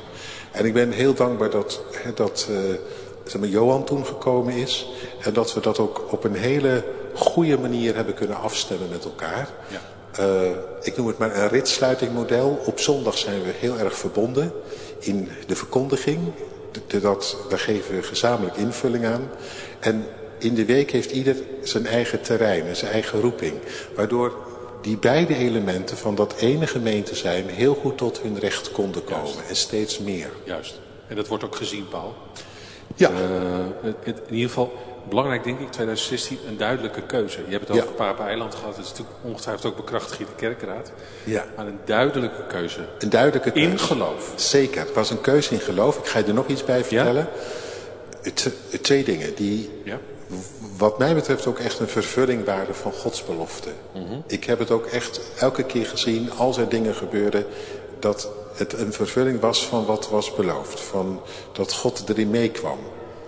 En 0.50 0.64
ik 0.64 0.72
ben 0.72 0.90
heel 0.90 1.14
dankbaar 1.14 1.50
dat, 1.50 1.82
hè, 1.92 2.14
dat 2.14 2.46
uh, 2.50 2.56
zeg 3.24 3.40
maar, 3.40 3.50
Johan 3.50 3.84
toen 3.84 4.06
gekomen 4.06 4.54
is. 4.54 4.88
En 5.20 5.32
dat 5.32 5.54
we 5.54 5.60
dat 5.60 5.78
ook 5.78 6.04
op 6.10 6.24
een 6.24 6.36
hele 6.36 6.84
goede 7.14 7.58
manier 7.58 7.94
hebben 7.94 8.14
kunnen 8.14 8.36
afstemmen 8.36 8.88
met 8.88 9.04
elkaar. 9.04 9.48
Ja. 9.68 9.80
Uh, 10.20 10.50
ik 10.82 10.96
noem 10.96 11.06
het 11.06 11.18
maar 11.18 11.36
een 11.36 11.48
ritsluitingmodel. 11.48 12.62
Op 12.66 12.80
zondag 12.80 13.18
zijn 13.18 13.42
we 13.42 13.52
heel 13.58 13.78
erg 13.78 13.96
verbonden 13.96 14.52
in 14.98 15.28
de 15.46 15.56
verkondiging. 15.56 16.18
De, 16.72 16.80
de, 16.86 17.00
dat, 17.00 17.36
daar 17.48 17.58
geven 17.58 17.94
we 17.94 18.02
gezamenlijk 18.02 18.56
invulling 18.56 19.06
aan. 19.06 19.30
En 19.80 20.06
in 20.38 20.54
de 20.54 20.64
week 20.64 20.90
heeft 20.90 21.10
ieder 21.10 21.36
zijn 21.62 21.86
eigen 21.86 22.22
terrein 22.22 22.66
en 22.66 22.76
zijn 22.76 22.92
eigen 22.92 23.20
roeping. 23.20 23.54
Waardoor 23.94 24.36
die 24.82 24.96
beide 24.96 25.36
elementen 25.36 25.96
van 25.96 26.14
dat 26.14 26.34
ene 26.38 26.66
gemeente 26.66 27.14
zijn 27.14 27.48
heel 27.48 27.74
goed 27.74 27.98
tot 27.98 28.20
hun 28.20 28.38
recht 28.38 28.72
konden 28.72 29.04
komen. 29.04 29.24
Juist. 29.24 29.48
En 29.48 29.56
steeds 29.56 29.98
meer. 29.98 30.30
Juist. 30.44 30.80
En 31.08 31.16
dat 31.16 31.28
wordt 31.28 31.44
ook 31.44 31.56
gezien, 31.56 31.88
Paul. 31.88 32.14
Ja. 32.94 33.10
Het, 33.82 34.20
in 34.26 34.34
ieder 34.34 34.48
geval, 34.48 34.72
belangrijk 35.08 35.44
denk 35.44 35.60
ik, 35.60 35.70
2016, 35.70 36.38
een 36.48 36.56
duidelijke 36.56 37.02
keuze. 37.02 37.38
Je 37.46 37.50
hebt 37.50 37.68
het 37.68 37.76
over 37.76 37.88
ja. 37.88 37.94
Papa 37.96 38.26
Eiland 38.26 38.54
gehad, 38.54 38.76
dat 38.76 38.84
is 38.84 38.90
natuurlijk 38.90 39.16
ongetwijfeld 39.22 39.66
ook 39.66 39.76
bekrachtigd 39.76 40.20
in 40.20 40.26
de 40.26 40.34
kerkraad. 40.34 40.92
Ja. 41.24 41.44
Maar 41.56 41.66
een 41.66 41.78
duidelijke 41.84 42.46
keuze. 42.46 42.80
Een 42.98 43.10
duidelijke 43.10 43.50
keuze. 43.50 43.70
In 43.70 43.78
geloof. 43.78 44.32
Zeker, 44.36 44.80
het 44.80 44.94
was 44.94 45.10
een 45.10 45.20
keuze 45.20 45.54
in 45.54 45.60
geloof. 45.60 45.98
Ik 45.98 46.06
ga 46.06 46.18
je 46.18 46.24
er 46.24 46.34
nog 46.34 46.46
iets 46.46 46.64
bij 46.64 46.84
vertellen. 46.84 47.28
Ja? 48.22 48.30
Twee 48.80 49.04
dingen 49.04 49.34
die 49.34 49.70
ja? 49.84 49.98
wat 50.76 50.98
mij 50.98 51.14
betreft 51.14 51.46
ook 51.46 51.58
echt 51.58 51.78
een 51.78 51.88
vervulling 51.88 52.44
waren 52.44 52.74
van 52.74 52.92
Gods 52.92 53.24
belofte. 53.24 53.68
Mm 53.94 54.06
-hmm. 54.06 54.22
Ik 54.26 54.44
heb 54.44 54.58
het 54.58 54.70
ook 54.70 54.86
echt 54.86 55.20
elke 55.38 55.62
keer 55.62 55.86
gezien, 55.86 56.32
als 56.32 56.56
er 56.56 56.68
dingen 56.68 56.94
gebeurden, 56.94 57.44
dat 58.02 58.28
het 58.54 58.72
een 58.72 58.92
vervulling 58.92 59.40
was 59.40 59.66
van 59.66 59.84
wat 59.84 60.08
was 60.08 60.34
beloofd. 60.34 60.80
Van 60.80 61.20
dat 61.52 61.72
God 61.72 62.08
erin 62.08 62.30
meekwam. 62.30 62.78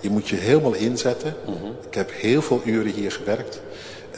Je 0.00 0.10
moet 0.10 0.28
je 0.28 0.36
helemaal 0.36 0.74
inzetten. 0.74 1.36
Mm 1.46 1.56
-hmm. 1.60 1.76
Ik 1.86 1.94
heb 1.94 2.10
heel 2.12 2.42
veel 2.42 2.60
uren 2.64 2.92
hier 2.92 3.12
gewerkt. 3.12 3.60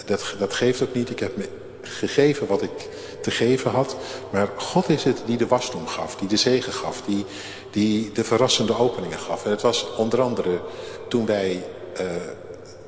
Dat, 0.07 0.35
dat 0.39 0.55
geeft 0.55 0.83
ook 0.83 0.95
niet. 0.95 1.11
Ik 1.11 1.19
heb 1.19 1.37
me 1.37 1.49
gegeven 1.81 2.47
wat 2.47 2.63
ik 2.63 2.89
te 3.21 3.31
geven 3.31 3.71
had. 3.71 3.97
Maar 4.31 4.49
God 4.57 4.89
is 4.89 5.05
het 5.05 5.23
die 5.27 5.37
de 5.37 5.47
wasdom 5.47 5.87
gaf, 5.87 6.17
die 6.17 6.29
de 6.29 6.37
zegen 6.37 6.73
gaf, 6.73 7.03
die, 7.07 7.25
die 7.71 8.13
de 8.13 8.25
verrassende 8.25 8.79
openingen 8.79 9.19
gaf. 9.19 9.45
En 9.45 9.51
het 9.51 9.63
was 9.63 9.95
onder 9.97 10.21
andere 10.21 10.61
toen 11.09 11.27
wij... 11.27 11.65
Uh, 12.01 12.07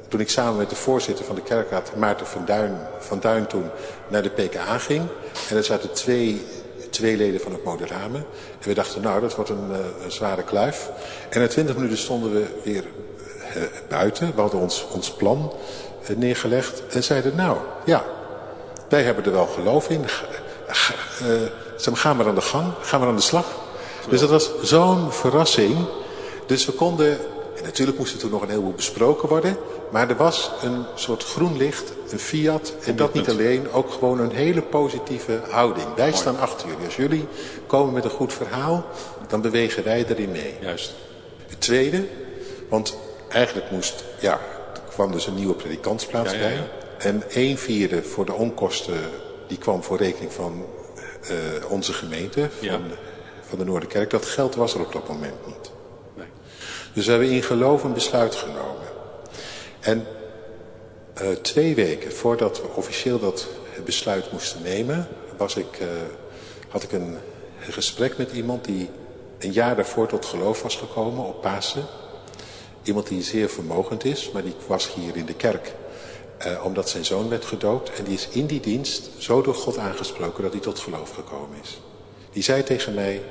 toen 0.09 0.21
ik 0.21 0.31
samen 0.31 0.57
met 0.57 0.71
de 0.71 0.77
voorzitter 0.77 1.25
van 1.25 1.35
de 1.35 1.43
kerkraad, 1.43 1.97
Maarten 1.97 2.27
van 2.27 2.45
Duin, 2.45 2.79
van 2.99 3.21
Duin 3.21 3.47
toen, 3.47 3.71
naar 4.09 4.23
de 4.23 4.29
PKA 4.29 4.79
ging. 4.79 5.03
En 5.49 5.57
er 5.57 5.65
zaten 5.65 5.93
twee, 5.93 6.45
twee 6.99 7.17
leden 7.17 7.40
van 7.40 7.52
het 7.52 7.64
Moderame. 7.64 8.19
En 8.61 8.69
we 8.69 8.75
dachten, 8.75 9.02
nou, 9.02 9.21
dat 9.21 9.35
wordt 9.35 9.50
een, 9.50 9.71
een 10.05 10.12
zware 10.12 10.43
kluif. 10.43 10.90
En 11.31 11.40
na 11.40 11.47
twintig 11.47 11.75
minuten 11.75 11.99
stonden 11.99 12.33
we 12.33 12.47
weer 12.62 12.85
uh, 13.57 13.62
buiten. 13.88 14.33
We 14.35 14.40
hadden 14.40 14.61
ons, 14.61 14.87
ons 14.93 15.12
plan 15.12 15.52
uh, 16.11 16.17
neergelegd. 16.17 16.83
En 16.87 17.05
zeiden, 17.05 17.37
nou, 17.37 17.57
ja, 17.85 18.05
wij 18.88 19.02
hebben 19.02 19.25
er 19.25 19.33
wel 19.33 19.47
geloof 19.47 19.88
in. 19.88 20.05
Uh, 21.83 21.95
gaan 21.97 22.17
maar 22.17 22.26
aan 22.26 22.35
de 22.35 22.40
gang, 22.40 22.73
gaan 22.81 23.00
maar 23.00 23.09
aan 23.09 23.17
de 23.17 23.23
slag. 23.23 23.47
Dus 24.09 24.21
dat 24.21 24.31
was 24.31 24.50
zo'n 24.62 25.12
verrassing. 25.12 25.76
Dus 26.47 26.67
we 26.67 26.73
konden 26.73 27.19
en 27.59 27.65
natuurlijk 27.65 27.99
moest 27.99 28.12
er 28.12 28.19
toen 28.19 28.31
nog 28.31 28.43
een 28.43 28.49
heleboel 28.49 28.73
besproken 28.73 29.29
worden. 29.29 29.57
Maar 29.91 30.09
er 30.09 30.17
was 30.17 30.50
een 30.62 30.85
soort 30.95 31.25
groen 31.25 31.57
licht, 31.57 31.93
een 32.11 32.19
fiat. 32.19 32.75
En 32.85 32.97
dat 32.97 33.15
niet 33.15 33.29
alleen, 33.29 33.73
ook 33.73 33.91
gewoon 33.91 34.21
een 34.21 34.31
hele 34.31 34.62
positieve 34.62 35.41
houding. 35.50 35.87
Wij 35.97 36.12
staan 36.12 36.38
achter 36.38 36.69
jullie. 36.69 36.85
Als 36.85 36.97
jullie 36.97 37.25
komen 37.67 37.95
met 37.95 38.05
een 38.05 38.11
goed 38.11 38.33
verhaal, 38.33 38.87
dan 39.29 39.41
bewegen 39.41 39.85
wij 39.85 40.05
erin 40.09 40.31
mee. 40.31 40.55
Juist. 40.61 40.95
Het 41.47 41.61
tweede, 41.61 42.05
want 42.69 42.97
eigenlijk 43.29 43.71
moest, 43.71 44.05
ja, 44.21 44.41
er 44.75 44.81
kwam 44.91 45.12
dus 45.12 45.27
een 45.27 45.35
nieuwe 45.35 45.55
predikantsplaats 45.55 46.33
Ja, 46.33 46.38
ja, 46.38 46.49
ja. 46.49 46.55
bij. 46.55 46.69
En 46.99 47.23
een 47.29 47.59
vierde 47.59 48.03
voor 48.03 48.25
de 48.25 48.33
onkosten, 48.33 49.00
die 49.47 49.59
kwam 49.59 49.83
voor 49.83 49.97
rekening 49.97 50.33
van 50.33 50.67
eh, 51.23 51.71
onze 51.71 51.93
gemeente, 51.93 52.49
van, 52.61 52.83
van 53.49 53.59
de 53.59 53.65
Noorderkerk. 53.65 54.11
Dat 54.11 54.27
geld 54.27 54.55
was 54.55 54.75
er 54.75 54.81
op 54.81 54.93
dat 54.93 55.09
moment 55.09 55.47
niet. 55.47 55.71
Dus 56.99 57.07
we 57.07 57.12
hebben 57.12 57.31
in 57.31 57.43
geloof 57.43 57.85
een 57.85 57.93
besluit 57.93 58.35
genomen. 58.35 58.88
En 59.81 60.07
eh, 61.14 61.28
twee 61.31 61.75
weken 61.75 62.12
voordat 62.12 62.61
we 62.61 62.69
officieel 62.75 63.19
dat 63.19 63.49
besluit 63.85 64.33
moesten 64.33 64.62
nemen, 64.62 65.09
was 65.37 65.57
ik, 65.57 65.78
eh, 65.81 65.87
had 66.69 66.83
ik 66.83 66.93
een, 66.93 67.17
een 67.67 67.73
gesprek 67.73 68.19
met 68.19 68.33
iemand 68.33 68.64
die 68.64 68.90
een 69.38 69.52
jaar 69.52 69.76
daarvoor 69.76 70.09
tot 70.09 70.26
geloof 70.26 70.62
was 70.62 70.76
gekomen 70.76 71.25
op 71.25 71.43
Pasen. 71.43 71.85
Iemand 72.83 73.07
die 73.07 73.23
zeer 73.23 73.49
vermogend 73.49 74.05
is, 74.05 74.31
maar 74.31 74.43
die 74.43 74.55
was 74.67 74.95
hier 74.95 75.17
in 75.17 75.26
de 75.26 75.35
kerk. 75.35 75.75
eh, 76.38 76.64
omdat 76.64 76.88
zijn 76.88 77.05
zoon 77.05 77.28
werd 77.28 77.45
gedoopt. 77.45 77.90
En 77.99 78.05
die 78.05 78.14
is 78.14 78.28
in 78.28 78.47
die 78.47 78.61
dienst 78.61 79.11
zo 79.18 79.42
door 79.42 79.55
God 79.55 79.79
aangesproken 79.79 80.42
dat 80.42 80.53
hij 80.53 80.61
tot 80.61 80.79
geloof 80.79 81.14
gekomen 81.14 81.59
is. 81.62 81.81
Die 82.33 82.42
zei 82.42 82.62
tegen 82.62 82.94
mij, 82.94 83.23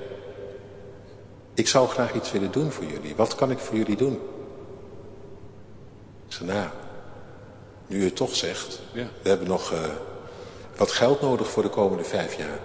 ik 1.58 1.68
zou 1.68 1.88
graag 1.88 2.14
iets 2.14 2.32
willen 2.32 2.52
doen 2.52 2.72
voor 2.72 2.86
jullie. 2.86 3.16
Wat 3.16 3.36
kan 3.36 3.52
ik 3.52 3.60
voor 3.60 3.76
jullie 3.78 3.96
doen? 3.98 4.14
Ik 6.28 6.34
zei, 6.34 6.50
nou, 6.50 6.68
nu 7.88 8.02
u 8.02 8.04
het 8.04 8.16
toch 8.16 8.36
zegt, 8.36 8.82
Ja. 8.92 9.08
we 9.22 9.30
hebben 9.30 9.48
nog 9.48 9.72
eh, 9.72 9.80
wat 10.76 10.92
geld 10.92 11.22
nodig 11.22 11.50
voor 11.50 11.64
de 11.64 11.70
komende 11.70 12.04
vijf 12.04 12.38
jaar. 12.38 12.60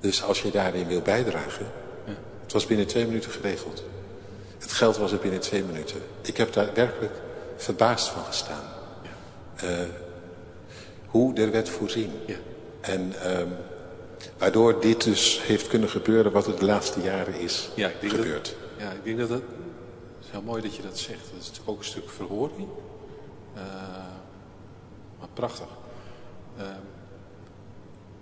Dus 0.00 0.22
als 0.22 0.42
je 0.42 0.50
daarin 0.50 0.86
wil 0.86 1.00
bijdragen, 1.00 1.66
het 2.42 2.52
was 2.52 2.66
binnen 2.66 2.86
twee 2.86 3.06
minuten 3.06 3.30
geregeld. 3.30 3.84
Het 4.58 4.72
geld 4.72 4.96
was 4.96 5.12
er 5.12 5.18
binnen 5.18 5.40
twee 5.40 5.62
minuten. 5.64 6.00
Ik 6.22 6.36
heb 6.36 6.52
daar 6.52 6.74
werkelijk 6.74 7.14
verbaasd 7.56 8.08
van 8.08 8.24
gestaan. 8.24 8.64
Eh, 9.56 9.70
hoe 11.06 11.34
er 11.34 11.50
werd 11.50 11.68
voorzien. 11.68 12.12
Ja. 12.26 12.36
En 12.80 13.12
ehm, 13.22 13.48
waardoor 14.38 14.80
dit 14.80 15.04
dus 15.04 15.40
heeft 15.42 15.66
kunnen 15.68 15.88
gebeuren 15.88 16.32
wat 16.32 16.46
er 16.46 16.58
de 16.58 16.64
laatste 16.64 17.00
jaren 17.00 17.34
is 17.40 17.68
Ja, 17.74 17.88
ik 17.88 18.00
denk 18.00 18.12
gebeurd. 18.12 18.44
Dat, 18.44 18.86
ja, 18.86 18.90
ik 18.92 19.04
denk 19.04 19.18
dat 19.18 19.28
dat... 19.28 19.40
Het 19.40 20.24
is 20.24 20.30
heel 20.30 20.42
mooi 20.42 20.62
dat 20.62 20.76
je 20.76 20.82
dat 20.82 20.98
zegt. 20.98 21.20
Dat 21.32 21.40
is 21.40 21.46
natuurlijk 21.46 21.68
ook 21.70 21.78
een 21.78 21.84
stuk 21.84 22.10
verhoring. 22.10 22.68
Eh, 23.54 23.62
maar 25.18 25.28
prachtig. 25.34 25.66
Eh, 26.56 26.64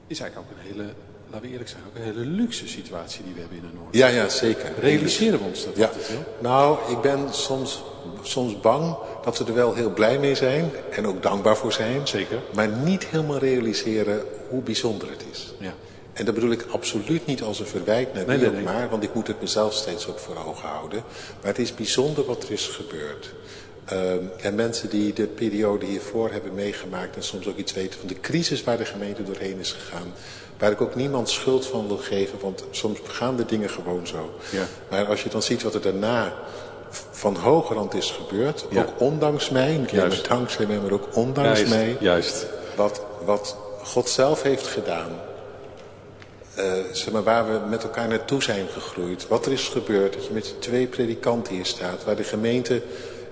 is 0.06 0.20
eigenlijk 0.20 0.50
ook 0.50 0.58
een 0.58 0.72
hele, 0.72 0.92
laten 1.30 1.46
we 1.46 1.52
eerlijk 1.52 1.68
zijn, 1.70 1.82
ook 1.88 1.94
een 1.96 2.02
hele 2.02 2.24
luxe 2.26 2.68
situatie 2.68 3.24
die 3.24 3.34
we 3.34 3.40
hebben 3.40 3.58
in 3.58 3.64
de 3.70 3.76
Noord. 3.78 3.94
Ja, 3.94 4.06
ja, 4.06 4.28
zeker. 4.28 4.72
Realiseren 4.80 5.38
we 5.38 5.44
ons 5.44 5.64
dat 5.64 5.76
Ja, 5.76 5.86
altijd 5.86 6.08
wel? 6.08 6.24
nou, 6.38 6.92
ik 6.92 7.00
ben 7.00 7.34
soms, 7.34 7.82
soms 8.22 8.60
bang 8.60 8.96
dat 9.24 9.38
we 9.38 9.44
er 9.44 9.54
wel 9.54 9.74
heel 9.74 9.90
blij 9.92 10.18
mee 10.18 10.34
zijn 10.34 10.70
en 10.90 11.06
ook 11.06 11.22
dankbaar 11.22 11.56
voor 11.56 11.72
zijn. 11.72 12.06
Zeker. 12.08 12.38
Maar 12.54 12.68
niet 12.68 13.04
helemaal 13.06 13.38
realiseren 13.38 14.22
hoe 14.48 14.62
bijzonder 14.62 15.10
het 15.10 15.24
is. 15.30 15.52
Ja. 15.58 15.74
En 16.14 16.24
dat 16.24 16.34
bedoel 16.34 16.50
ik 16.50 16.66
absoluut 16.70 17.26
niet 17.26 17.42
als 17.42 17.60
een 17.60 17.66
verwijt 17.66 18.14
naar 18.14 18.26
Nee, 18.26 18.50
maar, 18.50 18.88
want 18.90 19.02
ik 19.02 19.14
moet 19.14 19.26
het 19.26 19.40
mezelf 19.40 19.72
steeds 19.74 20.06
ook 20.08 20.18
voor 20.18 20.36
ogen 20.46 20.68
houden. 20.68 21.02
Maar 21.40 21.50
het 21.50 21.58
is 21.58 21.74
bijzonder 21.74 22.24
wat 22.24 22.42
er 22.42 22.50
is 22.50 22.66
gebeurd. 22.66 23.30
Ehm, 23.84 24.18
en 24.40 24.54
mensen 24.54 24.88
die 24.90 25.12
de 25.12 25.26
periode 25.26 25.86
hiervoor 25.86 26.30
hebben 26.32 26.54
meegemaakt 26.54 27.16
en 27.16 27.22
soms 27.22 27.46
ook 27.48 27.56
iets 27.56 27.72
weten 27.72 27.98
van 27.98 28.08
de 28.08 28.20
crisis 28.20 28.64
waar 28.64 28.76
de 28.76 28.84
gemeente 28.84 29.22
doorheen 29.22 29.58
is 29.58 29.72
gegaan. 29.72 30.12
Waar 30.58 30.70
ik 30.70 30.80
ook 30.80 30.94
niemand 30.94 31.28
schuld 31.28 31.66
van 31.66 31.86
wil 31.86 31.96
geven, 31.96 32.38
want 32.40 32.64
soms 32.70 32.98
gaan 33.04 33.36
de 33.36 33.44
dingen 33.44 33.70
gewoon 33.70 34.06
zo. 34.06 34.34
Ja. 34.50 34.66
Maar 34.90 35.06
als 35.06 35.22
je 35.22 35.28
dan 35.28 35.42
ziet 35.42 35.62
wat 35.62 35.74
er 35.74 35.80
daarna 35.80 36.32
van 37.10 37.36
hoge 37.36 37.74
rand 37.74 37.94
is 37.94 38.10
gebeurd, 38.10 38.64
Ja. 38.70 38.82
ook 38.82 39.00
ondanks 39.00 39.50
mij, 39.50 39.76
niet 39.76 39.90
alleen 39.90 40.12
dankzij 40.28 40.66
mij, 40.66 40.78
maar 40.78 40.92
ook 40.92 41.16
ondanks 41.16 41.58
Juist, 41.58 41.74
mij, 41.74 41.96
juist. 42.00 42.46
wat, 42.76 43.00
wat 43.24 43.56
God 43.82 44.08
zelf 44.08 44.42
heeft 44.42 44.66
gedaan. 44.66 45.10
Eh, 46.56 46.72
zeg 46.92 47.12
maar, 47.12 47.22
waar 47.22 47.52
we 47.52 47.68
met 47.68 47.82
elkaar 47.82 48.08
naartoe 48.08 48.42
zijn 48.42 48.68
gegroeid. 48.68 49.28
Wat 49.28 49.46
er 49.46 49.52
is 49.52 49.68
gebeurd. 49.68 50.12
Dat 50.12 50.26
je 50.26 50.32
met 50.32 50.60
twee 50.60 50.86
predikanten 50.86 51.54
hier 51.54 51.66
staat. 51.66 52.04
Waar 52.04 52.16
de 52.16 52.24
gemeente 52.24 52.82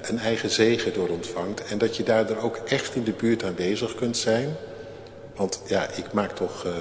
een 0.03 0.19
eigen 0.19 0.51
zegen 0.51 0.93
door 0.93 1.09
ontvangt. 1.09 1.65
En 1.65 1.79
dat 1.79 1.97
je 1.97 2.03
daardoor 2.03 2.37
ook 2.37 2.57
echt 2.57 2.95
in 2.95 3.05
de 3.05 3.13
buurt 3.13 3.45
aanwezig 3.45 3.95
kunt 3.95 4.17
zijn. 4.17 4.57
Want 5.37 5.63
ja, 5.67 5.91
ik 5.91 6.13
maak 6.13 6.33
toch 6.33 6.65
eh, 6.65 6.73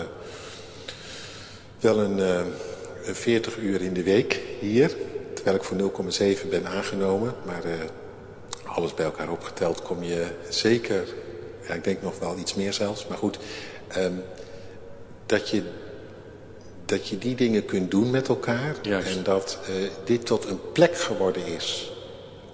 wel 1.79 1.99
een, 1.99 2.19
eh, 2.19 2.41
een 3.05 3.15
40 3.15 3.57
uur 3.57 3.81
in 3.81 3.93
de 3.93 4.03
week 4.03 4.39
hier. 4.59 4.95
Terwijl 5.33 5.55
ik 5.55 5.63
voor 5.63 5.77
0,7 5.77 6.49
ben 6.49 6.67
aangenomen. 6.67 7.33
Maar 7.45 7.63
eh, 7.63 7.71
alles 8.65 8.93
bij 8.93 9.05
elkaar 9.05 9.29
opgeteld 9.29 9.81
kom 9.81 10.03
je 10.03 10.25
zeker, 10.49 11.07
ja, 11.67 11.73
ik 11.73 11.83
denk 11.83 12.01
nog 12.01 12.19
wel 12.19 12.37
iets 12.37 12.55
meer 12.55 12.73
zelfs. 12.73 13.07
Maar 13.07 13.17
goed, 13.17 13.39
ehm, 13.87 14.13
dat, 15.25 15.49
je, 15.49 15.63
dat 16.91 17.07
je 17.07 17.17
die 17.17 17.35
dingen 17.35 17.65
kunt 17.65 17.91
doen 17.91 18.09
met 18.09 18.27
elkaar. 18.27 18.75
Juist. 18.81 19.15
En 19.15 19.23
dat 19.23 19.59
eh, 19.67 19.73
dit 20.03 20.25
tot 20.25 20.45
een 20.45 20.59
plek 20.71 20.97
geworden 20.97 21.45
is. 21.45 21.91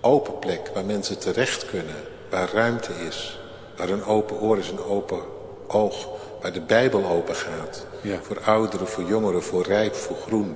Open 0.01 0.39
plek 0.39 0.71
waar 0.73 0.85
mensen 0.85 1.17
terecht 1.17 1.65
kunnen. 1.65 1.95
Waar 2.29 2.49
ruimte 2.53 2.91
is. 3.07 3.39
Waar 3.77 3.89
een 3.89 4.03
open 4.03 4.39
oor 4.39 4.57
is, 4.57 4.69
een 4.69 4.83
open 4.83 5.19
oog. 5.67 6.07
Waar 6.41 6.53
de 6.53 6.61
Bijbel 6.61 7.05
open 7.05 7.35
gaat. 7.35 7.85
Ja. 8.01 8.19
Voor 8.21 8.39
ouderen, 8.39 8.87
voor 8.87 9.03
jongeren, 9.03 9.43
voor 9.43 9.63
rijp, 9.63 9.95
voor 9.95 10.17
groen. 10.17 10.55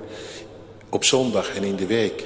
Op 0.90 1.04
zondag 1.04 1.56
en 1.56 1.64
in 1.64 1.76
de 1.76 1.86
week. 1.86 2.24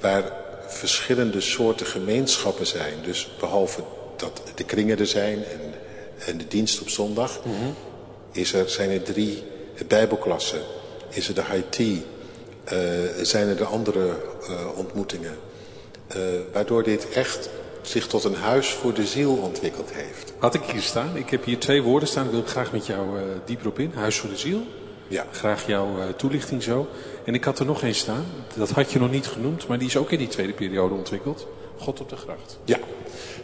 Waar 0.00 0.32
verschillende 0.66 1.40
soorten 1.40 1.86
gemeenschappen 1.86 2.66
zijn. 2.66 2.94
Dus 3.02 3.30
behalve 3.40 3.82
dat 4.16 4.42
de 4.54 4.64
kringen 4.64 4.98
er 4.98 5.06
zijn 5.06 5.44
en, 5.44 5.60
en 6.26 6.38
de 6.38 6.48
dienst 6.48 6.80
op 6.80 6.88
zondag. 6.88 7.40
Is 8.32 8.52
er, 8.52 8.68
zijn 8.68 8.90
er 8.90 9.02
drie 9.02 9.42
bijbelklassen. 9.84 10.60
Is 11.08 11.28
er 11.28 11.34
de 11.34 11.44
high 11.50 11.68
tea. 11.68 11.96
eh, 12.64 12.78
zijn 13.22 13.48
er 13.48 13.56
de 13.56 13.64
andere 13.64 14.08
eh, 14.48 14.78
ontmoetingen. 14.78 15.36
Eh, 16.06 16.18
waardoor 16.52 16.82
dit 16.82 17.08
echt 17.08 17.50
zich 17.82 18.06
tot 18.06 18.24
een 18.24 18.34
huis 18.34 18.70
voor 18.72 18.94
de 18.94 19.06
ziel 19.06 19.32
ontwikkeld 19.32 19.92
heeft. 19.92 20.32
Had 20.38 20.54
ik 20.54 20.62
hier 20.62 20.80
staan. 20.82 21.16
Ik 21.16 21.30
heb 21.30 21.44
hier 21.44 21.58
twee 21.58 21.82
woorden 21.82 22.08
staan. 22.08 22.24
Ik 22.24 22.30
wil 22.30 22.42
graag 22.42 22.72
met 22.72 22.86
jou 22.86 23.06
dieper 23.44 23.66
op 23.66 23.78
in. 23.78 23.92
Huis 23.94 24.18
voor 24.18 24.30
de 24.30 24.36
ziel. 24.36 24.60
Ja. 25.08 25.26
Graag 25.30 25.66
jouw 25.66 25.96
toelichting 26.16 26.62
zo. 26.62 26.86
En 27.24 27.34
ik 27.34 27.44
had 27.44 27.58
er 27.58 27.66
nog 27.66 27.82
één 27.82 27.94
staan. 27.94 28.24
Dat 28.54 28.70
had 28.70 28.92
je 28.92 28.98
nog 28.98 29.10
niet 29.10 29.26
genoemd, 29.26 29.66
maar 29.66 29.78
die 29.78 29.88
is 29.88 29.96
ook 29.96 30.10
in 30.10 30.18
die 30.18 30.28
tweede 30.28 30.52
periode 30.52 30.94
ontwikkeld. 30.94 31.46
God 31.78 32.00
op 32.00 32.08
de 32.08 32.16
gracht. 32.16 32.58
Ja. 32.64 32.78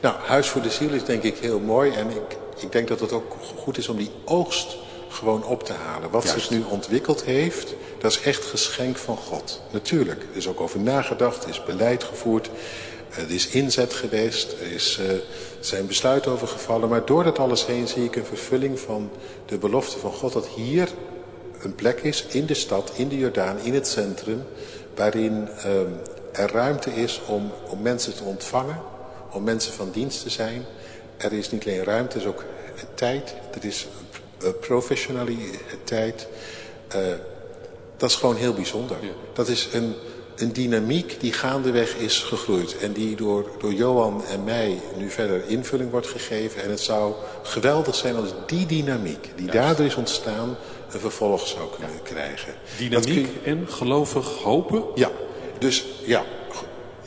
Nou, 0.00 0.16
Huis 0.16 0.48
voor 0.48 0.62
de 0.62 0.70
Ziel 0.70 0.90
is 0.90 1.04
denk 1.04 1.22
ik 1.22 1.36
heel 1.38 1.60
mooi. 1.60 1.92
En 1.92 2.10
ik, 2.10 2.36
ik 2.60 2.72
denk 2.72 2.88
dat 2.88 3.00
het 3.00 3.12
ook 3.12 3.36
goed 3.56 3.78
is 3.78 3.88
om 3.88 3.96
die 3.96 4.10
oogst 4.24 4.76
gewoon 5.08 5.44
op 5.44 5.64
te 5.64 5.72
halen. 5.72 6.10
Wat 6.10 6.22
Juist. 6.22 6.40
zich 6.40 6.50
nu 6.50 6.64
ontwikkeld 6.70 7.24
heeft, 7.24 7.74
dat 7.98 8.10
is 8.10 8.20
echt 8.20 8.44
geschenk 8.44 8.96
van 8.96 9.16
God. 9.16 9.60
Natuurlijk, 9.70 10.22
er 10.22 10.36
is 10.36 10.48
ook 10.48 10.60
over 10.60 10.80
nagedacht, 10.80 11.42
er 11.42 11.50
is 11.50 11.64
beleid 11.64 12.04
gevoerd. 12.04 12.50
Er 13.08 13.30
is 13.30 13.48
inzet 13.48 13.94
geweest, 13.94 14.52
er 14.60 14.72
is, 14.72 14.98
eh, 14.98 15.14
zijn 15.60 15.86
besluiten 15.86 16.32
over 16.32 16.48
gevallen. 16.48 16.88
Maar 16.88 17.04
door 17.04 17.24
dat 17.24 17.38
alles 17.38 17.66
heen 17.66 17.88
zie 17.88 18.04
ik 18.04 18.16
een 18.16 18.24
vervulling 18.24 18.80
van 18.80 19.10
de 19.46 19.58
belofte 19.58 19.98
van 19.98 20.12
God... 20.12 20.32
dat 20.32 20.46
hier 20.46 20.88
een 21.62 21.74
plek 21.74 22.00
is 22.00 22.24
in 22.28 22.46
de 22.46 22.54
stad, 22.54 22.92
in 22.94 23.08
de 23.08 23.18
Jordaan, 23.18 23.58
in 23.58 23.74
het 23.74 23.88
centrum... 23.88 24.44
waarin 24.94 25.48
ehm, 25.48 25.90
er 26.32 26.52
ruimte 26.52 26.94
is 26.94 27.20
om, 27.26 27.52
om 27.68 27.82
mensen 27.82 28.14
te 28.14 28.22
ontvangen, 28.22 28.80
om 29.32 29.42
mensen 29.42 29.72
van 29.72 29.90
dienst 29.90 30.22
te 30.22 30.30
zijn. 30.30 30.64
Er 31.16 31.32
is 31.32 31.50
niet 31.50 31.66
alleen 31.66 31.84
ruimte, 31.84 32.14
er 32.14 32.20
is 32.20 32.28
ook 32.28 32.44
tijd, 32.94 33.34
er 33.54 33.64
is 33.64 33.86
professionaliteit. 34.60 36.28
Eh, 36.88 37.00
dat 37.96 38.10
is 38.10 38.16
gewoon 38.16 38.36
heel 38.36 38.54
bijzonder. 38.54 38.96
Ja. 39.00 39.08
Dat 39.32 39.48
is 39.48 39.68
een, 39.72 39.94
een 40.36 40.52
dynamiek 40.52 41.20
die 41.20 41.32
gaandeweg 41.32 41.94
is 41.94 42.18
gegroeid. 42.18 42.78
En 42.78 42.92
die 42.92 43.16
door, 43.16 43.50
door 43.58 43.72
Johan 43.72 44.24
en 44.26 44.44
mij 44.44 44.80
nu 44.96 45.10
verder 45.10 45.48
invulling 45.48 45.90
wordt 45.90 46.06
gegeven. 46.06 46.62
En 46.62 46.70
het 46.70 46.80
zou 46.80 47.14
geweldig 47.42 47.94
zijn 47.94 48.16
als 48.16 48.30
die 48.46 48.66
dynamiek 48.66 49.30
die 49.36 49.50
daardoor 49.50 49.86
is 49.86 49.94
ontstaan... 49.94 50.56
een 50.92 51.00
vervolg 51.00 51.46
zou 51.46 51.68
kunnen 51.78 52.02
krijgen. 52.02 52.54
Kun 52.76 52.88
Dynamiek 52.88 53.28
en 53.44 53.66
gelovig 53.68 54.26
hopen. 54.26 54.84
ja, 54.94 55.10
dus 55.58 55.84
ja, 56.04 56.24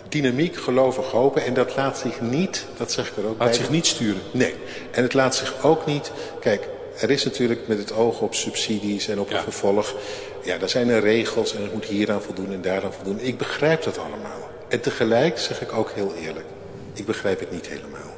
dynamiek, 0.10 0.56
gelovig, 0.56 1.06
hopen. 1.06 1.46
En 1.46 1.54
dat 1.54 1.76
laat 1.76 1.98
zich 1.98 2.22
niet, 2.22 2.66
dat 2.78 2.92
zeg 2.92 3.10
ik 3.10 3.18
er 3.18 3.26
ook 3.26 3.38
bij. 3.38 3.48
Laat 3.48 3.56
zich 3.56 3.70
niet 3.70 3.86
sturen. 3.86 4.22
Nee, 4.32 4.54
en 4.92 5.04
het 5.04 5.14
laat 5.14 5.36
zich 5.36 5.64
ook 5.64 5.86
niet... 5.86 6.12
Kijk, 6.40 6.68
er 7.00 7.10
is 7.10 7.24
natuurlijk 7.24 7.68
met 7.68 7.78
het 7.78 7.94
oog 7.94 8.22
op 8.22 8.36
subsidies 8.36 9.08
en 9.08 9.20
op 9.20 9.30
Ja. 9.30 9.38
een 9.38 9.44
vervolg... 9.44 9.96
Ja, 10.44 10.58
daar 10.58 10.70
zijn 10.70 10.90
er 10.90 11.02
regels 11.02 11.56
en 11.56 11.62
het 11.62 11.74
moet 11.74 11.86
hieraan 11.86 12.22
voldoen 12.22 12.52
en 12.52 12.62
daaraan 12.62 12.94
voldoen. 12.94 13.20
Ik 13.20 13.38
begrijp 13.38 13.84
dat 13.84 13.98
allemaal. 13.98 14.50
En 14.68 14.82
tegelijk 14.82 15.40
zeg 15.40 15.62
ik 15.62 15.74
ook 15.74 15.92
heel 15.92 16.14
eerlijk... 16.16 16.46
Ik 16.94 17.06
begrijp 17.06 17.40
het 17.40 17.52
niet 17.52 17.68
helemaal. 17.68 18.16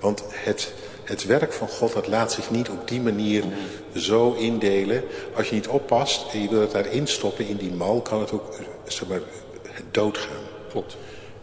Want 0.00 0.22
het, 0.30 0.72
het 1.04 1.24
werk 1.24 1.52
van 1.52 1.68
God, 1.68 1.92
dat 1.92 2.06
laat 2.06 2.32
zich 2.32 2.50
niet 2.50 2.68
op 2.68 2.88
die 2.88 3.00
manier 3.00 3.44
zo 3.94 4.32
indelen. 4.32 5.02
Als 5.36 5.48
je 5.48 5.54
niet 5.54 5.68
oppast 5.68 6.32
en 6.32 6.42
je 6.42 6.48
wil 6.48 6.60
het 6.60 6.70
daarin 6.72 7.06
stoppen 7.06 7.46
in 7.46 7.56
die 7.56 7.72
mal... 7.72 8.00
kan 8.02 8.20
het 8.20 8.32
ook, 8.32 8.52
eh, 8.52 8.64
zeg 8.86 9.08
maar, 9.08 9.20
doodgaan. 9.90 10.44
Klopt. 10.70 10.96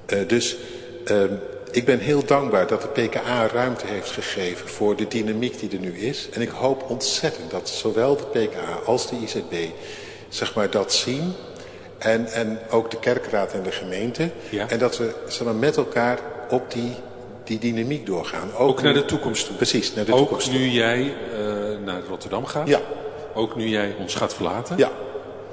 Eh, 0.05 0.27
dus 0.27 0.57
ehm, 1.05 1.33
ik 1.73 1.85
ben 1.85 1.99
heel 1.99 2.25
dankbaar 2.25 2.67
dat 2.67 2.81
de 2.81 2.87
PKA 2.87 3.47
ruimte 3.47 3.87
heeft 3.87 4.11
gegeven 4.11 4.67
voor 4.67 4.95
de 4.95 5.07
dynamiek 5.07 5.59
die 5.59 5.71
er 5.71 5.79
nu 5.79 5.97
is. 5.97 6.29
En 6.31 6.41
ik 6.41 6.49
hoop 6.49 6.89
ontzettend 6.89 7.51
dat 7.51 7.69
zowel 7.69 8.17
de 8.17 8.23
PKA 8.23 8.79
als 8.85 9.09
de 9.09 9.15
IZB 9.15 9.53
zeg 10.29 10.55
maar, 10.55 10.69
dat 10.69 10.93
zien. 10.93 11.33
En, 11.97 12.25
en 12.25 12.59
ook 12.69 12.91
de 12.91 12.99
kerkraad 12.99 13.53
en 13.53 13.63
de 13.63 13.71
gemeente. 13.71 14.29
Ja. 14.49 14.69
En 14.69 14.79
dat 14.79 14.97
we 14.97 15.13
zeg 15.27 15.43
maar, 15.43 15.55
met 15.55 15.77
elkaar 15.77 16.19
op 16.49 16.71
die, 16.71 16.91
die 17.43 17.59
dynamiek 17.59 18.05
doorgaan. 18.05 18.55
Ook 18.55 18.81
naar 18.81 18.93
de 18.93 19.05
toekomst 19.05 19.45
toe. 19.45 19.55
Precies, 19.55 19.93
naar 19.93 20.05
de 20.05 20.11
Ook 20.11 20.17
toekomst. 20.17 20.49
toe. 20.49 20.59
nu 20.59 20.67
jij 20.67 21.13
eh, 21.33 21.39
naar 21.85 22.01
Rotterdam 22.09 22.45
gaat. 22.45 22.67
Ja. 22.67 22.79
Ook 23.33 23.55
nu 23.55 23.67
jij 23.67 23.95
ons 23.99 24.15
gaat 24.15 24.33
verlaten. 24.33 24.77
Ja, 24.77 24.91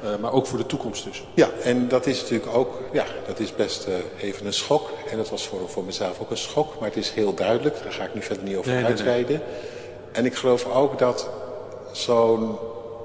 Eh, 0.02 0.16
maar 0.20 0.32
ook 0.32 0.46
voor 0.46 0.58
de 0.58 0.66
toekomst 0.66 1.04
dus. 1.04 1.24
Ja, 1.34 1.50
en 1.62 1.88
dat 1.88 2.06
is 2.06 2.20
natuurlijk 2.20 2.56
ook, 2.56 2.78
ja, 2.92 3.04
dat 3.26 3.38
is 3.38 3.54
best 3.54 3.86
eh, 3.86 4.24
even 4.24 4.46
een 4.46 4.52
schok. 4.52 4.90
En 5.10 5.16
dat 5.16 5.30
was 5.30 5.46
voor, 5.46 5.68
voor 5.68 5.84
mezelf 5.84 6.20
ook 6.20 6.30
een 6.30 6.36
schok, 6.36 6.78
maar 6.78 6.88
het 6.88 6.98
is 6.98 7.10
heel 7.10 7.34
duidelijk. 7.34 7.82
Daar 7.82 7.92
ga 7.92 8.04
ik 8.04 8.14
nu 8.14 8.22
verder 8.22 8.44
niet 8.44 8.56
over 8.56 8.70
Nee, 8.70 8.82
nee, 8.82 8.92
nee. 8.92 8.96
uitweiden. 8.96 9.42
En 10.12 10.24
ik 10.24 10.34
geloof 10.34 10.66
ook 10.74 10.98
dat 10.98 11.28
zo'n, 11.92 12.56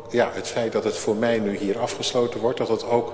ja, 0.09 0.29
het 0.33 0.47
feit 0.47 0.71
dat 0.71 0.83
het 0.83 0.97
voor 0.97 1.15
mij 1.15 1.39
nu 1.39 1.57
hier 1.57 1.79
afgesloten 1.79 2.39
wordt, 2.39 2.57
dat 2.57 2.67
het 2.67 2.89
ook 2.89 3.13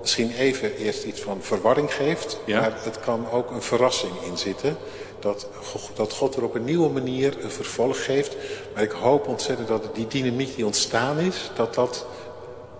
misschien 0.00 0.32
even 0.32 0.76
eerst 0.76 1.04
iets 1.04 1.20
van 1.20 1.38
verwarring 1.40 1.94
geeft. 1.94 2.38
Ja. 2.44 2.60
Maar 2.60 2.72
het 2.82 3.00
kan 3.00 3.26
ook 3.32 3.50
een 3.50 3.62
verrassing 3.62 4.12
in 4.30 4.38
zitten. 4.38 4.76
Dat, 5.18 5.46
dat 5.94 6.12
God 6.12 6.36
er 6.36 6.44
op 6.44 6.54
een 6.54 6.64
nieuwe 6.64 6.88
manier 6.88 7.36
een 7.44 7.50
vervolg 7.50 8.04
geeft. 8.04 8.36
Maar 8.74 8.82
ik 8.82 8.90
hoop 8.90 9.26
ontzettend 9.26 9.68
dat 9.68 9.94
die 9.94 10.06
dynamiek 10.06 10.56
die 10.56 10.66
ontstaan 10.66 11.18
is, 11.18 11.50
dat 11.54 11.74
dat 11.74 12.06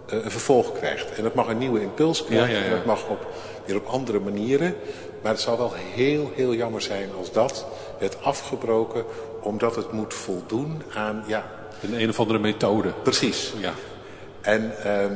een 0.07 0.31
vervolg 0.31 0.73
krijgt. 0.73 1.13
En 1.13 1.23
dat 1.23 1.35
mag 1.35 1.49
een 1.49 1.59
nieuwe 1.59 1.81
impuls 1.81 2.25
krijgen. 2.25 2.49
Ja, 2.49 2.55
ja, 2.59 2.65
ja. 2.65 2.71
En 2.71 2.77
dat 2.77 2.85
mag 2.85 3.09
op, 3.09 3.27
weer 3.65 3.77
op 3.77 3.87
andere 3.87 4.21
manieren. 4.21 4.75
Maar 5.23 5.33
het 5.33 5.41
zou 5.41 5.59
wel 5.59 5.73
heel, 5.95 6.33
heel 6.35 6.55
jammer 6.55 6.83
zijn 6.83 7.09
als 7.19 7.33
dat 7.33 7.67
werd 7.99 8.23
afgebroken. 8.23 9.05
Omdat 9.41 9.77
het 9.77 9.93
moet 9.93 10.15
voldoen 10.15 10.83
aan, 10.95 11.25
ja, 11.27 11.51
Een 11.83 12.01
een 12.01 12.09
of 12.09 12.21
andere 12.21 12.39
methode. 12.39 12.93
precies. 13.03 13.53
Ja. 13.61 13.73
En 14.41 14.73
ehm, 14.85 15.13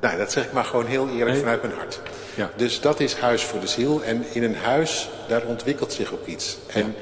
nou, 0.00 0.16
dat 0.18 0.32
zeg 0.32 0.44
ik 0.44 0.52
maar 0.52 0.64
gewoon 0.64 0.86
heel 0.86 1.08
eerlijk 1.08 1.30
Nee. 1.30 1.38
vanuit 1.40 1.62
mijn 1.62 1.74
hart. 1.74 2.00
Ja. 2.34 2.50
Dus 2.56 2.80
dat 2.80 3.00
is 3.00 3.14
huis 3.16 3.42
voor 3.44 3.60
de 3.60 3.66
ziel. 3.66 4.02
En 4.04 4.24
in 4.32 4.42
een 4.42 4.56
huis, 4.56 5.08
daar 5.28 5.42
ontwikkelt 5.44 5.92
zich 5.92 6.12
ook 6.12 6.26
iets. 6.26 6.56
En 6.66 6.94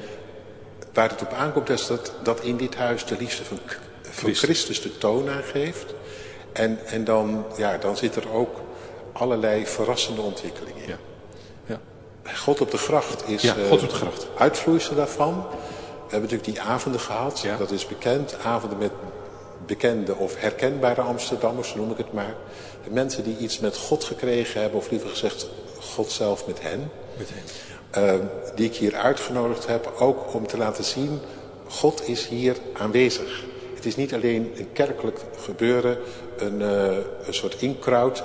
waar 0.93 1.09
het 1.09 1.21
op 1.21 1.33
aankomt 1.33 1.69
is 1.69 1.87
dat, 1.87 2.13
dat 2.23 2.41
in 2.41 2.57
dit 2.57 2.75
huis 2.75 3.05
de 3.05 3.15
liefde 3.19 3.43
van, 3.43 3.59
van 4.01 4.13
Christus. 4.23 4.39
Christus 4.39 4.81
de 4.81 4.97
toon 4.97 5.29
aangeeft. 5.29 5.93
En, 6.55 6.79
en 6.85 7.03
dan, 7.03 7.45
ja, 7.57 7.77
dan 7.77 7.97
zit 7.97 8.15
er 8.15 8.31
ook 8.33 8.55
allerlei 9.13 9.65
verrassende 9.65 10.21
ontwikkelingen 10.21 10.83
in. 10.83 10.89
Ja. 10.89 11.79
ja. 12.23 12.33
God 12.33 12.61
op 12.61 12.71
de 12.71 12.77
gracht 12.77 13.27
is 13.29 13.41
Ja, 13.41 13.55
eh, 13.55 13.67
God 13.69 13.83
op 13.83 13.89
de 13.89 13.95
gracht. 13.95 14.27
uitvloeisel 14.37 14.95
daarvan. 14.95 15.33
We 16.05 16.11
hebben 16.11 16.29
natuurlijk 16.29 16.43
die 16.57 16.61
avonden 16.61 17.01
gehad, 17.01 17.39
Ja. 17.39 17.57
dat 17.57 17.71
is 17.71 17.87
bekend. 17.87 18.35
Avonden 18.43 18.77
met 18.77 18.91
bekende 19.65 20.15
of 20.15 20.35
herkenbare 20.39 21.01
Amsterdammers, 21.01 21.75
noem 21.75 21.91
ik 21.91 21.97
het 21.97 22.13
maar. 22.13 22.35
De 22.83 22.89
mensen 22.89 23.23
die 23.23 23.37
iets 23.37 23.59
met 23.59 23.77
God 23.77 24.03
gekregen 24.03 24.61
hebben, 24.61 24.79
of 24.79 24.89
liever 24.89 25.09
gezegd 25.09 25.47
God 25.79 26.11
zelf 26.11 26.47
met 26.47 26.61
hen. 26.61 26.91
Meteen. 27.17 27.43
eh, 27.91 28.13
die 28.55 28.65
ik 28.65 28.75
hier 28.75 28.95
uitgenodigd 28.95 29.67
heb, 29.67 29.93
ook 29.99 30.33
om 30.33 30.47
te 30.47 30.57
laten 30.57 30.83
zien, 30.83 31.19
God 31.67 32.07
is 32.07 32.27
hier 32.27 32.55
aanwezig. 32.73 33.43
Het 33.75 33.85
is 33.85 33.95
niet 33.95 34.13
alleen 34.13 34.53
een 34.57 34.69
kerkelijk 34.73 35.19
gebeuren, 35.39 35.97
een, 36.37 36.61
eh, 36.61 36.97
een 37.27 37.33
soort 37.33 37.61
inkraut. 37.61 38.23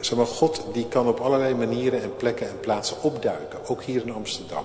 Zeg 0.00 0.16
maar, 0.18 0.26
God 0.26 0.62
die 0.72 0.88
kan 0.88 1.08
op 1.08 1.20
allerlei 1.20 1.54
manieren 1.54 2.02
en 2.02 2.16
plekken 2.16 2.48
en 2.48 2.60
plaatsen 2.60 3.02
opduiken, 3.02 3.58
ook 3.66 3.82
hier 3.82 4.02
in 4.02 4.12
Amsterdam. 4.12 4.64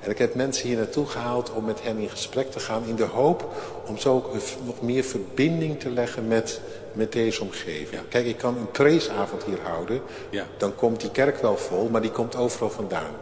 En 0.00 0.10
ik 0.10 0.18
heb 0.18 0.34
mensen 0.34 0.68
hier 0.68 0.76
naartoe 0.76 1.06
gehaald 1.06 1.52
om 1.52 1.64
met 1.64 1.82
hen 1.82 1.98
in 1.98 2.08
gesprek 2.10 2.50
te 2.50 2.60
gaan 2.60 2.82
in 2.86 2.94
de 2.96 3.04
hoop 3.04 3.48
om 3.86 3.98
zo 3.98 4.14
ook 4.14 4.32
nog 4.64 4.80
meer 4.80 5.04
verbinding 5.04 5.80
te 5.80 5.90
leggen 5.90 6.28
met, 6.28 6.60
met 6.92 7.12
deze 7.12 7.42
omgeving. 7.42 8.00
Kijk, 8.08 8.26
ik 8.26 8.36
kan 8.36 8.56
een 8.56 8.70
traceavond 8.70 9.44
hier 9.44 9.60
houden, 9.62 10.00
Ja. 10.30 10.46
dan 10.58 10.74
komt 10.74 11.00
die 11.00 11.10
kerk 11.10 11.42
wel 11.42 11.56
vol, 11.56 11.88
maar 11.88 12.00
die 12.00 12.10
komt 12.10 12.36
overal 12.36 12.70
vandaan. 12.70 13.14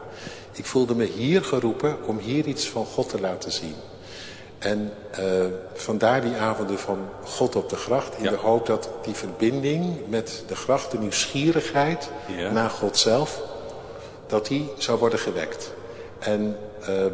Ik 0.52 0.64
voelde 0.64 0.94
me 0.94 1.04
hier 1.04 1.44
geroepen 1.44 1.96
om 2.06 2.18
hier 2.18 2.46
iets 2.46 2.68
van 2.68 2.86
God 2.86 3.08
te 3.08 3.20
laten 3.20 3.52
zien. 3.52 3.74
En 4.62 4.92
eh, 5.10 5.24
vandaar 5.74 6.20
die 6.20 6.36
avonden 6.36 6.78
van 6.78 6.98
God 7.24 7.56
op 7.56 7.68
de 7.68 7.76
gracht. 7.76 8.16
In 8.16 8.24
Ja. 8.24 8.30
de 8.30 8.36
hoop 8.36 8.66
dat 8.66 8.88
die 9.02 9.14
verbinding 9.14 9.96
met 10.08 10.44
de 10.46 10.56
gracht, 10.56 10.90
de 10.90 10.98
nieuwsgierigheid 10.98 12.08
Ja. 12.36 12.50
naar 12.50 12.70
God 12.70 12.96
zelf, 12.98 13.40
dat 14.26 14.46
die 14.46 14.70
zou 14.78 14.98
worden 14.98 15.18
gewekt. 15.18 15.72
En 16.18 16.56
ehm, 16.80 17.12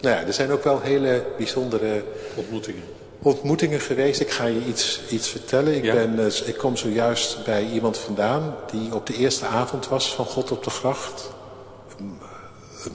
nou 0.00 0.16
ja, 0.16 0.26
er 0.26 0.32
zijn 0.32 0.50
ook 0.52 0.64
wel 0.64 0.80
hele 0.80 1.24
bijzondere 1.36 2.02
Ontmoetingen. 2.34 2.82
ontmoetingen 3.22 3.80
geweest. 3.80 4.20
Ik 4.20 4.30
ga 4.30 4.44
je 4.44 4.64
iets, 4.64 5.00
iets 5.10 5.28
vertellen. 5.28 5.74
Ik, 5.74 5.84
Ja. 5.84 5.92
ben, 5.94 6.18
eh, 6.26 6.46
ik 6.48 6.56
kom 6.56 6.76
zojuist 6.76 7.44
bij 7.44 7.64
iemand 7.66 7.98
vandaan 7.98 8.54
die 8.70 8.94
op 8.94 9.06
de 9.06 9.14
eerste 9.14 9.46
avond 9.46 9.88
was 9.88 10.14
van 10.14 10.24
God 10.24 10.50
op 10.50 10.64
de 10.64 10.70
gracht. 10.70 11.30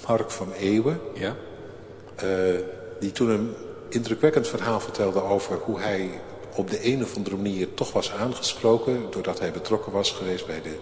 Mark 0.07 0.31
van 0.31 0.51
Eeuwen. 0.53 0.99
Ja. 1.13 1.35
eh, 2.15 2.27
die 2.99 3.11
toen 3.11 3.29
een 3.29 3.55
indrukwekkend 3.97 4.47
verhaal 4.47 4.79
vertelde 4.79 5.21
over 5.21 5.57
hoe 5.63 5.79
hij 5.79 6.09
op 6.55 6.69
de 6.69 6.85
een 6.85 7.03
of 7.03 7.15
andere 7.15 7.35
manier 7.35 7.73
toch 7.73 7.91
was 7.91 8.11
aangesproken. 8.11 9.05
Doordat 9.09 9.39
hij 9.39 9.51
betrokken 9.51 9.91
was 9.91 10.11
geweest 10.11 10.47
bij 10.47 10.61
de 10.61 10.75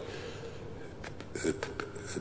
eh, 1.34 1.52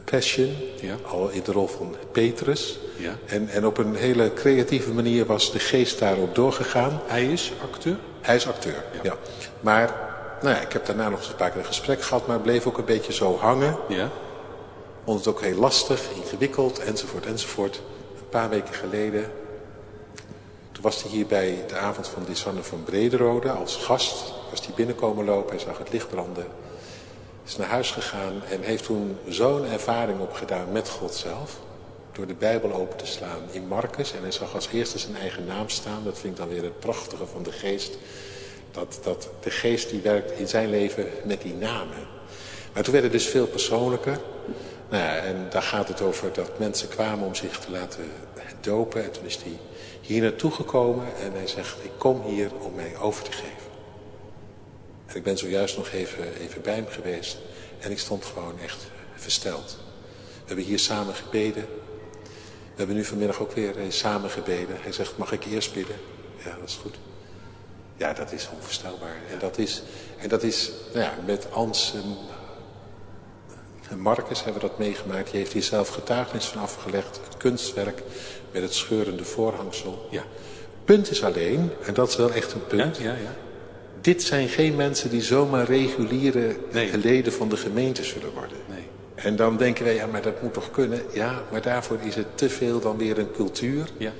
Passion. 0.05 0.57
Ja. 0.81 0.97
Al 1.07 1.29
in 1.29 1.43
de 1.45 1.53
rol 1.53 1.67
van 1.67 1.97
Petrus. 2.13 2.79
Ja. 2.97 3.17
En, 3.27 3.49
en 3.49 3.67
op 3.67 3.79
een 3.79 3.95
hele 3.95 4.33
creatieve 4.33 4.93
manier 4.93 5.27
was 5.27 5.53
de 5.53 5.59
geest 5.59 5.99
daarop 5.99 6.35
doorgegaan. 6.35 7.01
Hij 7.07 7.27
is 7.27 7.53
acteur. 7.63 7.97
Hij 8.21 8.37
is 8.37 8.49
acteur, 8.49 8.85
ja. 9.03 9.17
Maar 9.61 10.13
nou 10.43 10.55
ja, 10.55 10.61
ik 10.61 10.73
heb 10.73 10.87
daarna 10.87 11.09
nog 11.09 11.19
eens 11.19 11.29
een 11.29 11.35
paar 11.37 11.51
keer 11.51 11.59
een 11.59 11.67
gesprek 11.67 12.03
gehad, 12.03 12.27
maar 12.27 12.41
bleef 12.41 12.67
ook 12.67 12.79
een 12.79 12.85
beetje 12.85 13.13
zo 13.13 13.39
hangen. 13.39 13.77
Ja. 13.89 14.11
Vond 15.05 15.19
het 15.19 15.29
ook 15.29 15.41
heel 15.41 15.59
lastig, 15.59 16.01
ingewikkeld, 16.15 16.79
enzovoort, 16.79 17.27
enzovoort. 17.27 17.83
Een 18.19 18.29
paar 18.29 18.49
weken 18.49 18.75
geleden, 18.75 19.31
was 20.85 21.03
hij 21.03 21.11
hier 21.11 21.27
bij 21.27 21.65
de 21.67 21.77
avond 21.77 22.09
van 22.09 22.25
Lisanne 22.29 22.63
van 22.63 22.83
Brederode 22.83 23.51
als 23.51 23.77
gast. 23.77 24.33
Was 24.51 24.67
hij 24.67 24.75
binnenkomen 24.75 25.25
lopen, 25.25 25.51
hij 25.51 25.65
zag 25.65 25.79
het 25.79 25.93
licht 25.93 26.09
branden. 26.09 26.47
Is 27.47 27.57
naar 27.57 27.69
huis 27.69 27.91
gegaan 27.91 28.43
en 28.51 28.63
heeft 28.63 28.85
toen 28.85 29.19
zo'n 29.29 29.65
ervaring 29.65 30.21
opgedaan 30.21 30.73
met 30.73 30.89
God 30.89 31.15
zelf. 31.15 31.59
Door 32.13 32.27
de 32.27 32.35
Bijbel 32.35 32.73
open 32.73 32.97
te 32.97 33.07
slaan 33.07 33.41
in 33.51 33.67
Marcus. 33.67 34.13
En 34.13 34.23
hij 34.23 34.31
zag 34.33 34.55
als 34.55 34.69
eerste 34.73 34.99
zijn 34.99 35.17
eigen 35.17 35.45
naam 35.45 35.69
staan. 35.69 36.05
Dat 36.05 36.19
vind 36.19 36.33
ik 36.33 36.39
dan 36.39 36.49
weer 36.49 36.63
het 36.63 36.79
prachtige 36.79 37.27
van 37.27 37.43
de 37.43 37.53
geest. 37.53 37.99
Dat, 38.71 38.99
dat 39.03 39.29
de 39.41 39.51
geest 39.51 39.91
die 39.91 40.01
werkt 40.01 40.39
in 40.39 40.49
zijn 40.49 40.71
leven 40.71 41.07
met 41.25 41.43
die 41.43 41.55
namen. 41.55 42.07
Maar 42.73 42.83
toen 42.83 42.93
werd 42.93 43.05
het 43.05 43.13
dus 43.13 43.27
veel 43.27 43.47
persoonlijker. 43.47 44.19
Nou 44.91 45.03
ja, 45.03 45.17
en 45.17 45.47
daar 45.51 45.63
gaat 45.63 45.89
het 45.89 46.01
over 46.01 46.33
dat 46.33 46.59
mensen 46.59 46.89
kwamen 46.89 47.27
om 47.27 47.35
zich 47.35 47.59
te 47.59 47.71
laten 47.71 48.05
dopen. 48.61 49.05
En 49.05 49.11
toen 49.11 49.25
is 49.25 49.37
hij 49.43 49.59
hier 50.07 50.23
naartoe 50.23 50.51
gekomen 50.51 51.17
en 51.17 51.33
hij 51.33 51.47
zegt, 51.47 51.85
ik 51.85 51.91
kom 51.99 52.23
hier 52.23 52.51
om 52.61 52.75
mij 52.75 52.97
over 52.97 53.25
te 53.25 53.33
geven. 53.33 53.73
En 55.07 55.17
ik 55.17 55.23
ben 55.23 55.39
zojuist 55.39 55.77
nog 55.77 55.91
even, 55.91 56.35
even 56.35 56.63
bij 56.63 56.75
hem 56.75 56.87
geweest 56.89 57.39
en 57.79 57.91
ik 57.91 57.99
stond 57.99 58.25
gewoon 58.25 58.59
echt 58.59 58.87
versteld. 59.15 59.79
We 60.17 60.47
hebben 60.47 60.65
hier 60.65 60.79
samen 60.79 61.15
gebeden. 61.15 61.67
We 62.43 62.81
hebben 62.81 62.97
nu 62.97 63.05
vanmiddag 63.05 63.41
ook 63.41 63.53
weer 63.53 63.79
eh, 63.79 63.85
samen 63.89 64.31
gebeden. 64.31 64.77
Hij 64.81 64.93
zegt, 64.93 65.17
mag 65.17 65.33
ik 65.33 65.45
eerst 65.45 65.75
bidden? 65.75 65.97
Ja, 66.45 66.57
dat 66.61 66.69
is 66.69 66.79
goed. 66.83 66.95
Ja, 67.97 68.13
dat 68.13 68.33
is 68.33 68.49
onvoorstelbaar. 68.55 69.17
En 69.31 69.39
dat 69.39 69.59
is, 69.59 69.83
en 70.19 70.29
dat 70.29 70.43
is 70.43 70.71
nou 70.93 71.05
ja, 71.05 71.15
met 71.27 71.53
Ans 71.53 71.95
en 73.91 73.99
Marcus 73.99 74.45
hebben 74.45 74.63
we 74.63 74.69
dat 74.69 74.79
meegemaakt. 74.79 75.31
Die 75.31 75.39
heeft 75.41 75.53
hier 75.53 75.63
zelf 75.63 75.89
getuigenis 75.89 76.45
van 76.45 76.63
afgelegd. 76.63 77.21
Het 77.25 77.37
kunstwerk 77.37 78.03
met 78.53 78.63
het 78.63 78.75
scheurende 78.75 79.25
voorhangsel. 79.25 80.07
Ja. 80.11 80.23
Punt 80.85 81.11
is 81.11 81.23
alleen, 81.23 81.71
en 81.83 81.95
dat 81.95 82.09
is 82.09 82.17
wel 82.17 82.33
echt 82.33 82.53
een 82.53 82.67
punt. 82.67 82.97
Ja, 82.97 83.03
ja, 83.03 83.11
ja. 83.11 83.35
Dit 84.01 84.23
zijn 84.23 84.49
geen 84.49 84.77
mensen 84.77 85.11
die 85.11 85.23
zomaar 85.23 85.65
reguliere 85.65 86.57
Nee. 86.73 86.99
leden 86.99 87.33
van 87.33 87.49
de 87.49 87.57
gemeente 87.57 88.05
zullen 88.05 88.33
worden. 88.33 88.57
Nee. 88.69 88.87
En 89.15 89.37
dan 89.37 89.57
denken 89.57 89.85
wij, 89.85 89.95
ja, 89.95 90.07
maar 90.07 90.23
dat 90.23 90.43
moet 90.43 90.53
toch 90.53 90.71
kunnen? 90.71 91.03
Ja, 91.13 91.43
maar 91.51 91.63
daarvoor 91.63 91.99
is 92.03 92.15
het 92.15 92.27
te 92.35 92.49
veel 92.49 92.81
dan 92.81 92.97
weer 92.99 93.19
een 93.19 93.33
cultuur. 93.33 93.89
Ja. 93.97 94.13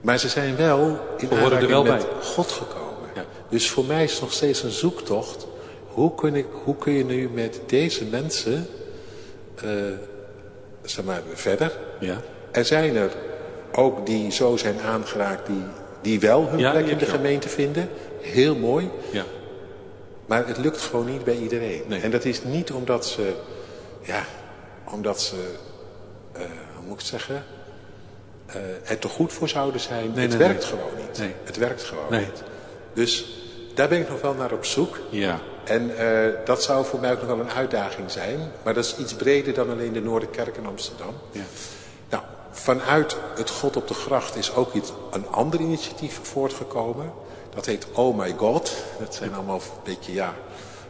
Maar 0.00 0.18
ze 0.18 0.28
zijn 0.28 0.56
wel 0.56 0.98
in 1.18 1.28
horen 1.28 1.58
er 1.58 1.68
wel 1.68 1.82
met 1.82 1.92
bij. 1.92 2.22
God 2.22 2.50
gekomen. 2.50 3.08
Ja. 3.14 3.24
Dus 3.48 3.70
voor 3.70 3.84
mij 3.84 4.04
is 4.04 4.12
het 4.12 4.20
nog 4.20 4.32
steeds 4.32 4.62
een 4.62 4.70
zoektocht. 4.70 5.46
Hoe 5.86 6.14
kun, 6.14 6.34
ik, 6.34 6.46
hoe 6.64 6.76
kun 6.76 6.92
je 6.92 7.04
nu 7.04 7.28
met 7.28 7.60
deze 7.66 8.04
mensen 8.04 8.66
zeg 10.82 11.04
maar, 11.04 11.22
verder? 11.34 11.78
Ja. 12.00 12.20
Er 12.50 12.64
zijn 12.64 12.96
er 12.96 13.10
ook 13.72 14.06
die 14.06 14.32
zo 14.32 14.56
zijn 14.56 14.80
aangeraakt, 14.80 15.46
die, 15.46 15.62
die 16.00 16.20
wel 16.20 16.48
hun 16.48 16.58
Ja, 16.58 16.70
plek 16.70 16.86
in 16.86 16.98
de 16.98 17.06
gemeente 17.06 17.48
vinden. 17.48 17.88
Heel 18.20 18.56
mooi. 18.56 18.90
Ja. 19.12 19.24
Maar 20.26 20.46
het 20.46 20.58
lukt 20.58 20.80
gewoon 20.80 21.06
niet 21.06 21.24
bij 21.24 21.36
iedereen. 21.36 21.82
Nee. 21.86 22.00
En 22.00 22.10
dat 22.10 22.24
is 22.24 22.44
niet 22.44 22.72
omdat 22.72 23.06
ze, 23.06 23.32
ja, 24.02 24.24
omdat 24.92 25.20
ze, 25.20 25.36
eh, 26.32 26.40
hoe 26.74 26.82
moet 26.82 26.92
ik 26.92 26.98
het 26.98 27.06
zeggen, 27.06 27.44
eh, 28.46 28.90
er 28.90 28.98
te 28.98 29.08
goed 29.08 29.32
voor 29.32 29.48
zouden 29.48 29.80
zijn. 29.80 30.12
Nee, 30.14 30.28
het 30.28 30.38
nee, 30.38 30.48
werkt 30.48 30.60
nee. 30.60 30.68
gewoon 30.70 31.06
niet. 31.06 31.18
Nee. 31.18 31.34
Het 31.44 31.56
werkt 31.56 31.82
gewoon 31.82 32.10
Nee. 32.10 32.20
niet. 32.20 32.42
Dus 32.92 33.42
daar 33.74 33.88
ben 33.88 34.00
ik 34.00 34.08
nog 34.08 34.20
wel 34.20 34.34
naar 34.34 34.52
op 34.52 34.64
zoek. 34.64 34.98
Ja. 35.10 35.40
En 35.70 35.96
eh, 35.96 36.32
dat 36.44 36.62
zou 36.62 36.84
voor 36.84 37.00
mij 37.00 37.12
ook 37.12 37.18
nog 37.18 37.26
wel 37.26 37.40
een 37.40 37.50
uitdaging 37.50 38.10
zijn. 38.10 38.52
Maar 38.62 38.74
dat 38.74 38.84
is 38.84 38.96
iets 38.96 39.14
breder 39.14 39.54
dan 39.54 39.70
alleen 39.70 39.92
de 39.92 40.00
Noorderkerk 40.00 40.56
in 40.56 40.66
Amsterdam. 40.66 41.14
Ja. 41.32 41.40
Nou, 42.08 42.22
vanuit 42.50 43.16
het 43.36 43.50
God 43.50 43.76
op 43.76 43.88
de 43.88 43.94
Gracht 43.94 44.36
is 44.36 44.54
ook 44.54 44.74
iets, 44.74 44.92
een 45.12 45.28
ander 45.30 45.60
initiatief 45.60 46.20
voortgekomen. 46.22 47.12
Dat 47.54 47.66
heet 47.66 47.86
Oh 47.92 48.18
My 48.18 48.34
God. 48.36 48.72
Dat 48.98 49.14
zijn 49.14 49.34
allemaal 49.34 49.56
een 49.56 49.82
beetje, 49.84 50.12
ja, 50.12 50.34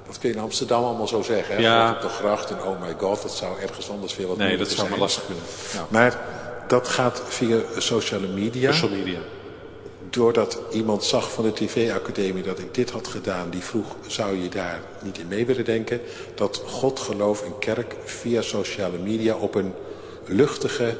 dat 0.06 0.18
kun 0.18 0.28
je 0.28 0.34
in 0.34 0.42
Amsterdam 0.42 0.84
allemaal 0.84 1.08
zo 1.08 1.22
zeggen. 1.22 1.54
Hè? 1.54 1.60
Ja. 1.60 1.86
God 1.86 1.96
op 1.96 2.02
de 2.02 2.08
Gracht 2.08 2.50
en 2.50 2.62
Oh 2.62 2.80
My 2.80 2.94
God. 2.98 3.22
Dat 3.22 3.34
zou 3.34 3.60
ergens 3.60 3.90
anders 3.90 4.12
veel 4.12 4.28
wat 4.28 4.36
Nee, 4.36 4.56
dat 4.56 4.68
zou 4.68 4.88
maar 4.88 4.98
lastig 4.98 5.26
kunnen. 5.26 5.44
Ja. 5.72 5.86
Maar 5.88 6.18
dat 6.66 6.88
gaat 6.88 7.22
via 7.28 7.58
sociale 7.78 8.26
media. 8.26 8.72
Social 8.72 8.98
media. 8.98 9.18
Doordat 10.10 10.58
iemand 10.72 11.04
zag 11.04 11.32
van 11.32 11.44
de 11.44 11.52
tv-academie 11.52 12.42
dat 12.42 12.58
ik 12.58 12.74
dit 12.74 12.90
had 12.90 13.08
gedaan, 13.08 13.50
die 13.50 13.60
vroeg, 13.62 13.96
zou 14.06 14.36
je 14.42 14.48
daar 14.48 14.80
niet 15.02 15.18
in 15.18 15.28
mee 15.28 15.46
willen 15.46 15.64
denken? 15.64 16.00
Dat 16.34 16.62
God, 16.66 17.00
geloof 17.00 17.42
en 17.42 17.58
kerk 17.58 17.94
via 18.04 18.42
sociale 18.42 18.98
media 18.98 19.34
op 19.36 19.54
een 19.54 19.74
luchtige 20.26 20.98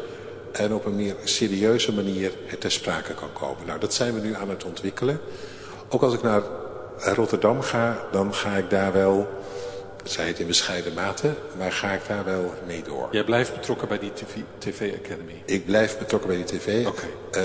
en 0.52 0.74
op 0.74 0.84
een 0.84 0.96
meer 0.96 1.14
serieuze 1.24 1.92
manier 1.92 2.32
het 2.46 2.60
ter 2.60 2.70
sprake 2.70 3.14
kan 3.14 3.32
komen. 3.32 3.66
Nou, 3.66 3.80
dat 3.80 3.94
zijn 3.94 4.14
we 4.14 4.20
nu 4.20 4.34
aan 4.34 4.50
het 4.50 4.64
ontwikkelen. 4.64 5.20
Ook 5.88 6.02
als 6.02 6.14
ik 6.14 6.22
naar 6.22 6.42
Rotterdam 6.96 7.62
ga, 7.62 8.06
dan 8.12 8.34
ga 8.34 8.56
ik 8.56 8.70
daar 8.70 8.92
wel, 8.92 9.28
zij 10.04 10.26
het 10.26 10.38
in 10.38 10.46
bescheiden 10.46 10.94
mate, 10.94 11.34
maar 11.58 11.72
ga 11.72 11.90
ik 11.92 12.00
daar 12.08 12.24
wel 12.24 12.54
mee 12.66 12.82
door. 12.82 13.08
Jij 13.10 13.24
blijft 13.24 13.54
betrokken 13.54 13.88
bij 13.88 13.98
die 13.98 14.12
TV, 14.12 14.34
TV 14.58 14.94
Academy. 15.04 15.42
Ik 15.46 15.64
blijf 15.66 15.98
betrokken 15.98 16.28
bij 16.28 16.44
die 16.44 16.58
tv 16.58 16.86
Oké. 16.86 17.06
eh, 17.30 17.42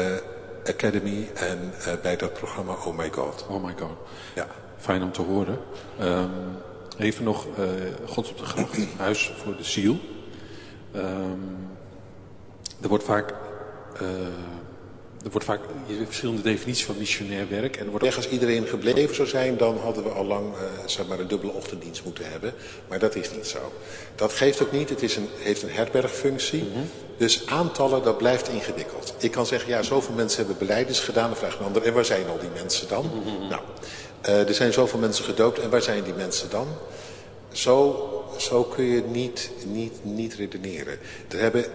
Academy 0.68 1.30
en 1.34 1.74
eh, 1.86 1.94
bij 2.02 2.16
dat 2.16 2.34
programma 2.34 2.74
Oh 2.74 2.98
My 2.98 3.10
God. 3.12 3.46
Oh 3.50 3.64
my 3.64 3.74
god. 3.80 3.98
Ja. 4.36 4.48
Fijn 4.78 5.04
om 5.04 5.12
te 5.12 5.22
horen. 5.22 5.58
Ehm, 6.00 6.30
even 6.98 7.24
nog 7.24 7.48
eh 7.58 7.64
God 8.06 8.30
op 8.30 8.38
de 8.38 8.46
gracht, 8.46 8.78
huis 8.98 9.34
voor 9.38 9.56
de 9.58 9.64
ziel. 9.64 10.00
Ehm, 10.92 11.40
er 12.82 12.88
wordt 12.88 13.04
vaak, 13.04 13.34
eh, 14.00 14.08
er 15.26 15.32
wordt 15.32 15.46
vaak 15.46 15.60
verschillende 16.06 16.42
definities 16.42 16.86
van 16.86 16.96
missionair 16.98 17.50
werk. 17.50 17.78
En 17.78 17.86
er 17.86 17.90
wordt 17.90 18.06
ook, 18.06 18.16
als 18.16 18.30
iedereen 18.30 18.68
gebleven 18.68 19.16
zou 19.16 19.28
zijn, 19.28 19.58
dan 19.58 19.78
hadden 19.78 20.04
we 20.04 20.10
al 20.10 20.26
lang 20.26 20.54
eh, 20.54 20.60
zeg 20.86 21.08
maar 21.08 21.20
een 21.20 21.28
dubbele 21.28 21.52
ochtenddienst 21.52 22.04
moeten 22.04 22.32
hebben. 22.32 22.54
Maar 22.88 23.00
dat 23.00 23.16
is 23.16 23.32
niet 23.32 23.48
zo. 23.48 23.74
Dat 24.16 24.34
geeft 24.34 24.62
ook 24.62 24.72
niet. 24.72 24.90
Het 24.90 25.02
is 25.02 25.16
een, 25.16 25.28
heeft 25.38 25.64
een 25.64 25.72
herbergfunctie. 25.72 26.64
Dus 27.18 27.48
aantallen, 27.48 28.04
dat 28.04 28.18
blijft 28.18 28.50
ingewikkeld. 28.50 29.16
Ik 29.18 29.32
kan 29.32 29.46
zeggen, 29.46 29.70
ja, 29.70 29.82
zoveel 29.82 30.14
mensen 30.14 30.38
hebben 30.38 30.58
beleidens 30.58 31.00
gedaan. 31.00 31.30
Dan 31.30 31.38
vraagt 31.38 31.60
een 31.60 31.66
ander, 31.66 31.84
en 31.84 31.94
waar 31.94 32.06
zijn 32.06 32.28
al 32.28 32.40
die 32.40 32.50
mensen 32.56 32.88
dan? 32.88 33.12
Nou, 33.50 33.62
eh, 34.22 34.48
er 34.48 34.54
zijn 34.54 34.74
zoveel 34.74 35.00
mensen 35.00 35.26
gedoopt. 35.26 35.60
En 35.60 35.70
waar 35.70 35.82
zijn 35.82 36.04
die 36.04 36.14
mensen 36.14 36.50
dan? 36.50 36.68
Zo, 37.52 38.10
zo 38.38 38.64
kun 38.64 38.86
je 38.86 39.02
niet, 39.02 39.50
niet, 39.66 39.94
niet 40.02 40.34
redeneren. 40.34 41.00
Er 41.28 41.40
hebben 41.40 41.66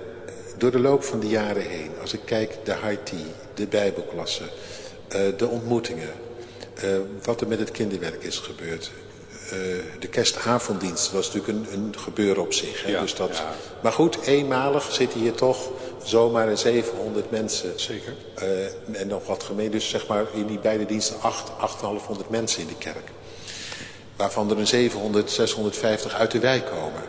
door 0.60 0.70
de 0.70 0.80
loop 0.80 1.04
van 1.04 1.20
de 1.20 1.28
jaren 1.28 1.62
heen, 1.62 1.90
als 2.00 2.12
ik 2.12 2.20
kijk 2.24 2.58
de 2.64 2.98
tea, 3.04 3.18
de 3.54 3.66
bijbelklassen, 3.66 4.48
eh, 5.08 5.20
de 5.36 5.48
ontmoetingen, 5.48 6.10
eh, 6.74 6.88
wat 7.22 7.40
er 7.40 7.48
met 7.48 7.58
het 7.58 7.70
kinderwerk 7.70 8.22
is 8.22 8.38
gebeurd. 8.38 8.90
eh, 9.50 9.56
de 9.98 10.08
kerstavonddienst 10.08 11.12
was 11.12 11.32
natuurlijk 11.32 11.68
een, 11.72 11.80
een 11.80 11.98
gebeuren 11.98 12.42
op 12.42 12.52
zich. 12.52 12.84
Hè? 12.84 12.90
Ja, 12.90 13.00
dus 13.00 13.14
dat, 13.14 13.36
ja. 13.36 13.54
Maar 13.82 13.92
goed, 13.92 14.20
eenmalig 14.20 14.92
zitten 14.92 15.20
hier 15.20 15.34
toch 15.34 15.70
zomaar 16.04 16.48
een 16.48 16.58
700 16.58 17.30
mensen. 17.30 17.80
Zeker. 17.80 18.14
en 18.92 19.06
nog 19.06 19.26
wat 19.26 19.42
gemeen. 19.42 19.70
Dus 19.70 19.88
zeg 19.88 20.06
maar 20.06 20.24
in 20.32 20.46
die 20.46 20.58
beide 20.58 20.86
diensten 20.86 21.20
8, 21.20 21.50
8,500 21.58 22.30
mensen 22.30 22.60
in 22.60 22.66
de 22.66 22.76
kerk. 22.78 23.10
Waarvan 24.16 24.50
er 24.50 24.58
een 24.58 24.66
700, 24.66 25.30
650 25.30 26.14
uit 26.14 26.30
de 26.30 26.38
wijk 26.38 26.66
komen. 26.66 27.02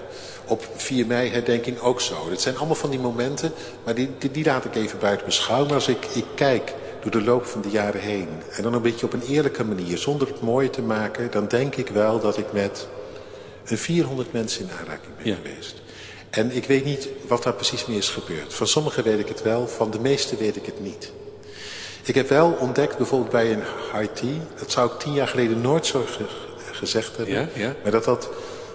Op 0.51 0.67
4 0.75 1.05
mei 1.05 1.29
herdenking 1.29 1.79
ook 1.79 2.01
zo. 2.01 2.29
Dat 2.29 2.41
zijn 2.41 2.57
allemaal 2.57 2.75
van 2.75 2.89
die 2.89 2.99
momenten, 2.99 3.53
maar 3.83 3.95
die, 3.95 4.09
die, 4.17 4.31
die 4.31 4.45
laat 4.45 4.65
ik 4.65 4.75
even 4.75 4.99
buiten 4.99 5.25
beschouwen. 5.25 5.65
Maar 5.67 5.75
als 5.75 5.87
ik, 5.87 6.05
ik 6.13 6.25
kijk 6.35 6.73
door 7.01 7.11
de 7.11 7.21
loop 7.21 7.45
van 7.45 7.61
de 7.61 7.69
jaren 7.69 8.01
heen... 8.01 8.27
en 8.51 8.63
dan 8.63 8.73
een 8.73 8.81
beetje 8.81 9.05
op 9.05 9.13
een 9.13 9.21
eerlijke 9.21 9.63
manier, 9.63 9.97
zonder 9.97 10.27
het 10.27 10.41
mooi 10.41 10.69
te 10.69 10.81
maken... 10.81 11.31
dan 11.31 11.47
denk 11.47 11.75
ik 11.75 11.87
wel 11.89 12.19
dat 12.19 12.37
ik 12.37 12.51
met 12.51 12.87
een 13.65 13.77
400 13.77 14.33
mensen 14.33 14.61
in 14.61 14.69
aanraking 14.79 15.15
ben 15.17 15.27
Ja. 15.27 15.35
geweest. 15.43 15.81
En 16.29 16.51
ik 16.55 16.65
weet 16.65 16.85
niet 16.85 17.07
wat 17.27 17.43
daar 17.43 17.53
precies 17.53 17.85
mee 17.85 17.97
is 17.97 18.09
gebeurd. 18.09 18.53
Van 18.53 18.67
sommigen 18.67 19.03
weet 19.03 19.19
ik 19.19 19.27
het 19.27 19.41
wel, 19.41 19.67
van 19.67 19.91
de 19.91 19.99
meesten 19.99 20.37
weet 20.37 20.55
ik 20.55 20.65
het 20.65 20.79
niet. 20.81 21.11
Ik 22.03 22.15
heb 22.15 22.29
wel 22.29 22.57
ontdekt, 22.59 22.97
bijvoorbeeld 22.97 23.31
bij 23.31 23.51
een 23.51 24.09
tea... 24.13 24.29
dat 24.59 24.71
zou 24.71 24.91
ik 24.91 24.99
tien 24.99 25.13
jaar 25.13 25.27
geleden 25.27 25.61
nooit 25.61 25.85
zo 25.85 26.05
ge- 26.07 26.25
gezegd 26.71 27.17
hebben... 27.17 27.35
Ja, 27.35 27.47
ja. 27.53 27.75
maar 27.83 27.91
dat 27.91 28.03
dat 28.03 28.29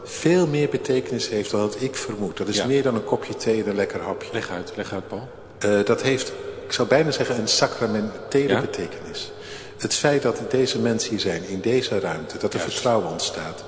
veel 0.09 0.47
meer 0.47 0.69
betekenis 0.69 1.29
heeft 1.29 1.51
dan 1.51 1.61
dat 1.61 1.77
ik 1.81 1.95
vermoed. 1.97 2.37
Dat 2.37 2.49
is 2.49 2.57
Ja. 2.57 2.67
meer 2.67 2.83
dan 2.83 2.95
een 2.95 3.05
kopje 3.05 3.37
thee 3.37 3.63
en 3.63 3.69
een 3.69 3.77
lekker 3.77 4.01
hapje. 4.01 4.29
leg 4.33 4.51
uit, 4.51 4.73
leg 4.77 4.93
uit 4.93 5.09
Paul. 5.09 5.29
Eh, 5.59 5.85
dat 5.85 6.03
heeft, 6.03 6.33
ik 6.67 6.73
zou 6.73 6.89
bijna 6.89 7.11
zeggen, 7.11 7.39
een 7.39 7.49
sacramentele 7.49 8.49
Ja? 8.53 8.61
betekenis. 8.61 9.33
Het 9.77 9.95
feit 9.95 10.23
dat 10.23 10.41
deze 10.51 10.79
mensen 10.79 11.11
hier 11.11 11.21
zijn, 11.21 11.43
in 11.49 11.61
deze 11.61 12.01
ruimte, 12.01 12.39
dat 12.39 12.53
er 12.55 12.59
Juist. 12.59 12.73
vertrouwen 12.75 13.11
ontstaat. 13.11 13.65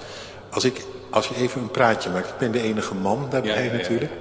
Als, 0.51 0.65
ik, 0.65 0.81
als 1.11 1.29
je 1.29 1.35
even 1.37 1.61
een 1.61 1.71
praatje 1.71 2.11
maakt, 2.11 2.29
ik 2.29 2.39
ben 2.39 2.53
de 2.53 2.63
enige 2.63 2.95
man 2.95 3.27
daarbij 3.31 3.65
Ja, 3.65 3.73
natuurlijk. 3.73 4.13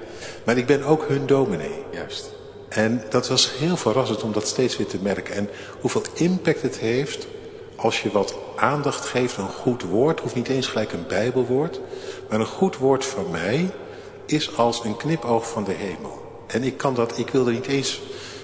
Maar 0.44 0.56
ik 0.56 0.66
ben 0.66 0.82
ook 0.82 1.04
hun 1.08 1.26
dominee. 1.26 1.84
Juist. 1.90 2.30
En 2.68 3.02
dat 3.10 3.28
was 3.28 3.52
heel 3.58 3.76
verrassend 3.76 4.22
om 4.22 4.32
dat 4.32 4.46
steeds 4.46 4.76
weer 4.76 4.86
te 4.86 4.98
merken. 5.02 5.34
En 5.34 5.48
hoeveel 5.80 6.02
impact 6.14 6.62
het 6.62 6.78
heeft 6.78 7.26
als 7.76 8.02
je 8.02 8.10
wat 8.12 8.34
aandacht 8.56 9.04
geeft 9.04 9.38
aan 9.38 9.44
een 9.44 9.50
goed 9.50 9.82
woord. 9.82 10.20
Hoeft 10.20 10.34
niet 10.34 10.48
eens 10.48 10.66
gelijk 10.66 10.92
een 10.92 11.06
bijbelwoord. 11.08 11.80
Maar 12.28 12.40
een 12.40 12.46
goed 12.46 12.76
woord 12.76 13.04
van 13.04 13.30
mij 13.30 13.70
is 14.26 14.56
als 14.56 14.84
een 14.84 14.96
knipoog 14.96 15.48
van 15.48 15.64
de 15.64 15.72
hemel. 15.72 16.42
En 16.46 16.62
ik 16.62 16.76
kan 16.76 16.94
dat, 16.94 17.18
ik 17.18 17.30
wil 17.30 17.46
er 17.46 17.52
niet 17.52 17.66
eens 17.66 18.00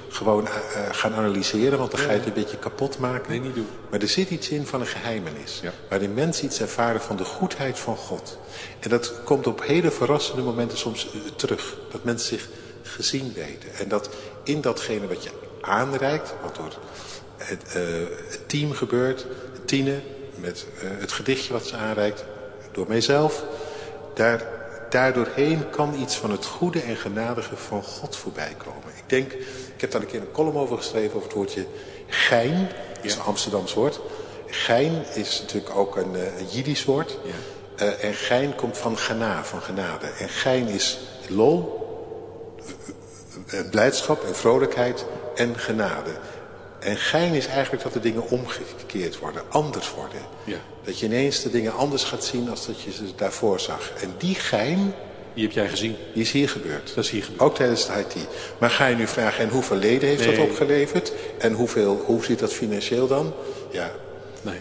gewoon 0.09 0.47
eh, 0.47 0.55
eh, 0.55 0.95
gaan 0.95 1.15
analyseren, 1.15 1.79
want 1.79 1.91
dan 1.91 2.01
ga 2.01 2.11
je 2.11 2.19
het 2.19 2.27
een 2.27 2.33
beetje 2.33 2.59
kapot 2.59 2.99
maken. 2.99 3.31
Nee, 3.31 3.41
niet 3.41 3.55
doen. 3.55 3.69
Maar 3.91 4.01
er 4.01 4.09
zit 4.09 4.31
iets 4.31 4.49
in 4.49 4.67
van 4.67 4.81
een 4.81 4.87
geheimenis. 4.87 5.61
Ja. 5.63 5.73
Waarin 5.89 6.15
mensen 6.15 6.45
iets 6.45 6.61
ervaren 6.61 7.01
van 7.01 7.17
de 7.17 7.25
goedheid 7.25 7.79
van 7.79 7.97
God. 7.97 8.39
En 8.81 8.91
dat 8.91 9.13
komt 9.25 9.47
op 9.47 9.63
hele 9.63 9.91
verrassende 9.91 10.43
momenten 10.43 10.79
soms 10.79 11.07
eh, 11.07 11.21
terug. 11.37 11.77
Dat 11.91 12.05
mensen 12.05 12.29
zich 12.29 12.49
gezien 12.83 13.33
weten. 13.33 13.75
En 13.79 13.89
dat 13.89 14.09
in 14.43 14.61
datgene 14.61 15.07
wat 15.07 15.23
je 15.23 15.31
aanreikt, 15.61 16.35
wat 16.43 16.57
door 16.57 16.79
het, 17.37 17.73
het 18.29 18.49
team 18.49 18.73
gebeurt, 18.73 19.27
Tine, 19.65 20.01
met 20.35 20.67
het 20.81 21.13
gedichtje 21.13 21.53
wat 21.53 21.67
ze 21.67 21.77
aanreikt, 21.77 22.25
door 22.73 22.89
mijzelf, 22.89 23.45
daar, 24.15 24.43
daardoorheen 24.91 25.71
kan 25.71 25.95
iets 26.01 26.17
van 26.17 26.31
het 26.31 26.47
goede 26.47 26.81
en 26.81 26.97
genadige 26.97 27.57
van 27.57 27.83
God 27.83 28.17
voorbij 28.17 28.55
komen. 28.57 28.89
Ik 28.97 29.09
denk, 29.09 29.33
ik 29.75 29.81
heb 29.81 29.91
daar 29.91 30.01
een 30.01 30.07
keer 30.07 30.21
een 30.21 30.33
column 30.33 30.57
over 30.57 30.77
geschreven 30.77 31.15
over 31.15 31.29
het 31.29 31.37
woordje 31.37 31.67
gein. 32.07 32.69
Dat 32.95 33.05
is 33.05 33.15
een 33.15 33.23
Amsterdams 33.23 33.75
woord. 33.75 34.01
Gein 34.47 35.05
is 35.15 35.41
natuurlijk 35.41 35.77
ook 35.77 35.97
een, 35.97 36.15
eh, 36.15 36.39
een 36.39 36.47
Jiddisch 36.47 36.85
woord. 36.85 37.19
Ja. 37.25 37.33
Eh, 37.77 38.05
en 38.05 38.15
gein 38.15 38.55
komt 38.55 38.79
van 38.79 38.99
gena, 38.99 39.45
van 39.45 39.63
genade. 39.63 40.07
En 40.19 40.29
gein 40.29 40.69
is 40.69 40.99
lol, 41.29 41.83
eh, 43.47 43.61
blijdschap 43.71 44.25
en 44.25 44.37
vrolijkheid 44.37 45.05
en 45.35 45.59
genade. 45.59 46.11
En 46.85 46.97
gein 46.97 47.33
is 47.35 47.47
eigenlijk 47.47 47.83
dat 47.83 47.93
de 47.93 48.01
dingen 48.01 48.29
omgekeerd 48.31 49.19
worden, 49.19 49.43
anders 49.49 49.91
worden. 49.95 50.21
Ja. 50.45 50.57
Dat 50.85 50.99
je 50.99 51.07
ineens 51.07 51.43
de 51.43 51.51
dingen 51.51 51.75
anders 51.75 52.05
gaat 52.05 52.25
zien 52.25 52.51
als 52.51 52.67
dat 52.67 52.81
je 52.81 52.93
ze 52.93 53.03
daarvoor 53.17 53.61
zag. 53.61 53.93
En 54.03 54.15
die 54.19 54.35
gein, 54.35 54.95
Die 55.35 55.45
heb 55.45 55.53
jij 55.53 55.69
gezien. 55.69 55.97
die 56.13 56.23
is 56.23 56.31
hier 56.33 56.49
gebeurd. 56.49 56.93
Dat 56.95 57.05
is 57.05 57.11
hier 57.11 57.23
gebeurd. 57.23 57.43
Ook 57.43 57.55
tijdens 57.55 57.89
het 57.89 58.15
IT. 58.15 58.27
Maar 58.59 58.71
ga 58.71 58.87
je 58.87 58.97
nu 58.97 59.07
vragen, 59.07 59.45
en 59.45 59.51
hoeveel 59.51 59.77
leden 59.77 60.09
heeft 60.09 60.27
Nee. 60.27 60.37
dat 60.37 60.45
opgeleverd? 60.47 61.13
En 61.39 61.53
hoeveel, 61.53 62.03
hoe 62.07 62.25
zit 62.25 62.39
dat 62.39 62.53
financieel 62.53 63.07
dan? 63.07 63.33
Ja, 63.71 63.91
Nee. 64.43 64.59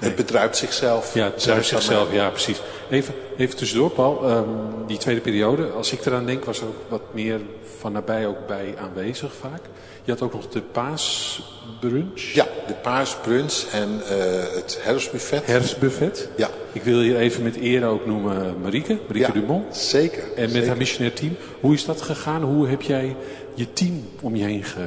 Het 0.00 0.16
bedruipt 0.16 0.56
zichzelf. 0.56 1.14
Ja, 1.14 1.24
het 1.24 1.44
dan 1.44 1.64
zichzelf, 1.64 2.12
ja 2.12 2.28
precies. 2.30 2.60
Even, 2.90 3.14
even 3.36 3.56
tussendoor 3.56 3.90
Paul, 3.90 4.24
Ehm, 4.28 4.48
die 4.86 4.98
tweede 4.98 5.20
periode, 5.20 5.66
als 5.70 5.92
ik 5.92 6.06
eraan 6.06 6.26
denk 6.26 6.44
was 6.44 6.60
er 6.60 6.66
ook 6.66 6.76
wat 6.88 7.02
meer 7.12 7.40
van 7.78 7.92
nabij 7.92 8.26
ook 8.26 8.46
bij 8.46 8.74
aanwezig 8.78 9.32
vaak. 9.40 9.60
Je 10.04 10.12
had 10.12 10.22
ook 10.22 10.32
nog 10.32 10.48
de 10.48 10.60
paasbrunch, 10.62 12.20
Ja, 12.34 12.46
de 12.66 12.74
paasbrunch 12.74 13.64
en 13.72 14.00
eh, 14.08 14.54
het 14.54 14.78
herfstbuffet. 14.82 15.46
herfstbuffet. 15.46 16.28
Ja. 16.36 16.48
Ik 16.72 16.82
wil 16.82 17.00
je 17.00 17.16
even 17.18 17.42
met 17.42 17.56
eer 17.56 17.86
ook 17.86 18.06
noemen 18.06 18.60
Marieke, 18.62 18.98
Marieke 19.08 19.32
ja, 19.32 19.40
Dumont. 19.40 19.76
zeker. 19.76 20.22
En 20.22 20.42
met 20.42 20.50
zeker. 20.50 20.66
haar 20.68 20.76
missionair 20.76 21.12
team. 21.14 21.36
Hoe 21.60 21.74
is 21.74 21.84
dat 21.84 22.02
gegaan? 22.02 22.42
Hoe 22.42 22.68
heb 22.68 22.82
jij 22.82 23.16
je 23.54 23.72
team 23.72 24.08
om 24.20 24.36
je 24.36 24.44
heen 24.44 24.64
ge... 24.64 24.80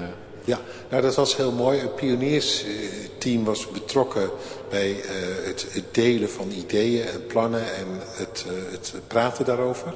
Ja, 0.44 0.60
nou 0.90 1.02
dat 1.02 1.16
was 1.16 1.36
heel 1.36 1.52
mooi. 1.52 1.80
Het 1.80 1.96
pioniersteam 1.96 3.44
was 3.44 3.68
betrokken 3.72 4.30
bij 4.70 5.02
eh, 5.02 5.12
het, 5.46 5.66
het 5.70 5.84
delen 5.92 6.30
van 6.30 6.52
ideeën 6.52 7.06
en 7.08 7.26
plannen 7.26 7.76
en 7.76 7.88
het, 8.12 8.46
eh, 8.48 8.72
het 8.72 8.94
praten 9.08 9.46
daarover. 9.46 9.94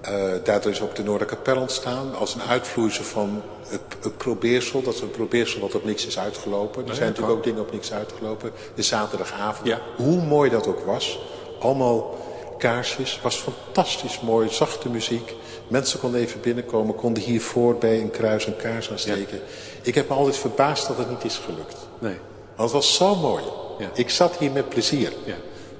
Eh, 0.00 0.12
daardoor 0.44 0.72
is 0.72 0.80
ook 0.80 0.94
de 0.94 1.02
Noorderkapel 1.02 1.56
ontstaan 1.56 2.14
als 2.14 2.34
een 2.34 2.42
uitvloeisel 2.42 3.04
van 3.04 3.42
het, 3.68 3.80
het 4.00 4.16
probeersel. 4.16 4.82
Dat 4.82 4.94
is 4.94 5.00
een 5.00 5.10
probeersel 5.10 5.60
wat 5.60 5.74
op 5.74 5.84
niks 5.84 6.06
is 6.06 6.18
uitgelopen. 6.18 6.88
Er 6.88 6.94
zijn 6.94 7.08
natuurlijk 7.08 7.36
ook 7.36 7.44
dingen 7.44 7.60
op 7.60 7.72
niks 7.72 7.92
uitgelopen. 7.92 8.50
De 8.74 8.82
zaterdagavond, 8.82 9.68
Ja. 9.68 9.80
hoe 9.96 10.22
mooi 10.22 10.50
dat 10.50 10.66
ook 10.66 10.80
was. 10.80 11.18
Allemaal 11.60 12.18
kaarsjes, 12.58 13.20
was 13.22 13.36
fantastisch 13.36 14.20
mooi, 14.20 14.48
zachte 14.50 14.88
muziek. 14.88 15.34
Mensen 15.68 15.98
konden 15.98 16.20
even 16.20 16.40
binnenkomen, 16.40 16.94
konden 16.94 17.22
hiervoor 17.22 17.76
bij 17.76 18.00
een 18.00 18.10
kruis 18.10 18.46
een 18.46 18.56
kaars 18.56 18.90
aansteken. 18.90 19.40
Ik 19.82 19.94
heb 19.94 20.08
me 20.08 20.14
altijd 20.14 20.36
verbaasd 20.36 20.86
dat 20.88 20.98
het 20.98 21.10
niet 21.10 21.24
is 21.24 21.40
gelukt. 21.44 21.76
Nee. 21.98 22.16
Want 22.56 22.72
het 22.72 22.80
was 22.80 22.94
zo 22.94 23.14
mooi. 23.16 23.42
Ja. 23.78 23.90
Ik 23.94 24.10
zat 24.10 24.36
hier 24.36 24.50
met 24.50 24.68
plezier. 24.68 25.12
Ja. 25.24 25.34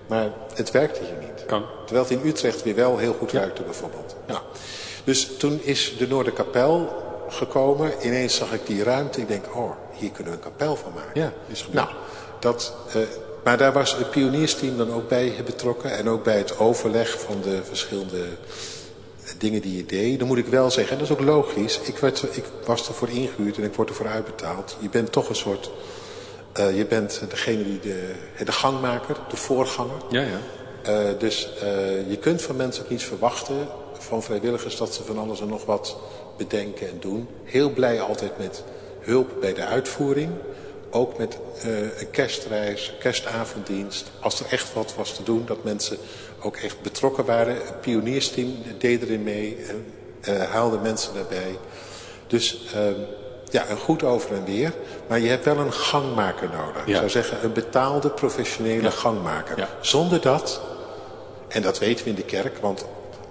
Maar 0.07 0.31
het 0.55 0.71
werkte 0.71 1.01
hier 1.01 1.19
niet. 1.21 1.47
Kan. 1.47 1.65
Terwijl 1.85 2.07
het 2.09 2.19
in 2.19 2.29
Utrecht 2.29 2.63
weer 2.63 2.75
wel 2.75 2.99
heel 2.99 3.17
goed 3.19 3.31
Ja. 3.31 3.41
werkte 3.41 3.63
bijvoorbeeld. 3.63 4.17
Nou, 4.27 4.41
dus 5.05 5.31
toen 5.39 5.61
is 5.63 5.95
de 5.99 6.07
Noorderkapel 6.09 7.05
gekomen. 7.29 7.93
Ineens 8.03 8.37
zag 8.37 8.53
ik 8.53 8.67
die 8.67 8.83
ruimte. 8.83 9.21
Ik 9.21 9.29
denk, 9.29 9.45
oh, 9.57 9.71
hier 9.93 10.11
kunnen 10.11 10.33
we 10.33 10.39
een 10.39 10.45
kapel 10.53 10.77
van 10.77 10.93
maken. 10.95 11.21
Ja, 11.21 11.33
is 11.47 11.63
gebeurd. 11.63 11.85
Nou, 11.85 11.97
dat, 12.41 12.75
eh, 12.93 13.01
maar 13.45 13.59
daar 13.59 13.73
was 13.73 13.97
het 13.97 14.11
pioniersteam 14.11 14.77
dan 14.77 14.93
ook 14.93 15.09
bij 15.09 15.35
betrokken. 15.45 15.91
En 15.91 16.09
ook 16.09 16.25
bij 16.25 16.37
het 16.37 16.59
overleg 16.59 17.21
van 17.21 17.41
de 17.43 17.61
verschillende 17.65 18.25
dingen 19.39 19.61
die 19.61 19.77
je 19.77 19.87
deed. 19.87 20.19
Dan 20.19 20.29
moet 20.29 20.39
ik 20.39 20.47
wel 20.47 20.71
zeggen, 20.71 20.93
en 20.93 20.99
dat 20.99 21.11
is 21.11 21.17
ook 21.17 21.25
logisch. 21.25 21.81
Ik, 21.83 21.99
werd, 21.99 22.23
ik 22.37 22.45
was 22.65 22.89
ervoor 22.89 23.09
ingehuurd 23.09 23.57
en 23.57 23.65
ik 23.65 23.75
word 23.75 23.89
ervoor 23.89 24.07
uitbetaald. 24.09 24.77
Je 24.81 24.89
bent 24.89 25.13
toch 25.13 25.29
een 25.29 25.35
soort... 25.37 25.71
eh, 26.53 26.77
je 26.77 26.87
bent 26.87 27.23
degene 27.29 27.65
die 27.65 27.81
de, 27.81 28.13
de 28.45 28.53
gangmaker, 28.53 29.17
de 29.29 29.37
voorganger. 29.37 29.97
Ja, 30.11 30.21
ja. 30.23 30.41
Eh, 30.83 31.19
dus 31.19 31.49
eh, 31.61 32.11
je 32.11 32.17
kunt 32.21 32.43
van 32.43 32.57
mensen 32.57 32.85
ook 32.85 32.91
niets 32.91 33.05
verwachten, 33.05 33.69
van 33.99 34.23
vrijwilligers, 34.23 34.77
dat 34.77 34.95
ze 34.95 35.03
van 35.05 35.19
alles 35.19 35.41
en 35.41 35.49
nog 35.49 35.65
wat 35.65 35.97
bedenken 36.37 36.89
en 36.89 36.97
doen. 37.01 37.29
Heel 37.45 37.71
blij 37.71 38.01
altijd 38.01 38.39
met 38.39 38.63
hulp 39.01 39.29
bij 39.41 39.55
de 39.55 39.65
uitvoering. 39.65 40.31
Ook 40.97 41.19
met 41.19 41.39
eh, 41.63 42.01
een 42.01 42.11
kerstreis, 42.11 42.93
kerstavonddienst. 42.99 44.11
Als 44.21 44.41
er 44.41 44.47
echt 44.51 44.73
wat 44.73 44.95
was 44.95 45.15
te 45.15 45.23
doen, 45.23 45.43
dat 45.47 45.65
mensen 45.65 45.99
ook 46.41 46.57
echt 46.57 46.81
betrokken 46.83 47.25
waren. 47.25 47.55
Het 47.55 47.81
pioniersteam 47.81 48.55
deed 48.79 49.03
erin 49.03 49.23
mee 49.23 49.57
en 49.69 49.87
eh, 50.21 50.43
haalde 50.51 50.79
mensen 50.79 51.15
daarbij. 51.15 51.59
Dus 52.27 52.67
ehm, 52.75 53.01
ja, 53.51 53.71
een 53.71 53.77
goed 53.77 54.03
over 54.03 54.35
en 54.35 54.45
weer. 54.45 54.73
Maar 55.09 55.21
je 55.21 55.29
hebt 55.29 55.45
wel 55.45 55.59
een 55.59 55.73
gangmaker 55.73 56.49
nodig. 56.49 56.87
Ik 56.87 56.95
zou 56.95 57.09
zeggen, 57.09 57.45
een 57.45 57.53
betaalde 57.53 58.11
professionele 58.11 58.91
gangmaker. 58.91 59.59
Ja. 59.59 59.69
Zonder 59.81 60.21
dat, 60.21 60.61
en 61.49 61.63
dat 61.63 61.79
weten 61.79 62.05
we 62.05 62.11
in 62.11 62.17
de 62.17 62.25
kerk, 62.25 62.59
want 62.59 62.85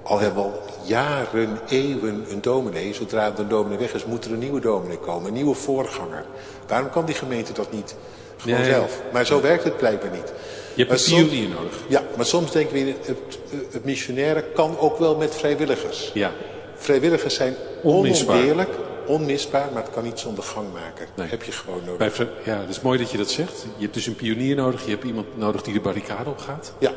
al 0.05 0.19
hebben 0.19 0.43
we 0.43 0.49
al 0.49 0.61
jaren, 0.83 1.59
eeuwen 1.69 2.25
een 2.29 2.41
dominee. 2.41 2.93
Zodra 2.93 3.31
de 3.31 3.47
dominee 3.47 3.77
weg 3.77 3.93
is, 3.93 4.05
moet 4.05 4.25
er 4.25 4.31
een 4.31 4.39
nieuwe 4.39 4.59
dominee 4.59 4.97
komen. 4.97 5.27
Een 5.27 5.33
nieuwe 5.33 5.55
voorganger. 5.55 6.25
Waarom 6.67 6.89
kan 6.89 7.05
die 7.05 7.15
gemeente 7.15 7.53
dat 7.53 7.71
niet 7.71 7.95
gewoon 8.37 8.59
Nee. 8.59 8.69
zelf? 8.69 9.01
Maar 9.13 9.25
zo 9.25 9.41
werkt 9.41 9.63
het 9.63 9.77
blijkbaar 9.77 10.11
niet. 10.11 10.33
Je 10.73 10.85
hebt 10.85 10.89
Maar 10.89 10.97
een 10.97 11.03
soms- 11.03 11.29
pionier 11.29 11.49
nodig. 11.49 11.79
Ja, 11.87 12.03
maar 12.15 12.25
soms 12.25 12.51
denken 12.51 12.73
we, 12.73 12.79
het, 12.79 13.07
het, 13.07 13.39
het 13.73 13.85
missionaire 13.85 14.43
kan 14.53 14.79
ook 14.79 14.97
wel 14.97 15.15
met 15.15 15.35
vrijwilligers. 15.35 16.11
Ja. 16.13 16.31
Vrijwilligers 16.75 17.35
zijn 17.35 17.55
Onmisbaar. 17.83 18.35
onontbeerlijk, 18.35 18.69
onmisbaar, 19.05 19.69
maar 19.73 19.83
het 19.83 19.91
kan 19.93 20.03
niet 20.03 20.19
zonder 20.19 20.43
gangmaker. 20.43 21.07
Nee. 21.15 21.27
Heb 21.27 21.43
je 21.43 21.51
gewoon 21.51 21.81
nodig. 21.85 22.17
Ja, 22.43 22.59
dat 22.59 22.69
is 22.69 22.81
mooi 22.81 22.97
dat 22.99 23.11
je 23.11 23.17
dat 23.17 23.29
zegt. 23.29 23.65
Je 23.75 23.81
hebt 23.83 23.93
dus 23.93 24.05
een 24.07 24.15
pionier 24.15 24.55
nodig. 24.55 24.83
Je 24.85 24.89
hebt 24.91 25.03
iemand 25.03 25.37
nodig 25.37 25.61
die 25.61 25.73
de 25.73 25.79
barricade 25.81 26.29
opgaat. 26.29 26.73
Ja. 26.77 26.91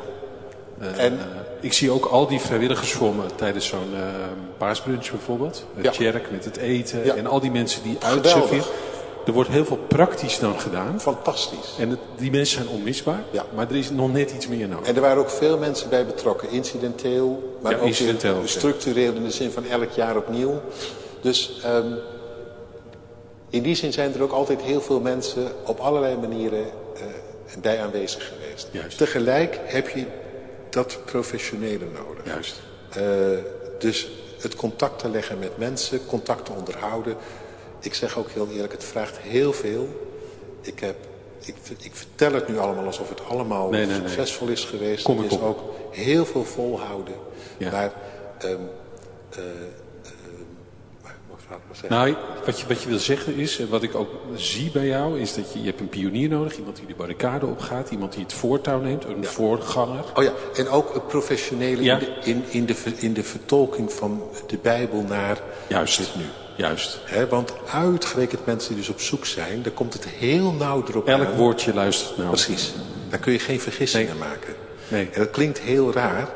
En 0.79 1.13
Eh, 1.19 1.25
ik 1.61 1.73
zie 1.73 1.91
ook 1.91 2.05
al 2.05 2.27
die 2.27 2.39
vrijwilligers 2.39 2.91
voor 2.91 3.15
me 3.15 3.23
tijdens 3.35 3.65
zo'n 3.67 3.93
paasbrunch 4.57 5.09
bijvoorbeeld. 5.11 5.65
Het 5.75 5.95
Ja. 5.95 6.13
Met 6.31 6.45
het 6.45 6.57
eten. 6.57 7.05
Ja. 7.05 7.15
En 7.15 7.27
al 7.27 7.39
die 7.39 7.51
mensen 7.51 7.83
die 7.83 7.97
uitserveren. 8.03 8.63
Er 9.25 9.33
wordt 9.35 9.49
heel 9.49 9.65
veel 9.65 9.77
praktisch 9.87 10.39
dan 10.39 10.59
gedaan. 10.59 11.01
fantastisch. 11.01 11.75
En 11.79 11.89
het- 11.89 11.99
die 12.17 12.31
mensen 12.31 12.55
zijn 12.63 12.75
onmisbaar. 12.75 13.23
Ja. 13.31 13.45
Maar 13.55 13.69
er 13.69 13.75
is 13.75 13.89
nog 13.89 14.11
net 14.13 14.31
iets 14.31 14.47
meer 14.47 14.67
nodig. 14.67 14.87
En 14.87 14.95
er 14.95 15.01
waren 15.01 15.17
ook 15.17 15.29
veel 15.29 15.57
mensen 15.57 15.89
bij 15.89 16.05
betrokken. 16.05 16.49
Incidenteel, 16.49 17.57
maar 17.61 17.71
Ja, 17.71 17.77
ook 17.77 17.85
incidenteel 17.85 18.41
structureel 18.45 19.13
in 19.13 19.23
de 19.23 19.31
zin 19.31 19.51
van 19.51 19.65
elk 19.65 19.89
jaar 19.91 20.17
opnieuw. 20.17 20.61
Dus 21.21 21.59
ehm, 21.63 21.93
in 23.49 23.63
die 23.63 23.75
zin 23.75 23.93
zijn 23.93 24.13
er 24.13 24.21
ook 24.21 24.31
altijd 24.31 24.61
heel 24.61 24.81
veel 24.81 24.99
mensen 24.99 25.47
op 25.65 25.79
allerlei 25.79 26.17
manieren 26.17 26.63
eh, 26.95 27.01
bij 27.61 27.81
aanwezig 27.81 28.27
geweest. 28.33 28.67
Juist. 28.71 28.97
Tegelijk 28.97 29.59
heb 29.65 29.89
je 29.89 30.05
dat 30.69 30.99
professionele 31.05 31.85
nodig. 31.85 32.25
Juist. 32.25 32.61
Eh, 32.89 33.03
dus 33.79 34.09
het 34.39 34.55
contact 34.55 34.99
te 34.99 35.09
leggen 35.09 35.39
met 35.39 35.57
mensen, 35.57 36.05
contact 36.05 36.45
te 36.45 36.51
onderhouden. 36.51 37.15
Ik 37.79 37.93
zeg 37.93 38.17
ook 38.17 38.29
heel 38.29 38.47
eerlijk, 38.51 38.71
het 38.73 38.83
vraagt 38.83 39.17
heel 39.17 39.53
veel. 39.53 40.07
Ik, 40.61 40.79
heb, 40.79 40.95
ik, 41.45 41.55
ik 41.81 41.95
vertel 41.95 42.33
het 42.33 42.47
nu 42.47 42.57
allemaal 42.57 42.85
alsof 42.85 43.09
het 43.09 43.25
allemaal 43.25 43.69
Nee, 43.69 43.85
nee, 43.85 43.99
nee. 43.99 44.07
succesvol 44.07 44.47
is 44.47 44.63
geweest. 44.63 45.03
Kom 45.03 45.17
het 45.17 45.31
is 45.31 45.39
ook 45.39 45.59
heel 45.91 46.25
veel 46.25 46.43
volhouden. 46.43 47.15
Ja. 47.57 47.71
Maar, 47.71 47.93
ehm 48.37 48.61
eh, 49.29 49.43
maar 51.49 51.75
zeggen. 51.75 51.89
Nou, 51.99 52.15
wat 52.45 52.59
je, 52.59 52.67
wat 52.67 52.81
je 52.81 52.89
wil 52.89 52.99
zeggen 52.99 53.35
is, 53.35 53.59
en 53.59 53.69
wat 53.69 53.83
ik 53.83 53.95
ook 53.95 54.09
zie 54.35 54.71
bij 54.71 54.87
jou, 54.87 55.19
is 55.19 55.33
dat 55.33 55.53
je, 55.53 55.59
je 55.59 55.65
hebt 55.65 55.79
een 55.79 55.89
pionier 55.89 56.29
nodig. 56.29 56.57
Iemand 56.57 56.75
die 56.75 56.85
de 56.87 56.93
barricade 56.95 57.45
opgaat. 57.45 57.89
Iemand 57.91 58.13
die 58.13 58.23
het 58.23 58.33
voortouw 58.33 58.79
neemt. 58.81 59.05
Een 59.05 59.25
voorganger. 59.25 60.03
Oh 60.15 60.23
ja, 60.23 60.31
en 60.55 60.69
ook 60.69 60.93
het 60.93 61.07
professionele 61.07 61.83
Ja. 61.83 61.99
in, 61.99 61.99
de, 61.99 62.29
in, 62.29 62.43
in, 62.49 62.65
de, 62.65 62.75
in 62.97 63.13
de 63.13 63.23
vertolking 63.23 63.93
van 63.93 64.23
de 64.47 64.57
Bijbel 64.61 65.01
naar 65.01 65.37
Juist. 65.67 65.97
dit 65.97 66.15
nu. 66.15 66.23
Juist. 66.55 66.99
Want 67.29 67.53
uitgerekend 67.73 68.45
mensen 68.45 68.69
die 68.69 68.77
dus 68.79 68.89
op 68.89 68.99
zoek 69.01 69.25
zijn, 69.25 69.61
daar 69.61 69.71
komt 69.73 69.93
het 69.93 70.05
heel 70.07 70.51
nauw 70.51 70.83
erop 70.87 71.07
Elk 71.07 71.25
aan. 71.27 71.35
woordje 71.35 71.73
luistert 71.73 72.17
nou. 72.17 72.29
Precies. 72.29 72.73
Daar 73.09 73.19
kun 73.19 73.31
je 73.33 73.39
geen 73.39 73.59
vergissingen 73.59 74.17
maken. 74.17 74.53
Nee. 74.87 75.09
En 75.13 75.19
dat 75.19 75.29
klinkt 75.29 75.59
heel 75.59 75.91
raar, 75.93 76.29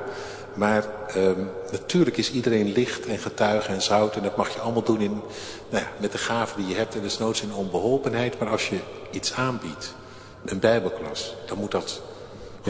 Maar 0.53 0.85
ehm, 1.07 1.39
natuurlijk 1.71 2.17
is 2.17 2.31
iedereen 2.31 2.71
licht 2.71 3.05
en 3.05 3.17
getuige 3.17 3.67
en 3.71 3.81
zout. 3.81 4.15
En 4.15 4.23
dat 4.23 4.37
mag 4.37 4.53
je 4.53 4.59
allemaal 4.59 4.83
doen 4.83 5.01
in, 5.01 5.21
nou 5.69 5.83
ja, 5.83 5.91
met 5.99 6.11
de 6.11 6.17
gaven 6.17 6.57
die 6.57 6.69
je 6.69 6.75
hebt. 6.75 6.95
En 6.95 7.01
desnoods 7.01 7.41
in 7.41 7.53
onbeholpenheid. 7.53 8.39
Maar 8.39 8.49
als 8.49 8.69
je 8.69 8.77
iets 9.11 9.33
aanbiedt, 9.33 9.95
een 10.45 10.59
bijbelklas, 10.59 11.35
dan 11.47 11.57
moet 11.57 11.71
dat 11.71 12.01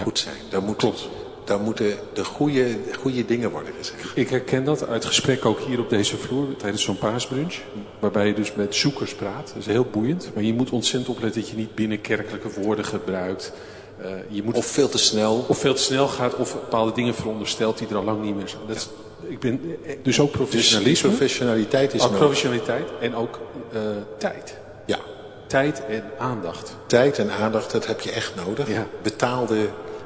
goed 0.01 0.19
zijn. 0.19 0.41
Dan 0.49 0.63
moet 0.63 0.75
Klopt. 0.75 1.09
dan 1.43 1.61
moeten 1.61 1.97
de 2.13 2.25
goede, 2.25 2.77
goede 2.99 3.25
dingen 3.25 3.51
worden 3.51 3.73
gezegd. 3.77 4.11
Ik 4.15 4.29
herken 4.29 4.63
dat 4.63 4.88
uit 4.88 5.05
gesprek 5.05 5.45
ook 5.45 5.59
hier 5.59 5.79
op 5.79 5.89
deze 5.89 6.17
vloer 6.17 6.55
tijdens 6.55 6.84
zo'n 6.84 6.97
paasbrunch. 6.97 7.55
Waarbij 7.99 8.27
je 8.27 8.34
dus 8.34 8.53
met 8.53 8.75
zoekers 8.75 9.15
praat. 9.15 9.47
Dat 9.47 9.57
is 9.57 9.65
heel 9.65 9.88
boeiend. 9.91 10.31
Maar 10.34 10.43
je 10.43 10.53
moet 10.53 10.69
ontzettend 10.69 11.15
opletten 11.15 11.41
dat 11.41 11.49
je 11.49 11.57
niet 11.57 11.75
binnenkerkelijke 11.75 12.61
woorden 12.61 12.86
gebruikt. 12.86 13.53
Eh, 14.01 14.09
je 14.29 14.43
moet 14.43 14.55
Of 14.55 14.65
veel 14.65 14.89
te 14.89 14.97
snel. 14.97 15.45
of 15.47 15.57
veel 15.57 15.73
te 15.73 15.81
snel 15.81 16.07
gaat 16.07 16.35
of 16.35 16.53
bepaalde 16.53 16.91
dingen 16.91 17.15
veronderstelt 17.15 17.77
die 17.77 17.87
er 17.87 17.95
al 17.95 18.03
lang 18.03 18.21
niet 18.23 18.35
meer 18.35 18.47
zijn. 18.47 18.61
Dat 18.67 18.75
is, 18.75 18.87
ik 19.27 19.39
ben, 19.39 19.77
eh, 19.85 19.95
dus 20.03 20.19
ook 20.19 20.27
Dus 20.27 20.35
professionalisme, 20.37 21.09
professionaliteit 21.09 21.93
is 21.93 22.01
ook 22.01 22.05
nodig. 22.05 22.19
professionaliteit 22.25 22.89
en 23.01 23.15
ook 23.15 23.39
eh, 23.73 23.79
tijd. 24.17 24.57
Ja, 24.85 24.99
Tijd 25.47 25.85
en 25.85 26.03
aandacht. 26.17 26.75
tijd 26.87 27.19
en 27.19 27.31
aandacht, 27.31 27.71
dat 27.71 27.87
heb 27.87 27.99
je 27.99 28.11
echt 28.11 28.33
nodig. 28.45 28.67
Ja. 28.69 28.87
Betaalde 29.01 29.57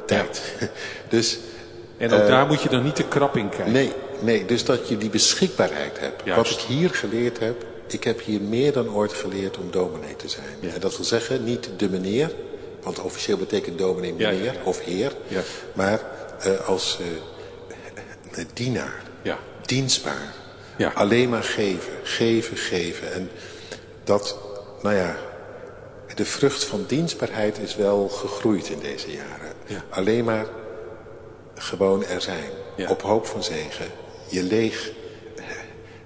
tijd. 0.05 0.41
Dus 1.09 1.37
En 1.97 2.11
ook 2.13 2.27
daar 2.27 2.47
moet 2.47 2.61
je 2.61 2.69
dan 2.69 2.83
niet 2.83 2.95
te 2.95 3.03
krap 3.03 3.37
in 3.37 3.49
kijken. 3.49 3.71
nee, 3.71 3.91
nee, 4.21 4.45
dus 4.45 4.65
dat 4.65 4.87
je 4.89 4.97
die 4.97 5.09
beschikbaarheid 5.09 5.99
hebt. 5.99 6.21
Juist. 6.25 6.51
Wat 6.51 6.59
ik 6.61 6.65
hier 6.67 6.89
geleerd 6.89 7.39
heb, 7.39 7.65
ik 7.87 8.03
heb 8.03 8.23
hier 8.23 8.41
meer 8.41 8.73
dan 8.73 8.89
ooit 8.93 9.13
geleerd 9.13 9.57
om 9.57 9.71
dominee 9.71 10.15
te 10.15 10.27
zijn. 10.27 10.45
Ja. 10.59 10.73
En 10.73 10.79
dat 10.79 10.95
wil 10.97 11.05
zeggen, 11.05 11.43
niet 11.43 11.69
de 11.77 11.89
meneer, 11.89 12.31
want 12.83 12.99
officieel 12.99 13.37
betekent 13.37 13.77
dominee 13.77 14.13
meneer 14.13 14.43
ja, 14.43 14.51
ja. 14.51 14.63
of 14.63 14.83
heer. 14.83 15.15
Ja. 15.27 15.41
Maar 15.73 16.01
eh, 16.39 16.67
als 16.67 16.99
eh, 18.31 18.45
dienaar, 18.53 19.03
Ja. 19.21 19.37
dienstbaar. 19.61 20.33
Ja. 20.77 20.91
Alleen 20.95 21.29
maar 21.29 21.43
geven, 21.43 21.93
geven, 22.03 22.57
geven. 22.57 23.13
En 23.13 23.29
dat, 24.03 24.37
nou 24.81 24.95
ja, 24.95 25.15
de 26.15 26.25
vrucht 26.25 26.63
van 26.63 26.85
dienstbaarheid 26.87 27.57
is 27.57 27.75
wel 27.75 28.07
gegroeid 28.09 28.67
in 28.69 28.79
deze 28.79 29.11
jaren. 29.11 29.53
Ja. 29.65 29.83
Alleen 29.89 30.23
maar 30.25 30.45
gewoon 31.55 32.05
er 32.05 32.21
zijn. 32.21 32.49
Op 32.87 33.01
hoop 33.01 33.25
van 33.25 33.43
zegen. 33.43 33.85
Je 34.29 34.43
leeg 34.43 34.91
eh, 35.35 35.43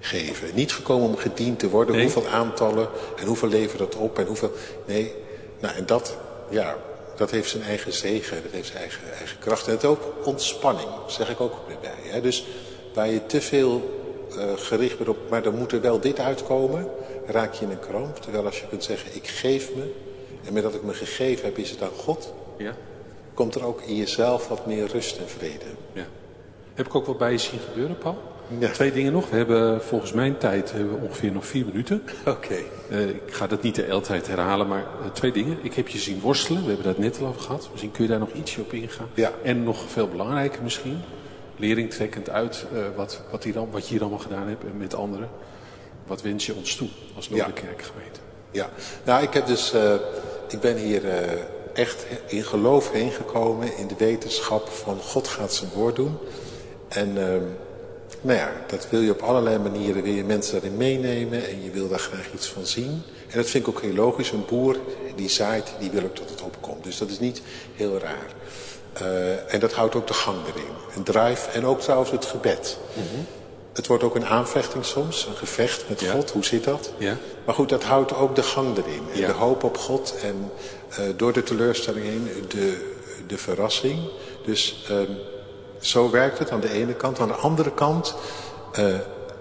geven. 0.00 0.50
Niet 0.54 0.72
gekomen 0.72 1.08
om 1.08 1.16
gediend 1.16 1.58
te 1.58 1.68
worden. 1.68 1.94
Nee. 1.94 2.04
Hoeveel 2.04 2.26
aantallen 2.26 2.88
en 3.16 3.26
hoeveel 3.26 3.48
levert 3.48 3.78
dat 3.78 3.96
op 3.96 4.18
en 4.18 4.26
hoeveel... 4.26 4.52
Nee, 4.86 5.14
nou 5.60 5.74
en 5.74 5.86
dat, 5.86 6.16
ja, 6.52 6.76
dat 7.16 7.30
heeft 7.30 7.50
zijn 7.50 7.62
eigen 7.62 7.92
zegen. 7.92 8.42
Dat 8.42 8.52
heeft 8.52 8.66
zijn 8.66 8.78
eigen, 8.78 9.12
eigen 9.18 9.38
kracht. 9.38 9.66
En 9.66 9.72
het 9.72 9.84
ook 9.84 10.00
ontspanning, 10.24 10.88
zeg 11.06 11.30
ik 11.30 11.40
ook 11.40 11.54
erbij. 11.68 12.10
Hè? 12.10 12.20
Dus 12.20 12.46
waar 12.94 13.08
je 13.08 13.26
te 13.26 13.40
veel 13.40 14.00
eh, 14.38 14.44
gericht 14.56 14.96
bent 14.96 15.08
op... 15.08 15.16
Maar 15.30 15.42
dan 15.42 15.54
moet 15.54 15.72
er 15.72 15.80
wel 15.80 16.00
dit 16.00 16.18
uitkomen. 16.18 16.88
Raak 17.26 17.54
je 17.54 17.64
in 17.64 17.70
een 17.70 17.78
kramp. 17.78 18.16
Terwijl 18.16 18.44
als 18.44 18.60
je 18.60 18.68
kunt 18.68 18.84
zeggen, 18.84 19.14
ik 19.14 19.28
geef 19.28 19.74
me. 19.74 19.92
En 20.44 20.52
met 20.52 20.62
dat 20.62 20.74
ik 20.74 20.82
me 20.82 20.94
gegeven 20.94 21.44
heb, 21.44 21.58
is 21.58 21.70
het 21.70 21.82
aan 21.82 21.96
God 21.96 22.32
Ja? 22.56 22.74
komt 23.34 23.54
er 23.54 23.64
ook 23.64 23.80
in 23.80 23.96
jezelf 23.96 24.48
wat 24.48 24.66
meer 24.66 24.86
rust 24.86 25.18
en 25.18 25.28
vrede. 25.28 25.64
Ja. 25.92 26.04
Heb 26.74 26.86
ik 26.86 26.94
ook 26.94 27.06
wat 27.06 27.18
bij 27.18 27.32
je 27.32 27.38
zien 27.38 27.60
gebeuren, 27.60 27.98
Paul? 27.98 28.18
Ja. 28.58 28.70
Twee 28.70 28.92
dingen 28.92 29.12
nog. 29.12 29.30
We 29.30 29.36
hebben 29.36 29.82
volgens 29.82 30.12
mijn 30.12 30.38
tijd 30.38 30.72
hebben 30.72 31.00
we 31.00 31.06
ongeveer 31.06 31.32
nog 31.32 31.46
vier 31.46 31.64
minuten. 31.66 32.02
Oké. 32.26 32.56
Eh, 32.90 33.08
ik 33.08 33.32
ga 33.32 33.46
dat 33.46 33.62
niet 33.62 33.74
de 33.74 34.00
tijd 34.02 34.26
herhalen, 34.26 34.68
maar 34.68 34.84
eh, 35.04 35.10
twee 35.12 35.32
dingen. 35.32 35.58
Ik 35.62 35.74
heb 35.74 35.88
je 35.88 35.98
zien 35.98 36.20
worstelen. 36.20 36.62
We 36.62 36.68
hebben 36.68 36.86
dat 36.86 36.98
net 36.98 37.20
al 37.20 37.26
over 37.26 37.40
gehad. 37.40 37.68
Misschien 37.70 37.90
kun 37.90 38.04
je 38.04 38.10
daar 38.10 38.18
nog 38.18 38.32
ietsje 38.32 38.60
op 38.60 38.72
ingaan. 38.72 39.08
Ja. 39.14 39.32
En 39.42 39.62
nog 39.62 39.90
veel 39.90 40.08
belangrijker 40.08 40.62
misschien. 40.62 41.00
Lering 41.56 41.90
trekkend 41.90 42.30
uit 42.30 42.66
eh, 42.74 42.82
wat, 42.96 43.22
wat, 43.30 43.44
hier, 43.44 43.70
wat 43.70 43.84
je 43.84 43.92
hier 43.92 44.00
allemaal 44.00 44.18
gedaan 44.18 44.48
hebt 44.48 44.64
en 44.64 44.76
met 44.76 44.94
anderen. 44.94 45.28
Wat 46.06 46.22
wens 46.22 46.46
je 46.46 46.54
ons 46.54 46.76
toe 46.76 46.88
als 47.16 47.26
Ja. 47.26 47.36
Noorderkerkgemeente? 47.36 48.20
Ja, 48.50 48.70
nou 49.04 49.22
ik 49.22 49.32
heb 49.32 49.46
dus, 49.46 49.74
ik 50.48 50.60
ben 50.60 50.76
hier 50.76 51.02
echt 51.72 52.06
in 52.26 52.42
geloof 52.42 52.90
heen 52.90 53.10
gekomen 53.10 53.76
in 53.76 53.86
de 53.86 53.94
wetenschap 53.98 54.68
van 54.68 54.98
God 54.98 55.28
gaat 55.28 55.52
zijn 55.52 55.70
woord 55.74 55.96
doen. 55.96 56.18
En 56.88 57.18
ehm, 57.18 57.42
nou 58.22 58.38
ja, 58.38 58.52
dat 58.66 58.86
wil 58.90 59.00
je 59.00 59.10
op 59.10 59.20
allerlei 59.22 59.58
manieren, 59.58 60.02
wil 60.02 60.12
je 60.12 60.24
mensen 60.24 60.52
daarin 60.52 60.76
meenemen 60.76 61.48
en 61.48 61.64
je 61.64 61.70
wil 61.70 61.88
daar 61.88 61.98
graag 61.98 62.32
iets 62.34 62.46
van 62.46 62.66
zien. 62.66 63.02
En 63.28 63.38
dat 63.38 63.46
vind 63.50 63.66
ik 63.66 63.74
ook 63.74 63.82
heel 63.82 63.94
logisch. 63.94 64.30
Een 64.30 64.44
boer 64.44 64.76
die 65.16 65.28
zaait, 65.28 65.72
die 65.78 65.90
wil 65.90 66.02
ook 66.02 66.16
dat 66.16 66.30
het 66.30 66.42
opkomt. 66.42 66.84
Dus 66.84 66.98
dat 66.98 67.10
is 67.10 67.18
niet 67.18 67.42
heel 67.74 67.98
raar. 67.98 68.26
Eh, 68.92 69.54
en 69.54 69.60
dat 69.60 69.72
houdt 69.72 69.94
ook 69.94 70.06
de 70.06 70.12
gang 70.14 70.38
erin. 70.46 70.70
Een 70.96 71.02
drive 71.02 71.50
en 71.50 71.66
ook 71.66 71.80
trouwens 71.80 72.10
het 72.10 72.24
gebed. 72.24 72.78
Het 73.72 73.86
wordt 73.86 74.02
ook 74.02 74.14
een 74.14 74.26
aanvechting 74.26 74.84
soms, 74.84 75.26
een 75.26 75.36
gevecht 75.36 75.84
met 75.88 76.00
Ja. 76.00 76.12
God. 76.12 76.30
Hoe 76.30 76.44
zit 76.44 76.64
dat? 76.64 76.92
Ja. 76.98 77.16
Maar 77.46 77.54
goed, 77.54 77.68
dat 77.68 77.82
houdt 77.84 78.14
ook 78.14 78.34
de 78.36 78.42
gang 78.42 78.76
erin. 78.76 79.02
En 79.12 79.18
Ja. 79.20 79.26
de 79.26 79.32
hoop 79.32 79.64
op 79.64 79.78
God 79.78 80.14
en 80.22 80.50
eh, 80.88 81.04
door 81.16 81.32
de 81.32 81.42
teleurstelling 81.42 82.04
heen 82.04 82.28
de, 82.48 82.92
de 83.26 83.38
verrassing. 83.38 83.98
Dus 84.44 84.84
ehm, 84.88 85.10
zo 85.82 86.10
werkt 86.10 86.38
het 86.38 86.50
aan 86.50 86.60
de 86.60 86.72
ene 86.72 86.94
kant. 86.94 87.20
Aan 87.20 87.28
de 87.28 87.34
andere 87.34 87.72
kant 87.72 88.14
eh, 88.72 88.94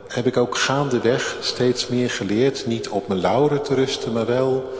heb 0.07 0.25
ik 0.25 0.37
ook 0.37 0.57
gaandeweg 0.57 1.37
steeds 1.39 1.87
meer 1.87 2.09
geleerd. 2.09 2.65
Niet 2.65 2.89
op 2.89 3.07
mijn 3.07 3.19
lauren 3.19 3.61
te 3.61 3.73
rusten, 3.73 4.13
maar 4.13 4.25
wel 4.25 4.71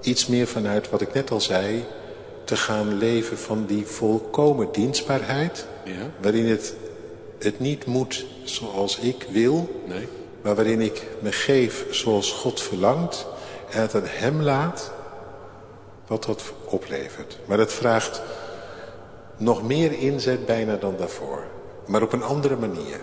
iets 0.00 0.26
meer 0.26 0.46
vanuit 0.46 0.90
wat 0.90 1.00
ik 1.00 1.12
net 1.12 1.30
al 1.30 1.40
zei. 1.40 1.84
Te 2.44 2.56
gaan 2.56 2.98
leven 2.98 3.38
van 3.38 3.64
die 3.66 3.86
volkomen 3.86 4.68
dienstbaarheid. 4.72 5.66
Ja? 5.84 6.10
Waarin 6.20 6.46
het, 6.46 6.74
het 7.38 7.60
niet 7.60 7.86
moet 7.86 8.26
zoals 8.44 8.98
ik 8.98 9.26
wil. 9.30 9.82
Nee? 9.86 10.08
Maar 10.42 10.54
waarin 10.54 10.80
ik 10.80 11.06
me 11.20 11.32
geef 11.32 11.84
zoals 11.90 12.32
God 12.32 12.60
verlangt 12.60 13.26
en 13.70 13.80
het 13.80 13.94
aan 13.94 14.06
Hem 14.06 14.42
laat 14.42 14.92
wat 16.06 16.24
dat 16.24 16.42
oplevert. 16.64 17.38
Maar 17.44 17.56
dat 17.56 17.72
vraagt 17.72 18.22
nog 19.40 19.62
meer 19.62 19.92
inzet 19.98 20.46
bijna 20.46 20.76
dan 20.76 20.94
daarvoor. 20.98 21.44
Maar 21.86 22.02
op 22.02 22.12
een 22.12 22.22
andere 22.22 22.56
manier. 22.56 23.00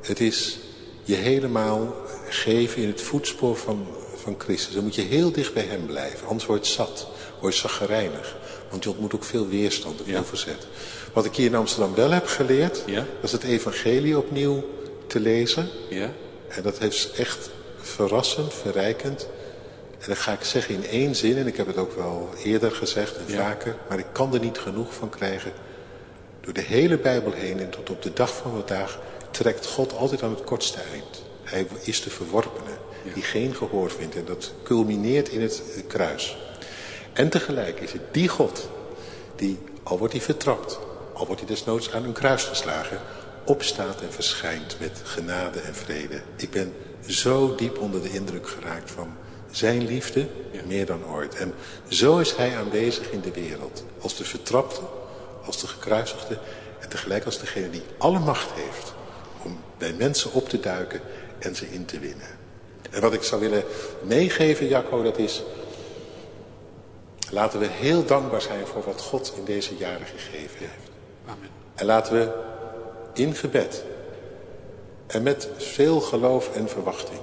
Het 0.00 0.20
is 0.20 0.58
je 1.02 1.14
helemaal 1.14 1.94
geven 2.28 2.82
in 2.82 2.88
het 2.88 3.00
voetspoor 3.02 3.56
van, 3.56 3.86
van 4.16 4.34
Christus. 4.38 4.74
Dan 4.74 4.82
moet 4.82 4.94
je 4.94 5.02
heel 5.02 5.32
dicht 5.32 5.54
bij 5.54 5.62
Hem 5.64 5.86
blijven. 5.86 6.26
Anders 6.26 6.46
word 6.46 6.66
je 6.66 6.72
zat. 6.72 7.08
Word 7.40 7.54
je 7.54 7.60
zaggerijnig. 7.60 8.36
Want 8.70 8.84
je 8.84 8.90
ontmoet 8.90 9.14
ook 9.14 9.24
veel 9.24 9.48
weerstand 9.48 9.98
en 9.98 10.04
veel 10.04 10.14
Ja. 10.14 10.24
verzet. 10.24 10.66
Wat 11.12 11.24
ik 11.24 11.34
hier 11.36 11.46
in 11.46 11.54
Amsterdam 11.54 11.94
wel 11.94 12.10
heb 12.10 12.26
geleerd. 12.26 12.82
Ja. 12.86 13.06
Is 13.22 13.32
het 13.32 13.42
evangelie 13.42 14.18
opnieuw 14.18 14.64
te 15.06 15.20
lezen. 15.20 15.68
Ja? 15.88 16.10
En 16.48 16.62
dat 16.62 16.80
is 16.82 17.10
echt 17.16 17.50
verrassend, 17.80 18.54
verrijkend. 18.54 19.28
En 19.98 20.08
dat 20.08 20.18
ga 20.18 20.32
ik 20.32 20.42
zeggen 20.44 20.74
in 20.74 20.86
één 20.86 21.14
zin, 21.16 21.36
en 21.36 21.46
ik 21.46 21.56
heb 21.56 21.66
het 21.66 21.76
ook 21.76 21.92
wel 21.96 22.28
eerder 22.44 22.70
gezegd 22.70 23.16
en 23.16 23.34
vaker, 23.34 23.76
maar 23.88 23.98
ik 23.98 24.06
kan 24.12 24.34
er 24.34 24.40
niet 24.40 24.58
genoeg 24.58 24.94
van 24.94 25.08
krijgen. 25.08 25.52
Door 26.40 26.52
de 26.52 26.60
hele 26.60 26.98
Bijbel 26.98 27.32
heen 27.32 27.60
en 27.60 27.70
tot 27.70 27.90
op 27.90 28.02
de 28.02 28.12
dag 28.12 28.36
van 28.36 28.50
vandaag 28.50 28.98
trekt 29.30 29.66
God 29.66 29.96
altijd 29.96 30.22
aan 30.22 30.30
het 30.30 30.44
kortste 30.44 30.78
eind. 30.92 31.22
Hij 31.42 31.66
is 31.82 32.02
de 32.02 32.10
verworpene, 32.10 32.76
die 33.14 33.22
geen 33.22 33.54
gehoor 33.54 33.90
vindt. 33.90 34.16
En 34.16 34.24
dat 34.24 34.52
culmineert 34.62 35.28
in 35.28 35.40
het 35.40 35.62
kruis. 35.86 36.36
En 37.12 37.28
tegelijk 37.28 37.80
is 37.80 37.92
het 37.92 38.02
die 38.10 38.28
God, 38.28 38.68
die, 39.36 39.58
al 39.82 39.98
wordt 39.98 40.12
hij 40.12 40.22
vertrapt, 40.22 40.78
al 41.12 41.26
wordt 41.26 41.40
hij 41.40 41.50
desnoods 41.50 41.92
aan 41.92 42.04
een 42.04 42.12
kruis 42.12 42.44
geslagen, 42.44 42.98
opstaat 43.44 44.00
en 44.00 44.12
verschijnt 44.12 44.76
met 44.80 45.00
genade 45.04 45.60
en 45.60 45.74
vrede. 45.74 46.20
Ik 46.36 46.50
ben 46.50 46.72
zo 47.06 47.54
diep 47.54 47.78
onder 47.78 48.02
de 48.02 48.12
indruk 48.12 48.48
geraakt 48.48 48.90
van 48.90 49.16
zijn 49.50 49.86
liefde, 49.86 50.26
meer 50.66 50.86
dan 50.86 51.06
ooit. 51.06 51.34
En 51.34 51.54
zo 51.88 52.18
is 52.18 52.36
hij 52.36 52.56
aanwezig 52.56 53.10
in 53.10 53.20
de 53.20 53.32
wereld, 53.32 53.84
als 54.00 54.16
de 54.16 54.24
vertrapte, 54.24 54.80
als 55.50 55.60
de 55.60 55.66
gekruisigde 55.66 56.38
en 56.80 56.88
tegelijk 56.88 57.24
als 57.24 57.38
degene 57.38 57.70
die 57.70 57.82
alle 57.98 58.18
macht 58.18 58.50
heeft 58.52 58.94
om 59.42 59.60
bij 59.78 59.92
mensen 59.92 60.32
op 60.32 60.48
te 60.48 60.60
duiken 60.60 61.00
en 61.38 61.54
ze 61.54 61.70
in 61.70 61.84
te 61.84 61.98
winnen. 61.98 62.38
En 62.90 63.00
wat 63.00 63.12
ik 63.12 63.22
zou 63.22 63.40
willen 63.40 63.64
meegeven, 64.02 64.68
Jacco, 64.68 65.02
dat 65.02 65.18
is 65.18 65.42
Laten 67.30 67.60
we 67.60 67.66
heel 67.66 68.04
dankbaar 68.04 68.42
zijn 68.42 68.66
voor 68.66 68.82
wat 68.84 69.00
God 69.00 69.32
in 69.36 69.44
deze 69.44 69.76
jaren 69.76 70.06
gegeven 70.06 70.58
heeft. 70.58 70.90
Amen. 71.26 71.48
En 71.74 71.86
laten 71.86 72.12
we 72.12 72.32
in 73.12 73.34
gebed 73.34 73.84
en 75.06 75.22
met 75.22 75.48
veel 75.56 76.00
geloof 76.00 76.54
en 76.54 76.68
verwachting 76.68 77.20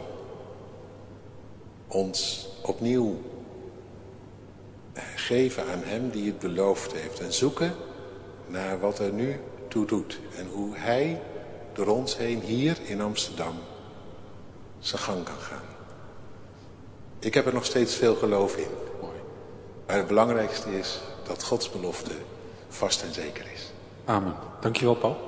ons 1.88 2.50
opnieuw 2.62 3.22
geven 5.16 5.64
aan 5.64 5.82
Hem 5.84 6.10
die 6.10 6.26
het 6.26 6.40
beloofd 6.40 6.94
heeft. 6.94 7.20
En 7.20 7.34
zoeken 7.34 7.76
naar 8.48 8.80
wat 8.80 9.00
er 9.00 9.12
nu 9.12 9.40
toe 9.68 9.86
doet. 9.86 10.20
En 10.38 10.48
hoe 10.52 10.76
Hij 10.76 11.22
door 11.74 11.88
ons 11.88 12.18
heen 12.18 12.40
hier 12.40 12.78
in 12.84 13.02
Amsterdam 13.02 13.56
zijn 14.80 15.02
gang 15.02 15.24
kan 15.24 15.40
gaan. 15.40 15.66
Ik 17.20 17.34
heb 17.34 17.46
er 17.46 17.54
nog 17.54 17.66
steeds 17.66 17.96
veel 17.96 18.16
geloof 18.16 18.58
in. 18.58 18.70
Maar 19.88 19.98
het 19.98 20.08
belangrijkste 20.08 20.78
is 20.78 21.00
dat 21.28 21.44
Gods 21.44 21.70
belofte 21.70 22.12
vast 22.70 23.02
en 23.02 23.14
zeker 23.14 23.46
is. 23.54 23.72
Amen. 24.06 24.36
Dankjewel, 24.62 24.96
Paul. 24.96 25.27